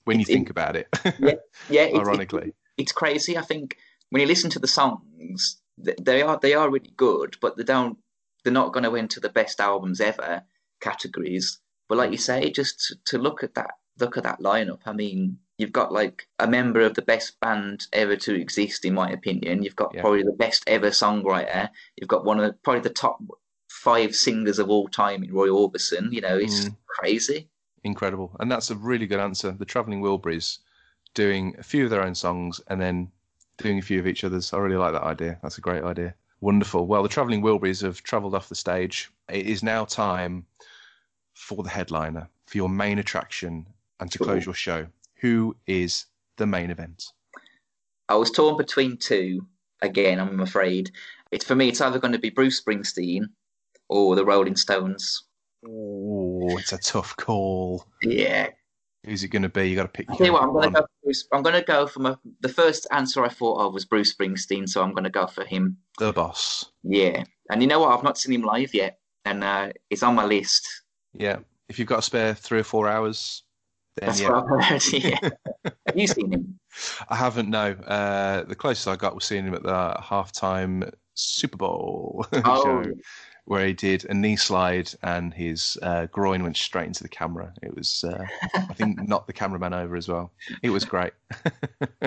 when 0.04 0.20
it's, 0.20 0.28
you 0.28 0.34
think 0.34 0.48
it, 0.48 0.50
about 0.50 0.76
it. 0.76 0.88
yeah, 1.18 1.34
yeah. 1.70 1.98
Ironically, 1.98 2.48
it's, 2.48 2.56
it's 2.78 2.92
crazy. 2.92 3.36
I 3.38 3.42
think 3.42 3.76
when 4.10 4.20
you 4.20 4.26
listen 4.28 4.50
to 4.50 4.58
the 4.58 4.66
songs, 4.68 5.60
they 5.78 6.22
are 6.22 6.38
they 6.40 6.54
are 6.54 6.70
really 6.70 6.92
good, 6.96 7.36
but 7.40 7.56
they 7.56 7.64
don't 7.64 7.98
they're 8.44 8.52
not 8.52 8.72
going 8.72 8.84
to 8.84 8.96
enter 8.96 9.20
the 9.20 9.28
best 9.28 9.60
albums 9.60 10.00
ever 10.00 10.42
categories. 10.80 11.60
But 11.88 11.98
like 11.98 12.10
you 12.10 12.18
say, 12.18 12.50
just 12.50 12.96
to 13.06 13.18
look 13.18 13.42
at 13.42 13.54
that, 13.54 13.70
look 13.98 14.16
at 14.16 14.24
that 14.24 14.40
lineup. 14.40 14.80
I 14.86 14.92
mean, 14.92 15.38
you've 15.58 15.72
got 15.72 15.92
like 15.92 16.26
a 16.38 16.46
member 16.46 16.80
of 16.80 16.94
the 16.94 17.02
best 17.02 17.38
band 17.40 17.86
ever 17.92 18.16
to 18.16 18.34
exist, 18.34 18.84
in 18.84 18.94
my 18.94 19.10
opinion. 19.10 19.62
You've 19.62 19.76
got 19.76 19.94
yeah. 19.94 20.00
probably 20.00 20.22
the 20.22 20.32
best 20.32 20.64
ever 20.66 20.90
songwriter. 20.90 21.70
You've 21.96 22.08
got 22.08 22.24
one 22.24 22.38
of 22.40 22.46
the, 22.46 22.52
probably 22.64 22.80
the 22.82 22.90
top 22.90 23.20
five 23.68 24.14
singers 24.14 24.58
of 24.58 24.70
all 24.70 24.88
time 24.88 25.22
in 25.22 25.32
Roy 25.32 25.48
Orbison. 25.48 26.12
You 26.12 26.20
know, 26.20 26.36
it's 26.36 26.66
Mm. 26.66 26.76
crazy. 26.86 27.48
Incredible. 27.84 28.36
And 28.40 28.50
that's 28.50 28.70
a 28.70 28.76
really 28.76 29.06
good 29.06 29.20
answer. 29.20 29.50
The 29.52 29.64
Travelling 29.64 30.00
Wilburys 30.00 30.58
doing 31.14 31.54
a 31.58 31.62
few 31.62 31.84
of 31.84 31.90
their 31.90 32.02
own 32.02 32.14
songs 32.14 32.60
and 32.68 32.80
then 32.80 33.10
doing 33.58 33.78
a 33.78 33.82
few 33.82 33.98
of 33.98 34.06
each 34.06 34.24
other's. 34.24 34.52
I 34.52 34.58
really 34.58 34.76
like 34.76 34.92
that 34.92 35.02
idea. 35.02 35.38
That's 35.42 35.58
a 35.58 35.62
great 35.62 35.82
idea. 35.82 36.14
Wonderful. 36.40 36.86
Well, 36.86 37.02
the 37.02 37.08
Travelling 37.08 37.42
Wilburys 37.42 37.82
have 37.82 38.02
travelled 38.02 38.34
off 38.34 38.48
the 38.48 38.54
stage. 38.54 39.10
It 39.28 39.46
is 39.46 39.62
now 39.62 39.84
time 39.84 40.46
for 41.34 41.62
the 41.62 41.70
headliner, 41.70 42.28
for 42.46 42.56
your 42.56 42.68
main 42.68 42.98
attraction, 42.98 43.66
and 44.00 44.10
to 44.10 44.18
close 44.18 44.44
your 44.44 44.54
show. 44.54 44.86
Who 45.16 45.56
is 45.66 46.06
the 46.36 46.46
main 46.46 46.70
event? 46.70 47.12
I 48.08 48.16
was 48.16 48.30
torn 48.30 48.56
between 48.56 48.96
two. 48.96 49.46
Again, 49.80 50.18
I'm 50.20 50.40
afraid. 50.40 50.90
It's 51.30 51.44
for 51.44 51.54
me. 51.54 51.68
It's 51.68 51.80
either 51.80 51.98
going 51.98 52.12
to 52.12 52.18
be 52.18 52.30
Bruce 52.30 52.60
Springsteen 52.60 53.26
or 53.88 54.16
the 54.16 54.24
Rolling 54.24 54.56
Stones. 54.56 55.24
Oh, 55.66 56.58
it's 56.58 56.72
a 56.72 56.78
tough 56.78 57.16
call. 57.16 57.86
Yeah. 58.02 58.48
Who's 59.04 59.24
it 59.24 59.28
going 59.28 59.42
to 59.42 59.48
be? 59.48 59.68
You 59.68 59.76
got 59.76 59.82
to 59.82 59.88
pick. 59.88 60.10
I 60.10 60.16
tell 60.16 60.26
you 60.26 60.32
what, 60.32 60.42
I'm 60.42 60.52
going 60.52 60.72
to 60.72 60.80
go. 60.80 60.82
For 60.82 60.88
Bruce, 61.04 61.28
I'm 61.32 61.42
going 61.42 61.54
to 61.56 61.62
go 61.62 61.86
for 61.86 62.00
my. 62.00 62.16
The 62.40 62.48
first 62.48 62.86
answer 62.92 63.24
I 63.24 63.28
thought 63.28 63.58
of 63.58 63.74
was 63.74 63.84
Bruce 63.84 64.14
Springsteen, 64.14 64.68
so 64.68 64.82
I'm 64.82 64.92
going 64.92 65.04
to 65.04 65.10
go 65.10 65.26
for 65.26 65.44
him. 65.44 65.76
The 65.98 66.12
boss. 66.12 66.66
Yeah. 66.84 67.24
And 67.50 67.60
you 67.62 67.68
know 67.68 67.80
what? 67.80 67.96
I've 67.96 68.04
not 68.04 68.18
seen 68.18 68.34
him 68.34 68.42
live 68.42 68.74
yet, 68.74 68.98
and 69.24 69.42
uh, 69.42 69.72
it's 69.90 70.04
on 70.04 70.14
my 70.14 70.24
list. 70.24 70.68
Yeah. 71.14 71.38
If 71.68 71.78
you've 71.78 71.88
got 71.88 71.96
to 71.96 72.02
spare 72.02 72.34
three 72.34 72.60
or 72.60 72.64
four 72.64 72.88
hours, 72.88 73.42
then 73.96 74.08
That's 74.08 74.20
yeah. 74.20 74.30
what 74.30 74.62
I've 74.62 74.64
heard. 74.64 74.82
Yeah. 74.92 75.30
Have 75.86 75.96
you 75.96 76.06
seen 76.06 76.32
him? 76.32 76.58
I 77.08 77.16
haven't. 77.16 77.50
No. 77.50 77.72
Uh, 77.72 78.44
the 78.44 78.54
closest 78.54 78.88
I 78.88 78.96
got 78.96 79.14
was 79.14 79.24
seeing 79.24 79.46
him 79.46 79.54
at 79.54 79.62
the 79.62 79.96
halftime 80.00 80.92
Super 81.14 81.56
Bowl 81.56 82.26
Oh, 82.44 82.62
show, 82.62 82.92
where 83.44 83.66
he 83.66 83.72
did 83.72 84.04
a 84.06 84.14
knee 84.14 84.36
slide 84.36 84.90
and 85.02 85.34
his 85.34 85.76
uh, 85.82 86.06
groin 86.06 86.42
went 86.42 86.56
straight 86.56 86.86
into 86.86 87.02
the 87.02 87.08
camera. 87.08 87.52
It 87.62 87.74
was, 87.76 88.04
uh, 88.04 88.24
I 88.54 88.74
think, 88.74 89.00
knocked 89.08 89.26
the 89.26 89.32
cameraman 89.32 89.74
over 89.74 89.96
as 89.96 90.08
well. 90.08 90.32
It 90.62 90.70
was 90.70 90.84
great. 90.84 91.12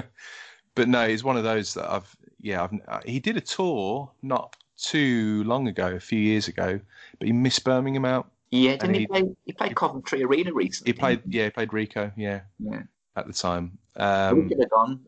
but 0.75 0.87
no, 0.87 1.07
he's 1.07 1.23
one 1.23 1.37
of 1.37 1.43
those 1.43 1.73
that 1.75 1.89
I've. 1.91 2.15
Yeah, 2.41 2.63
I've, 2.63 2.79
uh, 2.87 3.01
he 3.05 3.19
did 3.19 3.37
a 3.37 3.41
tour 3.41 4.11
not 4.21 4.55
too 4.77 5.43
long 5.45 5.67
ago, 5.67 5.87
a 5.95 5.99
few 5.99 6.19
years 6.19 6.47
ago, 6.47 6.79
but 7.17 7.25
he 7.27 7.33
missed 7.33 7.63
Birmingham 7.63 8.05
out. 8.05 8.29
yeah. 8.51 8.75
Didn't 8.77 8.93
he, 8.93 8.99
he- 9.01 9.07
play? 9.07 9.23
He 9.45 9.53
played 9.53 9.75
Coventry 9.75 10.23
Arena 10.23 10.53
recently. 10.53 10.93
He 10.93 10.97
played, 10.99 11.21
yeah, 11.27 11.45
he 11.45 11.49
played 11.49 11.69
Ricoh, 11.69 12.11
yeah, 12.15 12.41
Yeah. 12.59 12.83
at 13.15 13.25
the 13.25 13.33
time. 13.33 13.77
we 13.97 14.03
Um, 14.03 14.47
could 14.49 14.59
have 14.59 14.69
gone. 14.69 14.99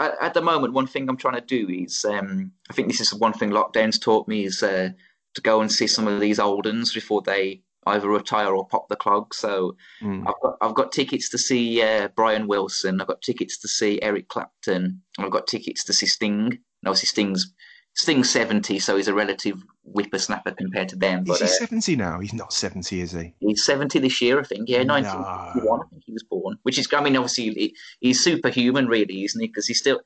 At, 0.00 0.14
at 0.22 0.34
the 0.34 0.40
moment, 0.40 0.72
one 0.72 0.86
thing 0.86 1.08
I'm 1.10 1.16
trying 1.16 1.34
to 1.34 1.40
do 1.42 1.68
is, 1.68 2.04
um, 2.06 2.52
I 2.70 2.72
think 2.72 2.88
this 2.88 3.00
is 3.00 3.12
one 3.12 3.32
thing 3.34 3.50
lockdown's 3.50 3.98
taught 3.98 4.26
me 4.28 4.44
is 4.44 4.62
uh, 4.62 4.90
to 5.34 5.40
go 5.40 5.60
and 5.60 5.70
see 5.70 5.86
some 5.86 6.06
of 6.08 6.20
these 6.20 6.38
old 6.38 6.66
uns 6.66 6.92
before 6.92 7.22
they 7.22 7.62
either 7.86 8.08
retire 8.08 8.54
or 8.54 8.66
pop 8.66 8.88
the 8.88 8.96
clog. 8.96 9.34
So 9.34 9.76
mm, 10.02 10.22
I've 10.26 10.40
got 10.42 10.56
I've 10.60 10.74
got 10.74 10.92
tickets 10.92 11.28
to 11.30 11.38
see 11.38 11.82
uh, 11.82 12.08
Brian 12.14 12.46
Wilson. 12.46 13.00
I've 13.00 13.08
got 13.08 13.22
tickets 13.22 13.58
to 13.58 13.68
see 13.68 14.00
Eric 14.02 14.28
Clapton. 14.28 15.00
I've 15.18 15.30
got 15.30 15.46
tickets 15.46 15.84
to 15.84 15.92
see 15.92 16.06
Sting. 16.06 16.46
And 16.46 16.88
obviously, 16.88 17.08
Sting's 17.08 17.52
Sting's 17.94 18.30
seventy, 18.30 18.78
so 18.78 18.96
he's 18.96 19.08
a 19.08 19.14
relative 19.14 19.62
whippersnapper 19.84 20.52
compared 20.52 20.88
to 20.90 20.96
them. 20.96 21.22
is 21.22 21.28
But 21.28 21.38
he 21.38 21.44
uh, 21.44 21.48
seventy 21.48 21.96
now? 21.96 22.20
He's 22.20 22.32
not 22.32 22.52
seventy, 22.52 23.00
is 23.00 23.12
he? 23.12 23.34
He's 23.40 23.64
70 23.64 23.98
this 23.98 24.20
year, 24.20 24.40
I 24.40 24.44
think. 24.44 24.68
Yeah, 24.68 24.82
No. 24.82 24.94
1961, 24.94 25.80
I 25.80 25.88
think 25.90 26.02
he 26.06 26.12
was 26.12 26.22
born. 26.22 26.58
Which 26.62 26.78
is, 26.78 26.88
I 26.92 27.02
mean, 27.02 27.16
obviously, 27.16 27.50
he, 27.50 27.76
he's 28.00 28.22
superhuman, 28.24 28.86
really, 28.86 29.24
isn't 29.24 29.40
he? 29.40 29.46
Because 29.46 29.66
he's 29.66 29.78
still, 29.78 30.00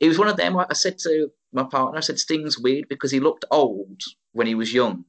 he 0.00 0.08
was 0.08 0.18
one 0.18 0.28
of 0.28 0.36
them. 0.36 0.56
I 0.56 0.72
said 0.72 0.98
to 0.98 1.28
my 1.52 1.62
partner, 1.62 1.98
I 1.98 2.00
said, 2.00 2.18
Sting's 2.18 2.58
weird 2.58 2.88
because 2.88 3.10
he 3.10 3.20
looked 3.20 3.44
old 3.50 4.00
when 4.32 4.46
he 4.46 4.54
was 4.54 4.72
young, 4.72 5.04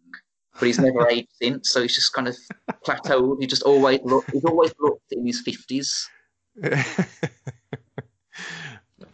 but 0.60 0.66
he's 0.66 0.80
never 0.80 1.08
aged 1.12 1.30
since. 1.42 1.70
So 1.72 1.82
he's 1.82 1.96
just 1.96 2.14
kind 2.14 2.28
of 2.28 2.36
plateaued. 2.86 3.42
He 3.42 3.48
just 3.48 3.64
always 3.64 4.00
looked, 4.04 4.32
he's 4.32 4.46
always 4.46 4.74
looked 4.80 5.12
in 5.12 5.26
his 5.26 5.44
50s. 5.44 6.08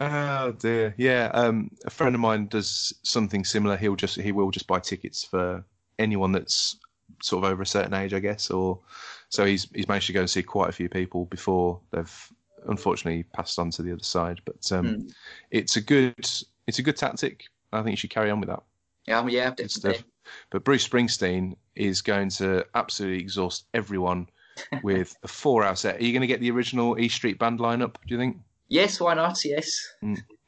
oh 0.00 0.52
dear. 0.52 0.94
Yeah. 0.96 1.30
Um, 1.34 1.70
a 1.84 1.90
friend 1.90 2.14
of 2.14 2.20
mine 2.20 2.46
does 2.48 2.92
something 3.02 3.44
similar. 3.44 3.76
He'll 3.76 3.96
just 3.96 4.16
he 4.20 4.32
will 4.32 4.50
just 4.50 4.66
buy 4.66 4.80
tickets 4.80 5.24
for 5.24 5.64
anyone 5.98 6.32
that's 6.32 6.78
sort 7.22 7.44
of 7.44 7.50
over 7.50 7.62
a 7.62 7.66
certain 7.66 7.94
age, 7.94 8.14
I 8.14 8.18
guess. 8.20 8.50
Or 8.50 8.80
so 9.28 9.44
he's 9.44 9.68
he's 9.74 9.88
managed 9.88 10.06
to 10.08 10.12
go 10.12 10.20
and 10.20 10.30
see 10.30 10.42
quite 10.42 10.68
a 10.68 10.72
few 10.72 10.88
people 10.88 11.26
before 11.26 11.80
they've 11.90 12.32
unfortunately 12.68 13.22
passed 13.32 13.58
on 13.58 13.70
to 13.70 13.82
the 13.82 13.92
other 13.92 14.02
side. 14.02 14.40
But 14.44 14.70
um, 14.72 14.86
Hmm. 14.86 15.06
it's 15.50 15.76
a 15.76 15.80
good 15.80 16.28
it's 16.66 16.78
a 16.78 16.82
good 16.82 16.96
tactic. 16.96 17.44
I 17.72 17.82
think 17.82 17.92
you 17.92 17.96
should 17.96 18.10
carry 18.10 18.30
on 18.30 18.40
with 18.40 18.48
that. 18.48 18.62
Yeah, 19.06 19.26
yeah, 19.26 19.50
definitely. 19.50 20.04
But 20.50 20.64
Bruce 20.64 20.86
Springsteen 20.86 21.54
is 21.76 22.02
going 22.02 22.30
to 22.30 22.64
absolutely 22.74 23.20
exhaust 23.20 23.66
everyone 23.74 24.28
with 24.82 25.14
a 25.22 25.28
four-hour 25.28 25.76
set. 25.76 26.00
Are 26.00 26.04
you 26.04 26.12
going 26.12 26.22
to 26.22 26.26
get 26.26 26.40
the 26.40 26.50
original 26.50 26.98
E 26.98 27.08
Street 27.08 27.38
Band 27.38 27.60
lineup? 27.60 27.94
Do 28.06 28.14
you 28.14 28.18
think? 28.18 28.38
Yes, 28.68 29.00
why 29.00 29.14
not? 29.14 29.44
Yes. 29.44 29.78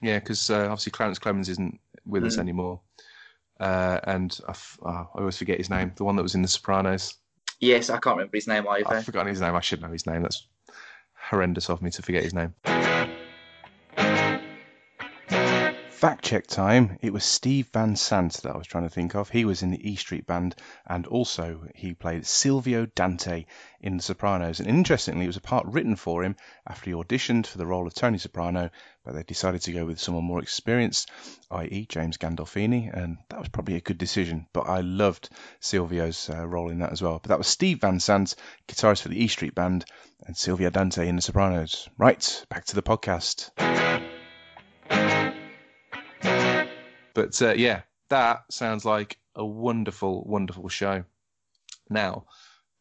Yeah, 0.03 0.19
because 0.19 0.51
uh, 0.51 0.65
obviously 0.65 0.91
Clarence 0.93 1.19
Clemons 1.21 1.49
isn't 1.49 1.79
with 2.05 2.25
us 2.25 2.37
Mm. 2.37 2.41
anymore, 2.41 2.81
uh, 3.61 4.01
and 4.05 4.39
I, 4.49 4.51
f- 4.51 4.79
oh, 4.83 4.89
I 4.89 5.19
always 5.19 5.37
forget 5.37 5.59
his 5.59 5.71
name. 5.71 5.93
The 5.95 6.05
one 6.05 6.17
that 6.17 6.23
was 6.23 6.35
in 6.35 6.43
The 6.43 6.49
Sopranos. 6.49 7.15
Yes, 7.61 7.91
I 7.91 7.99
can't 7.99 8.17
remember 8.17 8.37
his 8.37 8.49
name 8.49 8.67
either. 8.69 8.89
I've 8.89 9.05
forgotten 9.05 9.29
his 9.29 9.41
name. 9.41 9.55
I 9.55 9.61
should 9.61 9.81
know 9.83 9.91
his 9.93 10.07
name. 10.07 10.23
That's 10.23 10.49
horrendous 11.31 11.69
of 11.69 11.83
me 11.83 11.91
to 11.91 12.03
forget 12.03 12.25
his 12.25 12.35
name. 12.35 12.55
Fact 15.99 16.25
check 16.25 16.47
time. 16.47 16.97
It 17.03 17.13
was 17.13 17.25
Steve 17.25 17.71
Van 17.73 17.97
Zandt 17.97 18.35
that 18.45 18.55
I 18.55 18.57
was 18.57 18.69
trying 18.69 18.85
to 18.85 18.89
think 18.89 19.17
of. 19.17 19.31
He 19.31 19.45
was 19.45 19.65
in 19.65 19.73
the 19.73 19.91
E 19.91 19.97
Street 19.97 20.29
Band 20.29 20.55
and 20.87 21.05
also 21.09 21.65
he 21.75 21.93
played 21.93 22.25
Silvio 22.25 22.87
Dante 22.87 23.47
in 23.81 23.97
The 23.97 24.03
Sopranos. 24.05 24.61
And 24.61 24.69
interestingly, 24.69 25.25
it 25.25 25.27
was 25.27 25.39
a 25.39 25.41
part 25.41 25.67
written 25.67 25.97
for 25.97 26.23
him 26.23 26.37
after 26.69 26.89
he 26.89 26.95
auditioned 26.95 27.49
for 27.49 27.59
the 27.59 27.67
role 27.67 27.85
of 27.85 27.95
Tony 27.95 28.19
Soprano, 28.19 28.71
but 29.05 29.15
they 29.15 29.25
decided 29.25 29.61
to 29.63 29.73
go 29.73 29.87
with 29.87 29.99
someone 29.99 30.23
more 30.23 30.41
experienced, 30.41 31.11
i.e., 31.51 31.87
James 31.89 32.17
Gandolfini, 32.17 32.97
and 32.97 33.19
that 33.31 33.41
was 33.41 33.49
probably 33.49 33.75
a 33.75 33.81
good 33.81 33.99
decision. 33.99 34.47
But 34.53 34.69
I 34.69 34.83
loved 34.83 35.31
Silvio's 35.59 36.31
uh, 36.31 36.47
role 36.47 36.71
in 36.71 36.79
that 36.79 36.93
as 36.93 37.03
well. 37.03 37.19
But 37.21 37.31
that 37.31 37.39
was 37.39 37.49
Steve 37.49 37.81
Van 37.81 37.99
Zandt, 37.99 38.37
guitarist 38.69 39.03
for 39.03 39.09
the 39.09 39.21
E 39.21 39.27
Street 39.27 39.57
Band, 39.57 39.85
and 40.25 40.37
Silvio 40.37 40.71
Dante 40.71 41.09
in 41.09 41.17
The 41.17 41.23
Sopranos. 41.23 41.89
Right, 41.99 42.47
back 42.49 42.67
to 42.67 42.77
the 42.77 42.85
podcast. 42.85 43.51
But 47.19 47.43
uh, 47.43 47.55
yeah, 47.55 47.81
that 48.11 48.45
sounds 48.49 48.85
like 48.85 49.19
a 49.35 49.45
wonderful, 49.45 50.23
wonderful 50.23 50.69
show. 50.69 51.03
Now, 51.91 52.27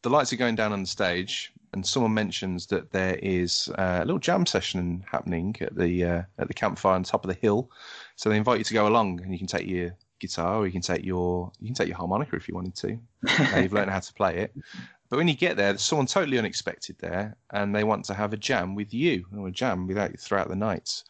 the 0.03 0.11
lights 0.11 0.31
are 0.31 0.35
going 0.35 0.53
down 0.53 0.73
on 0.73 0.81
the 0.81 0.87
stage, 0.87 1.51
and 1.73 1.83
someone 1.83 2.13
mentions 2.13 2.67
that 2.67 2.91
there 2.91 3.15
is 3.23 3.67
uh, 3.79 4.01
a 4.03 4.05
little 4.05 4.19
jam 4.19 4.45
session 4.45 5.03
happening 5.11 5.55
at 5.59 5.75
the 5.75 6.05
uh, 6.05 6.21
at 6.37 6.47
the 6.49 6.53
campfire 6.53 6.93
on 6.93 7.01
top 7.01 7.25
of 7.25 7.29
the 7.29 7.39
hill. 7.41 7.71
So 8.15 8.29
they 8.29 8.37
invite 8.37 8.59
you 8.59 8.63
to 8.65 8.75
go 8.75 8.87
along, 8.87 9.21
and 9.23 9.31
you 9.31 9.39
can 9.39 9.47
take 9.47 9.65
your 9.65 9.97
guitar, 10.19 10.57
or 10.57 10.67
you 10.67 10.71
can 10.71 10.81
take 10.81 11.03
your 11.03 11.51
you 11.59 11.69
can 11.69 11.73
take 11.73 11.87
your 11.87 11.97
harmonica 11.97 12.35
if 12.35 12.47
you 12.47 12.53
wanted 12.53 12.75
to. 12.75 12.99
now 13.39 13.57
you've 13.57 13.73
learned 13.73 13.89
how 13.89 14.01
to 14.01 14.13
play 14.13 14.37
it. 14.37 14.55
But 15.09 15.17
when 15.17 15.27
you 15.27 15.33
get 15.33 15.57
there, 15.57 15.71
there's 15.71 15.81
someone 15.81 16.05
totally 16.05 16.37
unexpected 16.37 16.97
there, 16.99 17.35
and 17.53 17.73
they 17.73 17.83
want 17.83 18.05
to 18.05 18.13
have 18.13 18.33
a 18.33 18.37
jam 18.37 18.75
with 18.75 18.93
you, 18.93 19.25
or 19.35 19.47
a 19.47 19.51
jam 19.51 19.87
without 19.87 20.11
you 20.11 20.17
throughout 20.17 20.47
the 20.47 20.55
night. 20.55 21.01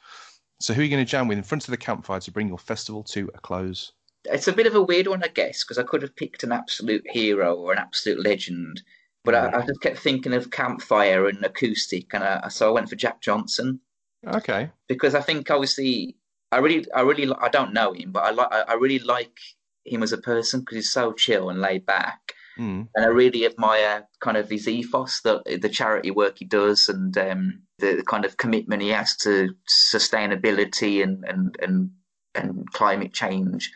So 0.60 0.74
who 0.74 0.82
are 0.82 0.84
you 0.84 0.89
going 0.89 1.05
to 1.05 1.10
jam 1.10 1.28
with 1.28 1.38
in 1.38 1.43
front 1.43 1.66
of 1.66 1.72
the 1.72 1.78
campfire 1.78 2.20
to 2.20 2.32
bring 2.32 2.47
your 2.47 2.58
festival 2.58 3.03
to 3.03 3.30
a 3.36 3.39
close? 3.39 3.91
It's 4.26 4.47
a 4.47 4.53
bit 4.53 4.66
of 4.68 4.76
a 4.76 4.82
weird 4.82 5.08
one, 5.08 5.24
I 5.24 5.28
guess, 5.28 5.64
because 5.64 5.78
I 5.78 5.84
could 5.84 6.01
have 6.01 6.16
picked 6.16 6.43
an 6.43 6.51
absolute 6.51 7.03
hero 7.10 7.55
or 7.55 7.72
an 7.72 7.78
absolute 7.80 8.24
legend, 8.24 8.82
but 9.24 9.36
I, 9.36 9.60
I 9.60 9.66
just 9.66 9.82
kept 9.82 9.99
thinking 9.99 10.34
of 10.34 10.51
campfire 10.51 11.28
and 11.28 11.43
acoustic, 11.45 12.14
and 12.14 12.24
I, 12.24 12.47
so 12.49 12.68
I 12.68 12.72
went 12.72 12.89
for 12.89 12.95
Jack 12.95 13.22
Johnson 13.22 13.80
Okay. 14.26 14.70
because 14.88 15.16
I 15.16 15.22
think 15.22 15.49
obviously 15.49 16.16
I 16.51 16.58
really, 16.58 16.86
I 16.93 17.01
really, 17.01 17.34
I 17.39 17.49
don't 17.49 17.74
know 17.74 17.93
him, 17.93 18.12
but 18.12 18.24
I 18.24 18.32
like, 18.32 18.51
I 18.51 18.74
really 18.74 18.99
like 18.99 19.38
him 19.86 20.03
as 20.03 20.12
a 20.12 20.18
person 20.18 20.62
because 20.62 20.76
he's 20.76 20.91
so 20.91 21.14
chill 21.14 21.49
and 21.49 21.62
laid 21.62 21.86
back, 21.86 22.34
Mm. 22.60 22.88
and 22.95 23.05
I 23.05 23.10
really 23.10 23.45
admire 23.45 24.08
kind 24.20 24.36
of 24.36 24.49
his 24.49 24.68
ethos, 24.68 25.22
the 25.22 25.43
the 25.62 25.70
charity 25.70 26.10
work 26.10 26.39
he 26.39 26.45
does, 26.45 26.89
and 26.89 27.16
um, 27.18 27.62
the, 27.80 28.04
kind 28.08 28.26
of 28.26 28.38
commitment 28.38 28.82
he 28.82 28.90
has 28.90 29.16
to 29.18 29.50
sustainability 29.68 31.04
and 31.04 31.24
and 31.26 31.56
and 31.62 31.92
and 32.36 32.72
climate 32.72 33.14
change. 33.14 33.72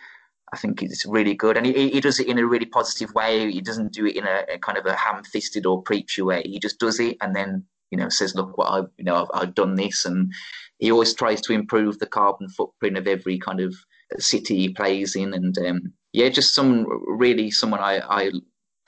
I 0.53 0.57
think 0.57 0.83
it's 0.83 1.05
really 1.05 1.33
good, 1.33 1.55
and 1.55 1.65
he, 1.65 1.89
he 1.89 2.01
does 2.01 2.19
it 2.19 2.27
in 2.27 2.37
a 2.37 2.45
really 2.45 2.65
positive 2.65 3.13
way. 3.13 3.49
He 3.49 3.61
doesn't 3.61 3.93
do 3.93 4.05
it 4.05 4.17
in 4.17 4.25
a, 4.25 4.43
a 4.53 4.57
kind 4.57 4.77
of 4.77 4.85
a 4.85 4.95
ham-fisted 4.95 5.65
or 5.65 5.81
preachy 5.81 6.21
way. 6.21 6.41
He 6.43 6.59
just 6.59 6.77
does 6.77 6.99
it, 6.99 7.17
and 7.21 7.35
then 7.35 7.65
you 7.89 7.97
know 7.97 8.09
says, 8.09 8.35
"Look, 8.35 8.57
what 8.57 8.67
I 8.67 8.79
you 8.97 9.05
know 9.05 9.15
I've, 9.15 9.41
I've 9.41 9.55
done 9.55 9.75
this," 9.75 10.05
and 10.05 10.31
he 10.79 10.91
always 10.91 11.13
tries 11.13 11.41
to 11.41 11.53
improve 11.53 11.99
the 11.99 12.07
carbon 12.07 12.49
footprint 12.49 12.97
of 12.97 13.07
every 13.07 13.37
kind 13.39 13.61
of 13.61 13.75
city 14.17 14.57
he 14.57 14.69
plays 14.69 15.15
in, 15.15 15.33
and 15.33 15.57
um, 15.59 15.93
yeah, 16.11 16.29
just 16.29 16.53
some 16.53 16.85
really 17.07 17.49
someone 17.51 17.79
I, 17.79 17.99
I 17.99 18.31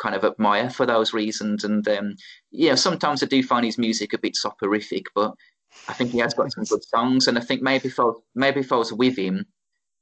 kind 0.04 0.16
of 0.16 0.26
admire 0.26 0.70
for 0.70 0.86
those 0.86 1.14
reasons. 1.14 1.64
And 1.64 1.88
um, 1.88 2.16
yeah, 2.52 2.76
sometimes 2.76 3.24
I 3.24 3.26
do 3.26 3.42
find 3.42 3.66
his 3.66 3.78
music 3.78 4.14
a 4.14 4.18
bit 4.18 4.36
soporific, 4.36 5.06
but 5.16 5.34
I 5.88 5.94
think 5.94 6.12
he 6.12 6.20
has 6.20 6.34
got 6.34 6.52
some 6.52 6.66
good 6.66 6.84
songs. 6.84 7.28
And 7.28 7.38
I 7.38 7.42
think 7.42 7.62
maybe 7.62 7.88
if 7.88 8.00
I 8.00 8.04
was, 8.04 8.22
maybe 8.36 8.60
if 8.60 8.72
I 8.72 8.76
was 8.76 8.92
with 8.92 9.18
him, 9.18 9.46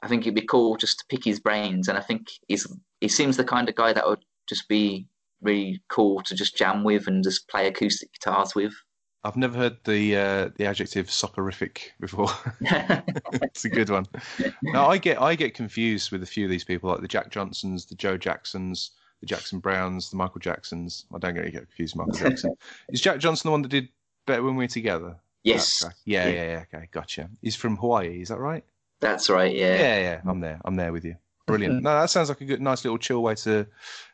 I 0.01 0.07
think 0.07 0.23
it'd 0.23 0.33
be 0.33 0.41
cool 0.41 0.75
just 0.75 0.99
to 0.99 1.05
pick 1.07 1.23
his 1.23 1.39
brains. 1.39 1.87
And 1.87 1.97
I 1.97 2.01
think 2.01 2.27
his 2.47 2.67
he 2.99 3.07
seems 3.07 3.37
the 3.37 3.43
kind 3.43 3.69
of 3.69 3.75
guy 3.75 3.93
that 3.93 4.07
would 4.07 4.25
just 4.49 4.67
be 4.67 5.07
really 5.41 5.81
cool 5.87 6.21
to 6.23 6.35
just 6.35 6.57
jam 6.57 6.83
with 6.83 7.07
and 7.07 7.23
just 7.23 7.47
play 7.47 7.67
acoustic 7.67 8.11
guitars 8.13 8.55
with. 8.55 8.73
I've 9.23 9.37
never 9.37 9.55
heard 9.55 9.77
the 9.85 10.17
uh, 10.17 10.49
the 10.55 10.65
adjective 10.65 11.11
soporific 11.11 11.93
before. 11.99 12.31
it's 12.61 13.65
a 13.65 13.69
good 13.69 13.91
one. 13.91 14.07
Now 14.63 14.87
I 14.89 14.97
get 14.97 15.21
I 15.21 15.35
get 15.35 15.53
confused 15.53 16.11
with 16.11 16.23
a 16.23 16.25
few 16.25 16.45
of 16.45 16.49
these 16.49 16.63
people, 16.63 16.89
like 16.89 17.01
the 17.01 17.07
Jack 17.07 17.29
Johnsons, 17.29 17.85
the 17.85 17.93
Joe 17.93 18.17
Jacksons, 18.17 18.91
the 19.21 19.27
Jackson 19.27 19.59
Brownes, 19.59 20.09
the 20.09 20.17
Michael 20.17 20.39
Jacksons. 20.39 21.05
I 21.13 21.19
don't 21.19 21.35
get 21.35 21.51
confused 21.53 21.95
Michael 21.95 22.13
Jackson. 22.29 22.55
Is 22.89 23.01
Jack 23.01 23.19
Johnson 23.19 23.47
the 23.47 23.51
one 23.51 23.61
that 23.61 23.69
did 23.69 23.87
Better 24.25 24.43
When 24.43 24.55
We're 24.55 24.67
Together? 24.67 25.15
Yes. 25.43 25.83
Yeah, 26.05 26.27
yeah, 26.27 26.43
yeah, 26.43 26.63
Okay, 26.73 26.87
gotcha. 26.91 27.29
He's 27.41 27.55
from 27.55 27.77
Hawaii. 27.77 28.21
Is 28.21 28.29
that 28.29 28.39
right? 28.39 28.63
That's 28.99 29.29
right. 29.29 29.55
Yeah. 29.55 29.75
Yeah, 29.75 29.99
yeah. 29.99 30.21
I'm 30.25 30.39
there. 30.39 30.59
I'm 30.65 30.75
there 30.75 30.91
with 30.91 31.05
you. 31.05 31.15
Brilliant. 31.47 31.75
Mm-hmm. 31.75 31.83
no, 31.83 31.99
that 31.99 32.09
sounds 32.09 32.29
like 32.29 32.41
a 32.41 32.45
good, 32.45 32.61
nice 32.61 32.83
little 32.83 32.99
chill 32.99 33.23
way 33.23 33.35
to 33.35 33.65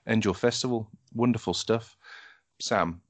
end 0.05 0.23
your 0.23 0.33
festival. 0.33 0.89
Wonderful 1.13 1.53
stuff. 1.53 1.97
Sam, 2.59 3.01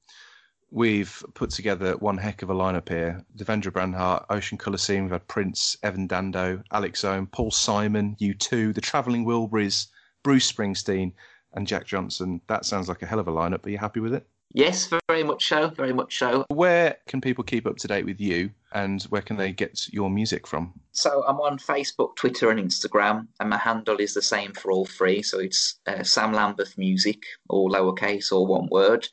we've 0.71 1.23
put 1.35 1.51
together 1.51 1.93
one 1.97 2.17
heck 2.17 2.41
of 2.41 2.49
a 2.49 2.55
lineup 2.55 2.89
here. 2.89 3.23
Devendra 3.37 3.71
Banhart, 3.71 4.25
Ocean 4.29 4.57
Colour 4.57 4.77
Scene. 4.77 5.03
We've 5.03 5.11
had 5.11 5.27
Prince, 5.27 5.77
Evan 5.83 6.07
Dando, 6.07 6.61
Alex 6.71 7.03
Owen, 7.05 7.27
Paul 7.27 7.51
Simon, 7.51 8.15
U2, 8.19 8.73
The 8.73 8.81
Travelling 8.81 9.25
Wilburys, 9.25 9.87
Bruce 10.23 10.51
Springsteen, 10.51 11.13
and 11.53 11.67
Jack 11.67 11.85
Johnson. 11.85 12.41
That 12.47 12.65
sounds 12.65 12.87
like 12.87 13.01
a 13.01 13.05
hell 13.05 13.19
of 13.19 13.27
a 13.27 13.31
lineup. 13.31 13.65
Are 13.65 13.69
you 13.69 13.77
happy 13.77 13.99
with 13.99 14.13
it? 14.13 14.27
Yes, 14.53 14.89
very 15.09 15.23
much 15.23 15.47
so. 15.47 15.69
Very 15.69 15.93
much 15.93 16.17
so. 16.17 16.45
Where 16.49 16.97
can 17.07 17.19
people 17.21 17.43
keep 17.43 17.67
up 17.67 17.77
to 17.77 17.87
date 17.87 18.05
with 18.05 18.21
you, 18.21 18.51
and 18.73 19.03
where 19.03 19.21
can 19.21 19.37
they 19.37 19.51
get 19.51 19.87
your 19.91 20.09
music 20.09 20.47
from? 20.47 20.73
So 20.93 21.23
I'm 21.27 21.39
on 21.41 21.57
Facebook, 21.57 22.15
Twitter, 22.15 22.49
and 22.49 22.59
Instagram, 22.59 23.27
and 23.39 23.49
my 23.49 23.57
handle 23.57 23.97
is 23.97 24.13
the 24.13 24.21
same 24.21 24.53
for 24.53 24.71
all 24.71 24.85
three. 24.85 25.21
So 25.21 25.39
it's 25.39 25.79
uh, 25.85 26.03
Sam 26.03 26.33
Lambeth 26.33 26.77
Music, 26.77 27.21
all 27.49 27.69
lowercase, 27.69 28.31
or 28.31 28.47
one 28.47 28.67
word. 28.71 29.07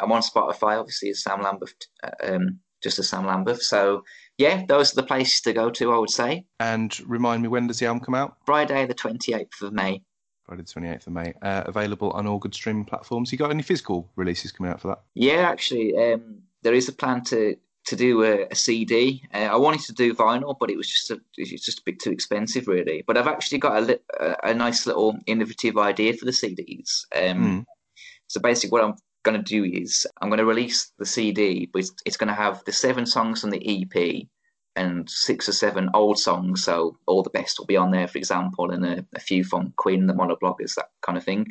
I'm 0.00 0.12
on 0.12 0.22
Spotify, 0.22 0.78
obviously, 0.78 1.10
as 1.10 1.22
Sam 1.22 1.42
Lambeth, 1.42 1.74
uh, 2.02 2.10
um, 2.22 2.60
just 2.82 2.98
as 2.98 3.08
Sam 3.08 3.26
Lambeth. 3.26 3.62
So 3.62 4.02
yeah, 4.38 4.64
those 4.66 4.92
are 4.92 4.96
the 4.96 5.06
places 5.06 5.40
to 5.42 5.52
go 5.52 5.70
to, 5.70 5.92
I 5.92 5.98
would 5.98 6.10
say. 6.10 6.44
And 6.58 6.98
remind 7.08 7.42
me, 7.42 7.48
when 7.48 7.68
does 7.68 7.78
the 7.78 7.86
album 7.86 8.04
come 8.04 8.14
out? 8.14 8.36
Friday, 8.44 8.84
the 8.86 8.94
28th 8.94 9.62
of 9.62 9.72
May. 9.72 10.02
Friday 10.44 10.62
the 10.62 10.80
28th 10.80 11.06
of 11.06 11.12
May. 11.12 11.34
Uh, 11.42 11.62
available 11.66 12.10
on 12.10 12.26
all 12.26 12.38
good 12.38 12.54
streaming 12.54 12.84
platforms. 12.84 13.32
You 13.32 13.38
got 13.38 13.50
any 13.50 13.62
physical 13.62 14.10
releases 14.16 14.52
coming 14.52 14.72
out 14.72 14.80
for 14.80 14.88
that? 14.88 15.00
Yeah, 15.14 15.48
actually, 15.48 15.96
um, 15.96 16.42
there 16.62 16.74
is 16.74 16.88
a 16.88 16.92
plan 16.92 17.22
to 17.24 17.56
to 17.86 17.96
do 17.96 18.22
a, 18.22 18.46
a 18.50 18.54
CD. 18.54 19.22
Uh, 19.32 19.48
I 19.52 19.56
wanted 19.56 19.82
to 19.82 19.92
do 19.92 20.14
vinyl, 20.14 20.56
but 20.58 20.70
it 20.70 20.76
was 20.76 20.88
just 20.88 21.10
a, 21.10 21.20
it 21.36 21.52
was 21.52 21.62
just 21.62 21.80
a 21.80 21.82
bit 21.84 22.00
too 22.00 22.10
expensive, 22.10 22.66
really. 22.66 23.04
But 23.06 23.18
I've 23.18 23.26
actually 23.26 23.58
got 23.58 23.90
a, 23.90 24.00
a, 24.20 24.50
a 24.50 24.54
nice 24.54 24.86
little 24.86 25.18
innovative 25.26 25.76
idea 25.76 26.14
for 26.14 26.24
the 26.24 26.30
CDs. 26.30 27.04
Um, 27.14 27.44
mm. 27.44 27.64
So 28.28 28.40
basically, 28.40 28.70
what 28.70 28.84
I'm 28.84 28.94
going 29.22 29.42
to 29.42 29.42
do 29.42 29.64
is 29.64 30.06
I'm 30.20 30.30
going 30.30 30.38
to 30.38 30.46
release 30.46 30.92
the 30.98 31.04
CD, 31.04 31.68
but 31.70 31.80
it's, 31.80 31.92
it's 32.06 32.16
going 32.16 32.28
to 32.28 32.34
have 32.34 32.64
the 32.64 32.72
seven 32.72 33.04
songs 33.04 33.44
on 33.44 33.50
the 33.50 33.82
EP 33.82 34.26
and 34.76 35.08
six 35.08 35.48
or 35.48 35.52
seven 35.52 35.88
old 35.94 36.18
songs. 36.18 36.64
So 36.64 36.98
all 37.06 37.22
the 37.22 37.30
best 37.30 37.58
will 37.58 37.66
be 37.66 37.76
on 37.76 37.90
there, 37.90 38.08
for 38.08 38.18
example, 38.18 38.70
and 38.70 38.84
a, 38.84 39.06
a 39.14 39.20
few 39.20 39.44
from 39.44 39.72
Queen, 39.76 40.06
the 40.06 40.14
Monobloggers, 40.14 40.74
that 40.74 40.90
kind 41.02 41.16
of 41.16 41.24
thing. 41.24 41.46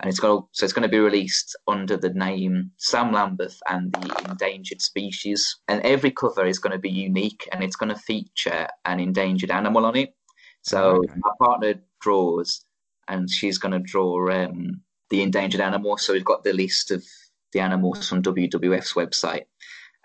And 0.00 0.10
it's 0.10 0.18
got 0.18 0.48
so 0.52 0.64
it's 0.64 0.72
going 0.72 0.82
to 0.82 0.88
be 0.88 0.98
released 0.98 1.56
under 1.68 1.96
the 1.96 2.10
name 2.10 2.72
Sam 2.78 3.12
Lambeth 3.12 3.58
and 3.68 3.92
the 3.92 4.28
Endangered 4.28 4.82
Species. 4.82 5.56
And 5.68 5.80
every 5.82 6.10
cover 6.10 6.44
is 6.44 6.58
going 6.58 6.72
to 6.72 6.78
be 6.78 6.90
unique, 6.90 7.48
and 7.52 7.62
it's 7.62 7.76
going 7.76 7.94
to 7.94 8.00
feature 8.00 8.66
an 8.84 8.98
endangered 8.98 9.52
animal 9.52 9.86
on 9.86 9.96
it. 9.96 10.14
So 10.62 10.96
okay. 10.96 11.12
my 11.16 11.30
partner 11.38 11.74
draws, 12.00 12.64
and 13.06 13.30
she's 13.30 13.58
going 13.58 13.72
to 13.72 13.78
draw 13.78 14.30
um, 14.32 14.80
the 15.10 15.22
endangered 15.22 15.60
animal. 15.60 15.96
So 15.96 16.12
we've 16.12 16.24
got 16.24 16.42
the 16.42 16.52
list 16.52 16.90
of 16.90 17.04
the 17.52 17.60
animals 17.60 18.08
from 18.08 18.22
WWF's 18.22 18.94
website. 18.94 19.44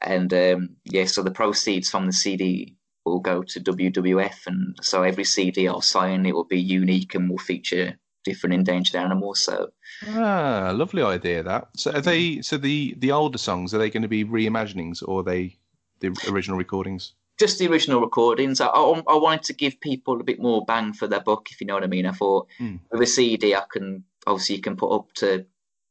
And 0.01 0.33
um, 0.33 0.69
yeah, 0.85 1.05
so 1.05 1.23
the 1.23 1.31
proceeds 1.31 1.89
from 1.89 2.05
the 2.05 2.13
CD 2.13 2.75
will 3.05 3.19
go 3.19 3.43
to 3.43 3.59
WWF, 3.59 4.47
and 4.47 4.77
so 4.81 5.03
every 5.03 5.25
CD 5.25 5.67
I'll 5.67 5.81
sign 5.81 6.25
it 6.25 6.35
will 6.35 6.43
be 6.45 6.59
unique 6.59 7.15
and 7.15 7.29
will 7.29 7.37
feature 7.37 7.97
different 8.23 8.53
endangered 8.53 8.95
animals. 8.95 9.43
So 9.43 9.71
ah, 10.07 10.71
lovely 10.75 11.01
idea 11.01 11.43
that. 11.43 11.69
So 11.75 11.91
are 11.91 12.01
they? 12.01 12.41
So 12.41 12.57
the 12.57 12.95
the 12.97 13.11
older 13.11 13.37
songs 13.37 13.73
are 13.73 13.77
they 13.77 13.89
going 13.89 14.03
to 14.03 14.07
be 14.07 14.25
reimaginings 14.25 15.03
or 15.05 15.21
are 15.21 15.23
they 15.23 15.57
the 15.99 16.15
original 16.29 16.57
recordings? 16.57 17.13
Just 17.39 17.59
the 17.59 17.67
original 17.67 18.01
recordings. 18.01 18.59
I, 18.59 18.67
I, 18.67 19.01
I 19.07 19.15
wanted 19.15 19.43
to 19.43 19.53
give 19.53 19.79
people 19.79 20.19
a 20.19 20.25
bit 20.25 20.41
more 20.41 20.65
bang 20.65 20.91
for 20.91 21.07
their 21.07 21.21
buck, 21.21 21.51
if 21.51 21.61
you 21.61 21.67
know 21.67 21.75
what 21.75 21.85
I 21.85 21.87
mean. 21.87 22.05
I 22.05 22.11
thought 22.11 22.47
mm. 22.59 22.79
with 22.91 23.01
a 23.01 23.05
CD, 23.07 23.55
I 23.55 23.63
can 23.71 24.03
obviously 24.27 24.57
you 24.57 24.61
can 24.61 24.75
put 24.75 24.93
up 24.93 25.13
to 25.15 25.45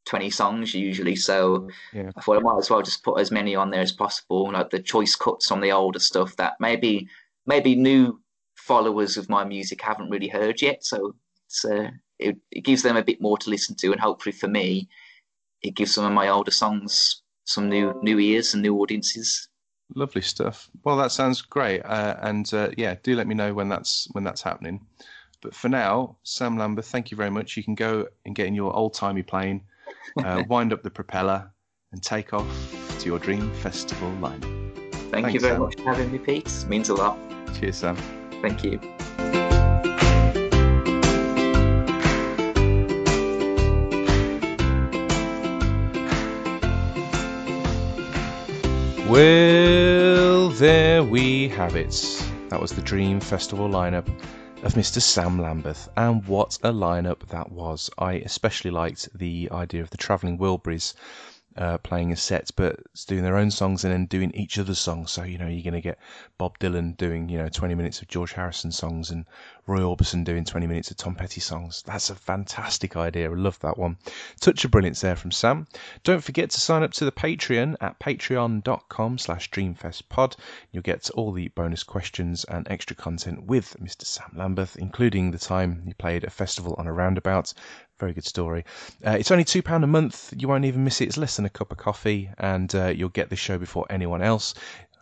20 0.09 0.30
songs 0.30 0.74
usually. 0.74 1.14
So 1.14 1.68
yeah. 1.92 2.11
I 2.16 2.20
thought 2.20 2.38
I 2.38 2.40
might 2.40 2.59
as 2.59 2.70
well 2.70 2.82
just 2.82 3.04
put 3.04 3.20
as 3.20 3.30
many 3.30 3.54
on 3.54 3.70
there 3.70 3.82
as 3.82 3.92
possible, 3.92 4.50
like 4.50 4.70
the 4.70 4.80
choice 4.80 5.14
cuts 5.14 5.52
on 5.52 5.61
the 5.61 5.70
older 5.70 5.98
stuff 5.98 6.34
that 6.36 6.54
maybe 6.59 7.09
maybe 7.46 7.74
new 7.74 8.20
followers 8.56 9.16
of 9.16 9.28
my 9.28 9.44
music 9.44 9.80
haven't 9.82 10.11
really 10.11 10.28
heard 10.28 10.61
yet. 10.62 10.84
So 10.84 11.14
it's 11.46 11.64
uh, 11.64 11.90
it, 12.18 12.38
it 12.50 12.64
gives 12.64 12.82
them 12.82 12.96
a 12.96 13.04
bit 13.04 13.20
more 13.20 13.38
to 13.38 13.50
listen 13.50 13.76
to, 13.76 13.92
and 13.92 14.00
hopefully 14.00 14.32
for 14.32 14.48
me, 14.48 14.88
it 15.62 15.76
gives 15.76 15.94
some 15.94 16.04
of 16.04 16.12
my 16.12 16.28
older 16.28 16.50
songs 16.50 17.22
some 17.44 17.68
new 17.68 17.98
new 18.02 18.18
ears 18.18 18.54
and 18.54 18.62
new 18.62 18.76
audiences. 18.80 19.48
Lovely 19.94 20.20
stuff. 20.22 20.68
Well, 20.84 20.96
that 20.98 21.12
sounds 21.12 21.40
great, 21.42 21.80
uh, 21.84 22.16
and 22.22 22.52
uh, 22.54 22.70
yeah, 22.76 22.96
do 23.02 23.14
let 23.14 23.26
me 23.26 23.34
know 23.34 23.52
when 23.52 23.68
that's 23.68 24.09
when 24.12 24.24
that's 24.24 24.42
happening. 24.42 24.86
But 25.40 25.54
for 25.54 25.68
now, 25.68 26.16
Sam 26.24 26.59
Lambeth, 26.59 26.88
thank 26.88 27.11
you 27.11 27.16
very 27.16 27.30
much. 27.30 27.56
You 27.56 27.62
can 27.62 27.74
go 27.74 28.09
and 28.24 28.34
get 28.34 28.46
in 28.46 28.54
your 28.54 28.74
old 28.74 28.94
timey 28.94 29.22
plane 29.22 29.62
uh, 30.22 30.42
wind 30.49 30.72
up 30.72 30.82
the 30.82 30.90
propeller, 30.90 31.51
and 31.92 32.03
take 32.03 32.32
off 32.32 32.99
to 32.99 33.07
your 33.07 33.18
dream 33.18 33.51
festival 33.55 34.11
line. 34.20 34.40
Thank 35.11 35.11
Thanks, 35.11 35.34
you 35.34 35.40
very 35.40 35.55
Sam. 35.55 35.62
much 35.62 35.76
for 35.76 35.94
having 35.94 36.12
me, 36.12 36.18
Pete. 36.18 36.46
It 36.46 36.68
means 36.68 36.88
a 36.88 36.94
lot. 36.94 37.18
Cheers, 37.59 37.76
Sam. 37.76 37.96
Thank 38.42 38.64
you. 38.64 38.78
Well, 49.09 50.51
there 50.51 51.03
we 51.03 51.49
have 51.49 51.74
it. 51.74 52.22
That 52.51 52.61
was 52.61 52.72
the 52.72 52.82
Dream 52.82 53.20
Festival 53.20 53.66
lineup 53.66 54.07
of 54.62 54.74
Mr. 54.74 55.00
Sam 55.00 55.38
Lambeth, 55.38 55.88
and 55.96 56.26
what 56.26 56.59
a 56.64 56.72
lineup 56.72 57.28
that 57.28 57.52
was! 57.52 57.90
I 57.96 58.14
especially 58.14 58.72
liked 58.72 59.09
the 59.16 59.48
idea 59.52 59.82
of 59.82 59.90
the 59.90 59.96
Travelling 59.96 60.36
Wilburys 60.38 60.94
uh, 61.59 61.76
playing 61.78 62.12
a 62.12 62.16
set, 62.16 62.50
but 62.56 62.78
doing 63.06 63.24
their 63.24 63.36
own 63.36 63.50
songs 63.50 63.84
and 63.84 63.92
then 63.92 64.06
doing 64.06 64.30
each 64.34 64.59
other's 64.59 64.78
songs. 64.78 65.11
So 65.11 65.24
you 65.24 65.38
know 65.38 65.48
you're 65.48 65.64
going 65.64 65.74
to 65.74 65.80
get 65.80 65.98
Bob 66.38 66.59
Dylan 66.59 66.96
doing 66.96 67.28
you 67.28 67.36
know 67.36 67.48
20 67.48 67.74
minutes 67.74 68.00
of 68.00 68.09
George 68.09 68.32
Harrison 68.32 68.70
songs 68.70 69.11
and 69.11 69.26
Roy 69.66 69.80
Orbison 69.80 70.24
doing 70.24 70.44
20 70.44 70.66
minutes 70.66 70.90
of 70.90 70.96
Tom 70.96 71.14
Petty 71.16 71.40
songs. 71.40 71.82
That's 71.84 72.11
a 72.11 72.14
fantastic 72.14 72.96
idea. 72.96 73.30
I 73.30 73.34
love 73.34 73.59
that 73.61 73.76
one. 73.76 73.98
Touch 74.40 74.64
of 74.64 74.70
brilliance 74.70 75.00
there 75.00 75.16
from 75.16 75.32
Sam. 75.32 75.66
Don't 76.04 76.24
forget 76.24 76.50
to 76.50 76.61
sign 76.61 76.82
up 76.82 76.92
to 76.92 77.04
the 77.04 77.12
Patreon 77.12 77.76
at 77.80 77.98
patreon.com 77.98 79.18
slash 79.18 79.50
dreamfestpod. 79.50 80.36
You'll 80.72 80.82
get 80.82 81.11
all 81.11 81.32
the 81.32 81.48
bonus 81.48 81.82
questions 81.82 82.44
and 82.44 82.66
extra 82.70 82.96
content 82.96 83.44
with 83.44 83.76
Mr. 83.82 84.04
Sam 84.04 84.30
Lambeth, 84.34 84.76
including 84.76 85.32
the 85.32 85.38
time 85.38 85.82
he 85.84 85.92
played 85.92 86.24
a 86.24 86.30
festival 86.30 86.74
on 86.78 86.86
a 86.86 86.92
roundabout 86.92 87.52
very 87.99 88.12
good 88.12 88.24
story. 88.24 88.64
Uh, 89.05 89.16
it's 89.18 89.30
only 89.30 89.44
£2 89.44 89.82
a 89.82 89.86
month. 89.86 90.32
You 90.36 90.49
won't 90.49 90.64
even 90.64 90.84
miss 90.84 91.01
it. 91.01 91.07
It's 91.07 91.16
less 91.16 91.36
than 91.36 91.44
a 91.44 91.51
cup 91.51 91.72
of 91.72 91.78
coffee, 91.78 92.30
and 92.38 92.72
uh, 92.74 92.86
you'll 92.86 93.09
get 93.09 93.30
the 93.30 93.36
show 93.36 93.59
before 93.59 93.86
anyone 93.90 94.22
else. 94.22 94.55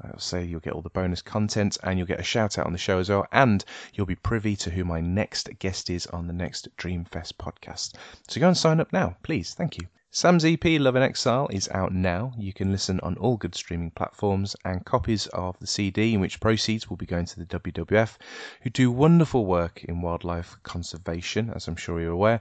I'll 0.03 0.19
say 0.19 0.45
you'll 0.45 0.61
get 0.61 0.75
all 0.75 0.83
the 0.83 0.91
bonus 0.91 1.23
content 1.23 1.79
and 1.83 1.99
you'll 1.99 2.07
get 2.07 2.21
a 2.21 2.25
shout 2.25 2.59
out 2.59 2.67
on 2.67 2.73
the 2.73 2.79
show 2.79 2.99
as 2.99 3.09
well. 3.09 3.27
And 3.33 3.65
you'll 3.95 4.07
be 4.07 4.15
privy 4.15 4.55
to 4.57 4.71
who 4.71 4.85
my 4.85 5.01
next 5.01 5.49
guest 5.59 5.89
is 5.89 6.07
on 6.09 6.27
the 6.27 6.33
next 6.35 6.69
Dreamfest 6.77 7.35
podcast. 7.35 7.95
So 8.29 8.41
go 8.41 8.49
and 8.49 8.57
sign 8.57 8.79
up 8.81 8.93
now, 8.93 9.17
please. 9.23 9.55
Thank 9.55 9.79
you. 9.79 9.89
Sam's 10.19 10.47
EP 10.47 10.65
Love 10.65 10.97
in 10.97 11.03
Exile 11.03 11.47
is 11.49 11.69
out 11.73 11.93
now. 11.93 12.33
You 12.39 12.55
can 12.55 12.73
listen 12.73 12.99
on 13.01 13.19
all 13.19 13.37
good 13.37 13.55
streaming 13.55 13.91
platforms, 13.91 14.57
and 14.65 14.83
copies 14.83 15.27
of 15.27 15.59
the 15.59 15.67
CD, 15.67 16.15
in 16.15 16.21
which 16.21 16.41
proceeds 16.41 16.89
will 16.89 16.97
be 16.97 17.05
going 17.05 17.27
to 17.27 17.39
the 17.39 17.61
WWF, 17.61 18.17
who 18.63 18.71
do 18.71 18.91
wonderful 18.91 19.45
work 19.45 19.85
in 19.85 20.01
wildlife 20.01 20.57
conservation, 20.63 21.53
as 21.55 21.69
I'm 21.69 21.77
sure 21.77 22.01
you're 22.01 22.13
aware. 22.13 22.41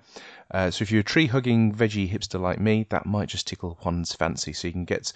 Uh, 0.50 0.72
so 0.72 0.84
if 0.84 0.90
you're 0.90 1.02
a 1.02 1.04
tree 1.04 1.28
hugging 1.28 1.76
veggie 1.76 2.10
hipster 2.10 2.40
like 2.40 2.62
me, 2.62 2.88
that 2.92 3.06
might 3.06 3.28
just 3.28 3.46
tickle 3.46 3.78
one's 3.84 4.14
fancy. 4.14 4.54
So 4.54 4.70
you 4.70 4.72
can 4.72 4.86
get 4.86 5.12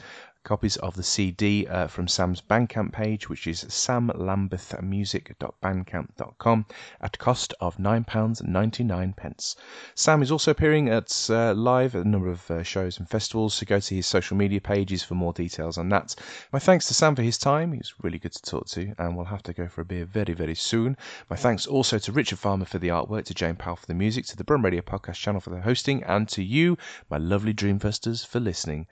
copies 0.50 0.78
of 0.78 0.96
the 0.96 1.04
CD 1.04 1.68
uh, 1.68 1.86
from 1.86 2.08
Sam's 2.08 2.42
Bandcamp 2.42 2.92
page, 2.92 3.30
which 3.30 3.46
is 3.46 3.64
samlambethmusic.bandcamp.com, 3.66 6.66
at 7.02 7.20
cost 7.20 7.54
of 7.62 7.78
£9.99. 7.78 9.56
Sam 9.94 10.24
is 10.24 10.32
also 10.32 10.50
appearing 10.50 10.90
at 10.90 11.28
uh, 11.30 11.54
live 11.54 11.94
at 11.94 12.04
a 12.04 12.10
number 12.10 12.32
of 12.32 12.50
uh, 12.50 12.64
shows 12.64 12.98
and 12.98 13.08
festivals, 13.08 13.54
so 13.54 13.68
go 13.68 13.80
to 13.80 13.94
his 13.94 14.08
social 14.08 14.36
media 14.36 14.60
pages 14.60 15.04
for 15.04 15.14
more 15.14 15.34
details 15.34 15.78
on 15.78 15.88
that. 15.90 16.16
My 16.52 16.58
thanks 16.58 16.88
to 16.88 16.96
Sam 16.96 17.16
for 17.16 17.22
his 17.22 17.38
time. 17.38 17.74
He 17.74 17.78
was 17.78 17.94
really 18.02 18.18
good 18.18 18.34
to 18.34 18.42
talk 18.42 18.66
to, 18.70 18.96
and 18.98 19.16
we'll 19.16 19.26
have 19.26 19.44
to 19.44 19.54
go 19.54 19.68
for 19.68 19.82
a 19.82 19.86
beer 19.86 20.06
very, 20.06 20.34
very 20.34 20.56
soon. 20.56 20.98
My 21.30 21.36
thanks 21.36 21.68
also 21.68 22.00
to 22.00 22.12
Richard 22.12 22.40
Farmer 22.40 22.66
for 22.66 22.80
the 22.80 22.88
artwork, 22.88 23.26
to 23.26 23.36
Jayne 23.36 23.56
Powell 23.56 23.76
for 23.76 23.86
the 23.86 23.94
music, 23.94 24.26
to 24.26 24.36
the 24.36 24.44
Brum 24.44 24.66
Radio 24.66 24.82
Podcast 24.82 25.18
channel 25.18 25.42
for 25.42 25.52
the 25.52 25.62
hosting, 25.62 26.02
and 26.06 26.28
to 26.30 26.42
you, 26.42 26.76
my 27.08 27.20
lovely 27.20 27.54
Dreamfesters, 27.54 28.26
for 28.26 28.40
listening. 28.40 28.88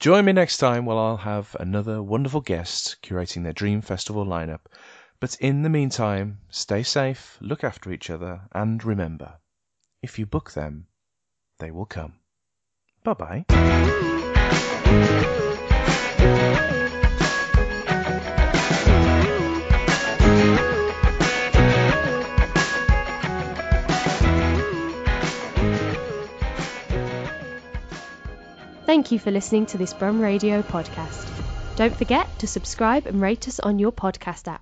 Join 0.00 0.24
me 0.24 0.32
next 0.32 0.56
time 0.56 0.86
while 0.86 0.96
I'll 0.96 1.18
have 1.18 1.54
another 1.60 2.02
wonderful 2.02 2.40
guest 2.40 2.96
curating 3.02 3.42
their 3.42 3.52
Dream 3.52 3.82
Festival 3.82 4.24
lineup. 4.24 4.60
But 5.20 5.36
in 5.40 5.60
the 5.60 5.68
meantime, 5.68 6.38
stay 6.48 6.82
safe, 6.82 7.36
look 7.42 7.62
after 7.62 7.92
each 7.92 8.08
other, 8.08 8.40
and 8.52 8.82
remember 8.82 9.34
if 10.02 10.18
you 10.18 10.24
book 10.24 10.52
them, 10.52 10.86
they 11.58 11.70
will 11.70 11.84
come. 11.84 12.14
Bye 13.04 13.44
bye. 13.52 15.36
Thank 29.00 29.12
you 29.12 29.18
for 29.18 29.30
listening 29.30 29.64
to 29.64 29.78
this 29.78 29.94
Brum 29.94 30.20
Radio 30.20 30.60
podcast. 30.62 31.32
Don't 31.74 31.96
forget 31.96 32.38
to 32.40 32.46
subscribe 32.46 33.06
and 33.06 33.18
rate 33.18 33.48
us 33.48 33.58
on 33.58 33.78
your 33.78 33.92
podcast 33.92 34.46
app. 34.46 34.60